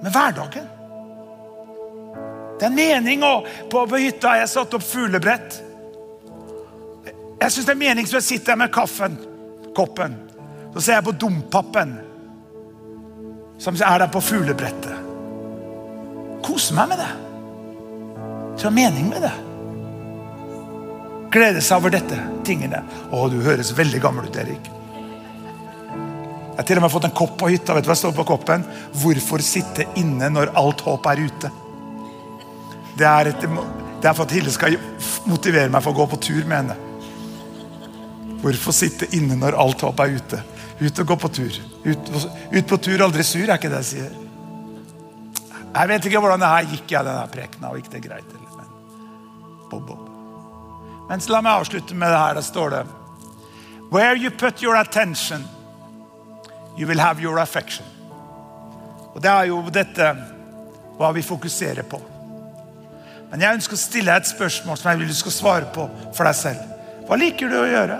med 0.00 0.12
hverdagen. 0.12 0.68
Det 2.60 2.66
er 2.66 2.70
en 2.70 2.76
mening 2.76 3.24
å, 3.24 3.34
på, 3.72 3.84
på 3.88 4.00
hytta 4.00 4.34
har 4.34 4.42
jeg 4.42 4.52
satt 4.52 4.74
opp 4.76 4.84
fuglebrett. 4.84 5.60
Jeg 7.40 7.52
syns 7.52 7.68
det 7.68 7.72
er 7.72 7.80
meningsfullt 7.84 8.20
å 8.20 8.26
sitte 8.26 8.52
der 8.52 8.60
med 8.60 8.72
kaffen, 8.74 9.16
koppen 9.76 10.18
så 10.74 10.80
ser 10.80 10.98
jeg 10.98 11.06
på 11.08 11.16
dompapen 11.18 11.94
som 13.60 13.76
er 13.76 14.02
der 14.02 14.10
på 14.12 14.22
fuglebrettet. 14.24 15.08
Kose 16.46 16.76
meg 16.76 16.92
med 16.92 17.00
det. 17.02 17.10
Tror 18.60 18.74
mening 18.76 19.08
med 19.10 19.24
det. 19.26 19.32
Glede 21.34 21.62
seg 21.62 21.82
over 21.82 21.92
dette 21.94 22.16
tingene. 22.46 22.82
Å, 23.10 23.26
du 23.28 23.40
høres 23.44 23.74
veldig 23.76 24.00
gammel 24.02 24.30
ut, 24.30 24.38
Erik. 24.40 24.70
Jeg 26.60 26.64
har 26.66 26.68
til 26.68 26.76
og 26.76 26.82
med 26.84 26.92
fått 26.92 27.04
en 27.08 27.12
kopp 27.16 27.38
på 27.40 27.48
hytta. 27.48 27.72
Vet 27.72 27.86
du 27.86 27.88
hva 27.88 27.94
står 27.96 28.12
på 28.12 28.24
koppen? 28.28 28.64
'Hvorfor 28.92 29.40
sitte 29.40 29.86
inne 29.96 30.28
når 30.28 30.50
alt 30.60 30.80
håp 30.84 31.06
er 31.08 31.22
ute'? 31.24 31.50
Det 33.00 33.06
er, 33.06 33.30
et, 33.30 33.40
det 33.40 34.08
er 34.08 34.12
for 34.12 34.26
at 34.26 34.34
Hilde 34.36 34.52
skal 34.52 34.76
motivere 35.24 35.70
meg 35.72 35.80
for 35.80 35.94
å 35.94 35.96
gå 36.02 36.04
på 36.10 36.18
tur 36.20 36.44
med 36.44 36.58
henne. 36.58 36.74
Hvorfor 38.42 38.76
sitte 38.76 39.08
inne 39.16 39.38
når 39.40 39.56
alt 39.56 39.80
håp 39.80 40.02
er 40.04 40.12
ute? 40.18 40.40
Ut 40.82 41.00
og 41.00 41.06
gå 41.06 41.16
på 41.22 41.30
tur. 41.38 41.56
Ut, 41.86 42.10
ut, 42.52 42.66
på 42.68 42.76
tur, 42.76 43.04
aldri 43.06 43.24
sur, 43.24 43.46
er 43.46 43.56
ikke 43.56 43.70
det 43.72 43.80
jeg 43.80 43.88
sier. 43.88 44.10
Jeg 45.70 45.88
vet 45.88 46.08
ikke 46.10 46.20
hvordan 46.20 46.44
det 46.44 46.50
her 46.50 46.68
gikk, 46.74 46.90
jeg, 46.92 47.06
denne 47.06 47.30
prekena. 47.32 47.70
Og 47.70 47.80
gikk 47.80 47.88
det 47.94 48.02
greit? 48.04 48.34
Eller? 48.36 48.52
Men, 48.58 48.68
bob, 49.70 49.86
bob. 49.88 50.04
Men 51.08 51.24
la 51.24 51.40
meg 51.40 51.62
avslutte 51.62 51.96
med 51.96 52.12
det 52.12 52.20
her. 52.20 52.36
Der 52.36 52.44
står 52.44 52.76
det 52.76 52.84
Where 53.90 54.14
you 54.16 54.30
put 54.30 54.62
your 54.62 54.76
attention, 54.76 55.48
you 56.80 56.86
will 56.88 57.00
have 57.00 57.20
your 57.20 57.38
affection. 57.38 57.84
Og 59.14 59.22
Det 59.22 59.30
er 59.30 59.50
jo 59.50 59.60
dette 59.68 60.06
hva 60.96 61.10
vi 61.12 61.22
fokuserer 61.22 61.84
på. 61.84 62.00
Men 63.30 63.42
jeg 63.44 63.58
ønsker 63.58 63.76
å 63.76 63.80
stille 63.80 64.10
deg 64.10 64.22
et 64.22 64.30
spørsmål 64.30 64.78
som 64.78 64.88
jeg 64.90 65.00
vil 65.00 65.10
du 65.10 65.18
skal 65.18 65.34
svare 65.34 65.68
på 65.74 65.84
for 66.16 66.24
deg 66.24 66.38
selv. 66.38 66.62
Hva 67.06 67.18
liker 67.20 67.52
du 67.52 67.58
å 67.60 67.68
gjøre? 67.68 67.98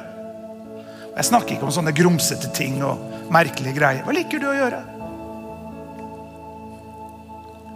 Jeg 1.11 1.29
snakker 1.29 1.55
ikke 1.55 1.69
om 1.69 1.75
sånne 1.75 1.93
grumsete 1.95 2.49
ting 2.57 2.81
og 2.87 3.29
merkelige 3.35 3.77
greier. 3.77 4.07
Hva 4.07 4.17
liker 4.17 4.41
du 4.41 4.49
å 4.49 4.57
gjøre? 4.57 4.81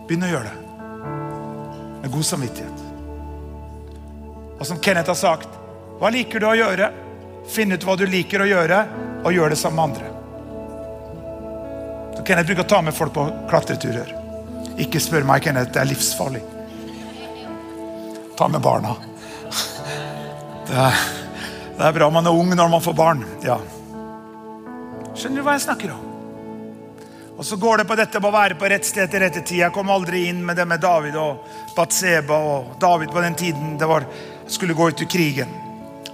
Begynn 0.08 0.24
å 0.24 0.32
gjøre 0.32 0.54
det 0.54 0.60
med 2.04 2.12
god 2.12 2.26
samvittighet. 2.28 2.82
Og 4.58 4.66
som 4.68 4.80
Kenneth 4.80 5.12
har 5.12 5.20
sagt, 5.20 5.60
Hva 6.00 6.10
liker 6.10 6.42
du 6.42 6.48
å 6.48 6.56
gjøre? 6.58 6.90
Finn 7.48 7.72
ut 7.72 7.84
hva 7.86 7.94
du 7.96 8.02
liker 8.08 8.42
å 8.42 8.48
gjøre, 8.48 8.80
og 9.24 9.32
gjør 9.32 9.52
det 9.54 9.60
sammen 9.60 9.78
med 9.78 9.84
andre. 9.92 10.13
Kenneth 12.24 12.48
bruker 12.48 12.64
å 12.64 12.68
ta 12.68 12.80
med 12.82 12.96
folk 12.96 13.12
på 13.14 13.24
klatreturer. 13.50 14.14
Ikke 14.80 15.00
spør 15.02 15.26
meg, 15.28 15.44
Kenneth. 15.44 15.72
Det 15.74 15.82
er 15.82 15.90
livsfarlig. 15.90 16.40
Ta 18.38 18.48
med 18.48 18.64
barna. 18.64 18.94
Det 20.64 20.78
er, 20.80 21.04
det 21.76 21.84
er 21.84 21.94
bra 21.98 22.08
man 22.10 22.26
er 22.26 22.34
ung 22.34 22.50
når 22.56 22.72
man 22.72 22.82
får 22.82 22.96
barn. 22.98 23.22
Ja. 23.44 23.58
Skjønner 25.14 25.42
du 25.42 25.46
hva 25.46 25.54
jeg 25.58 25.66
snakker 25.66 25.92
om? 25.94 26.10
Og 27.34 27.46
så 27.46 27.58
går 27.60 27.82
det 27.82 27.88
på 27.90 27.96
dette 27.98 28.20
med 28.22 28.30
å 28.30 28.34
være 28.34 28.56
på 28.58 28.68
rett 28.70 28.86
sted 28.86 29.10
til 29.10 29.22
rette 29.22 29.42
tid. 29.42 29.60
Jeg 29.64 29.74
kom 29.74 29.90
aldri 29.90 30.24
inn 30.30 30.40
med 30.46 30.56
det 30.56 30.66
med 30.70 30.82
David 30.82 31.18
og 31.18 31.44
Batseba 31.76 32.38
og 32.38 32.76
David 32.82 33.10
på 33.12 33.22
den 33.22 33.38
tiden 33.38 33.74
det 33.78 33.90
var, 33.90 34.06
skulle 34.46 34.76
gå 34.78 34.88
ut 34.90 35.02
i 35.02 35.10
krigen. 35.10 35.50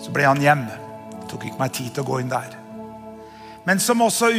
Så 0.00 0.12
ble 0.16 0.26
han 0.26 0.40
hjemme. 0.42 0.80
Det 1.20 1.28
tok 1.30 1.46
ikke 1.46 1.60
meg 1.60 1.76
tid 1.76 1.92
til 1.94 2.04
å 2.04 2.10
gå 2.10 2.22
inn 2.24 2.32
der. 2.32 2.59
Men 3.66 3.80
som 3.80 4.02
også 4.02 4.30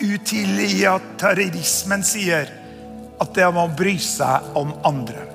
utilitarismen 0.00 2.02
sier, 2.04 2.50
at 3.20 3.34
det 3.36 3.44
er 3.44 3.52
om 3.52 3.60
å 3.62 3.68
bry 3.76 3.96
seg 4.00 4.56
om 4.58 4.72
andre. 4.86 5.26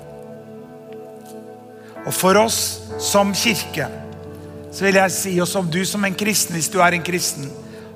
Og 2.06 2.14
for 2.14 2.38
oss 2.38 2.60
som 3.02 3.34
kirke 3.34 3.88
så 4.76 4.84
vil 4.84 4.98
jeg 5.00 5.12
si, 5.16 5.34
og 5.40 5.48
som 5.48 5.70
du 5.72 5.86
som 5.88 6.04
en 6.04 6.18
kristen, 6.18 6.58
hvis 6.58 6.68
du 6.74 6.82
er 6.84 6.98
en 6.98 7.06
kristen, 7.06 7.48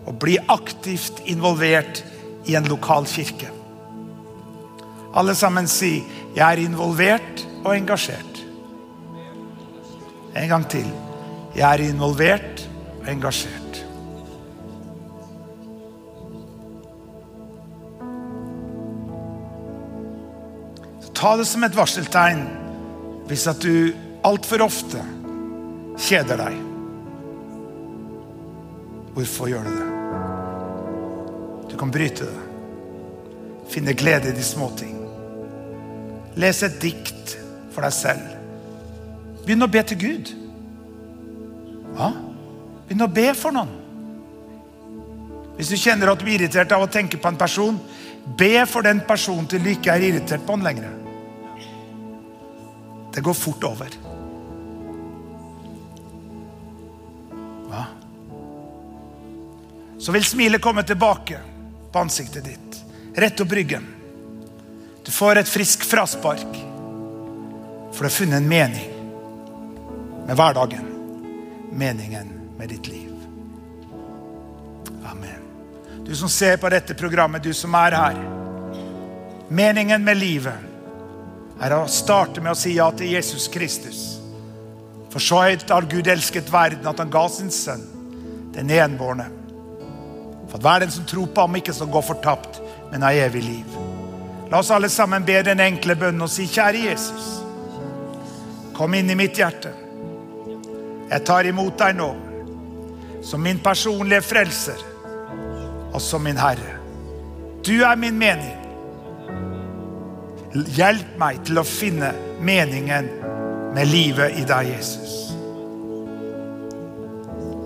å 0.07 0.13
bli 0.15 0.37
aktivt 0.47 1.19
involvert 1.27 2.03
i 2.47 2.55
en 2.55 2.69
lokal 2.71 3.03
kirke. 3.09 3.49
Alle 5.13 5.35
sammen 5.35 5.67
si 5.67 6.03
'Jeg 6.35 6.53
er 6.53 6.65
involvert 6.65 7.47
og 7.65 7.75
engasjert'. 7.75 8.39
En 10.35 10.49
gang 10.49 10.69
til. 10.69 10.85
Jeg 11.55 11.73
er 11.73 11.89
involvert 11.89 12.69
og 13.01 13.09
engasjert. 13.09 13.68
Ta 21.19 21.35
det 21.35 21.45
som 21.49 21.63
et 21.67 21.75
varseltegn 21.75 22.45
hvis 23.27 23.43
at 23.51 23.59
du 23.59 23.91
altfor 24.25 24.63
ofte 24.63 25.01
kjeder 25.99 26.39
deg. 26.39 26.59
Hvorfor 29.17 29.49
gjør 29.51 29.67
du 29.67 29.73
det? 29.73 29.87
Du 31.73 31.75
kan 31.79 31.91
bryte 31.91 32.23
det. 32.29 32.45
Finne 33.69 33.93
glede 33.93 34.31
i 34.31 34.37
de 34.37 34.45
små 34.45 34.69
ting. 34.79 34.95
Les 36.39 36.63
et 36.63 36.79
dikt 36.81 37.35
for 37.73 37.83
deg 37.83 37.93
selv. 37.93 38.23
Begynn 39.43 39.65
å 39.65 39.69
be 39.71 39.83
til 39.91 39.99
Gud. 39.99 40.31
Ja? 41.99 42.13
Begynn 42.87 43.05
å 43.05 43.11
be 43.11 43.27
for 43.37 43.53
noen. 43.53 43.75
Hvis 45.59 45.73
du 45.73 45.75
kjenner 45.75 46.13
at 46.13 46.21
du 46.21 46.23
blir 46.23 46.39
irritert 46.39 46.71
av 46.71 46.85
å 46.85 46.91
tenke 46.91 47.19
på 47.19 47.27
en 47.27 47.37
person, 47.37 47.75
be 48.39 48.63
for 48.69 48.87
den 48.87 49.03
personen 49.03 49.49
til 49.51 49.61
du 49.65 49.73
ikke 49.73 49.91
er 49.91 50.07
irritert 50.07 50.47
på 50.47 50.55
han 50.55 50.63
lenger. 50.63 50.98
Det 53.13 53.21
går 53.21 53.33
fort 53.33 53.63
over. 53.63 53.89
Hva? 57.69 57.85
Så 59.99 60.11
vil 60.11 60.25
smilet 60.25 60.61
komme 60.61 60.83
tilbake 60.83 61.39
på 61.91 61.99
ansiktet 61.99 62.45
ditt. 62.45 62.83
Rett 63.15 63.39
opp 63.39 63.51
ryggen. 63.51 63.87
Du 65.05 65.11
får 65.11 65.41
et 65.41 65.49
frisk 65.49 65.83
fraspark. 65.83 66.53
For 67.91 68.05
du 68.05 68.09
har 68.09 68.15
funnet 68.15 68.37
en 68.37 68.47
mening 68.47 68.89
med 70.27 70.35
hverdagen. 70.35 70.85
Meningen 71.71 72.29
med 72.57 72.69
ditt 72.69 72.87
liv. 72.87 73.13
Amen. 75.11 75.41
Du 76.05 76.15
som 76.15 76.29
ser 76.29 76.57
på 76.57 76.69
dette 76.69 76.93
programmet, 76.93 77.43
du 77.43 77.53
som 77.53 77.73
er 77.75 77.97
her. 77.97 78.19
Meningen 79.49 80.03
med 80.03 80.17
livet 80.17 80.68
er 81.59 81.75
å 81.75 81.83
starte 81.91 82.41
med 82.41 82.53
å 82.53 82.57
si 82.57 82.75
ja 82.77 82.87
til 82.95 83.11
Jesus 83.13 83.49
Kristus. 83.51 83.99
For 85.09 85.23
så 85.23 85.41
høyt 85.47 85.69
har 85.69 85.87
Gud 85.89 86.07
elsket 86.07 86.51
verden 86.53 86.87
at 86.87 87.01
han 87.01 87.11
ga 87.11 87.25
sin 87.31 87.51
sønn, 87.53 87.83
den 88.55 88.71
enbårne. 88.71 89.27
For 90.49 90.57
at 90.57 90.65
hver 90.65 90.83
den 90.85 90.93
som 90.93 91.05
tror 91.09 91.29
på 91.33 91.45
ham, 91.45 91.57
ikke 91.59 91.75
skal 91.75 91.91
gå 91.93 92.01
fortapt, 92.05 92.61
men 92.91 93.05
har 93.05 93.17
evig 93.27 93.43
liv. 93.45 93.77
La 94.49 94.61
oss 94.63 94.71
alle 94.73 94.89
sammen 94.89 95.25
be 95.25 95.37
den 95.45 95.61
enkle 95.61 95.97
bønnen 95.99 96.25
og 96.25 96.31
si, 96.31 96.47
kjære 96.49 96.85
Jesus, 96.87 97.27
kom 98.73 98.95
inn 98.97 99.11
i 99.11 99.17
mitt 99.17 99.37
hjerte. 99.37 99.73
Jeg 101.09 101.25
tar 101.25 101.49
imot 101.49 101.77
deg 101.77 101.97
nå 101.97 102.09
som 103.25 103.41
min 103.43 103.59
personlige 103.61 104.23
frelser 104.23 104.81
og 105.91 105.99
som 106.01 106.23
min 106.23 106.39
Herre. 106.39 106.77
Du 107.65 107.75
er 107.83 107.97
min 107.99 108.17
mening. 108.17 108.58
Hjelp 110.49 111.17
meg 111.21 111.43
til 111.45 111.59
å 111.61 111.65
finne 111.67 112.09
meningen 112.41 113.05
med 113.75 113.89
livet 113.91 114.39
i 114.39 114.45
deg, 114.49 114.71
Jesus. 114.71 115.29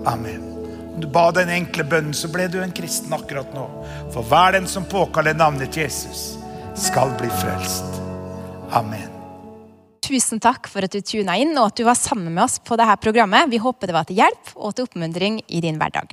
Amen. 0.04 0.42
Om 0.92 1.00
du 1.00 1.08
ba 1.08 1.30
den 1.32 1.48
enkle 1.48 1.86
bønnen, 1.88 2.12
så 2.12 2.28
ble 2.28 2.44
du 2.52 2.58
en 2.60 2.74
kristen 2.76 3.14
akkurat 3.16 3.48
nå. 3.56 3.64
For 4.12 4.20
hver 4.28 4.58
den 4.58 4.68
som 4.68 4.84
påkaller 4.84 5.36
navnet 5.38 5.78
Jesus, 5.80 6.34
skal 6.76 7.14
bli 7.16 7.30
frelst. 7.40 7.88
Amen. 8.76 9.08
Tusen 10.04 10.42
takk 10.42 10.68
for 10.68 10.84
at 10.84 10.92
du 10.92 11.00
tuna 11.00 11.38
inn 11.40 11.54
og 11.56 11.70
at 11.70 11.80
du 11.80 11.86
var 11.88 11.96
sammen 11.96 12.34
med 12.34 12.44
oss 12.44 12.58
på 12.60 12.76
dette 12.76 12.98
programmet. 13.00 13.48
Vi 13.48 13.62
håper 13.64 13.88
det 13.88 13.96
var 13.96 14.04
til 14.10 14.20
hjelp 14.20 14.52
og 14.58 14.76
til 14.76 14.90
oppmuntring 14.90 15.40
i 15.48 15.64
din 15.64 15.80
hverdag. 15.80 16.12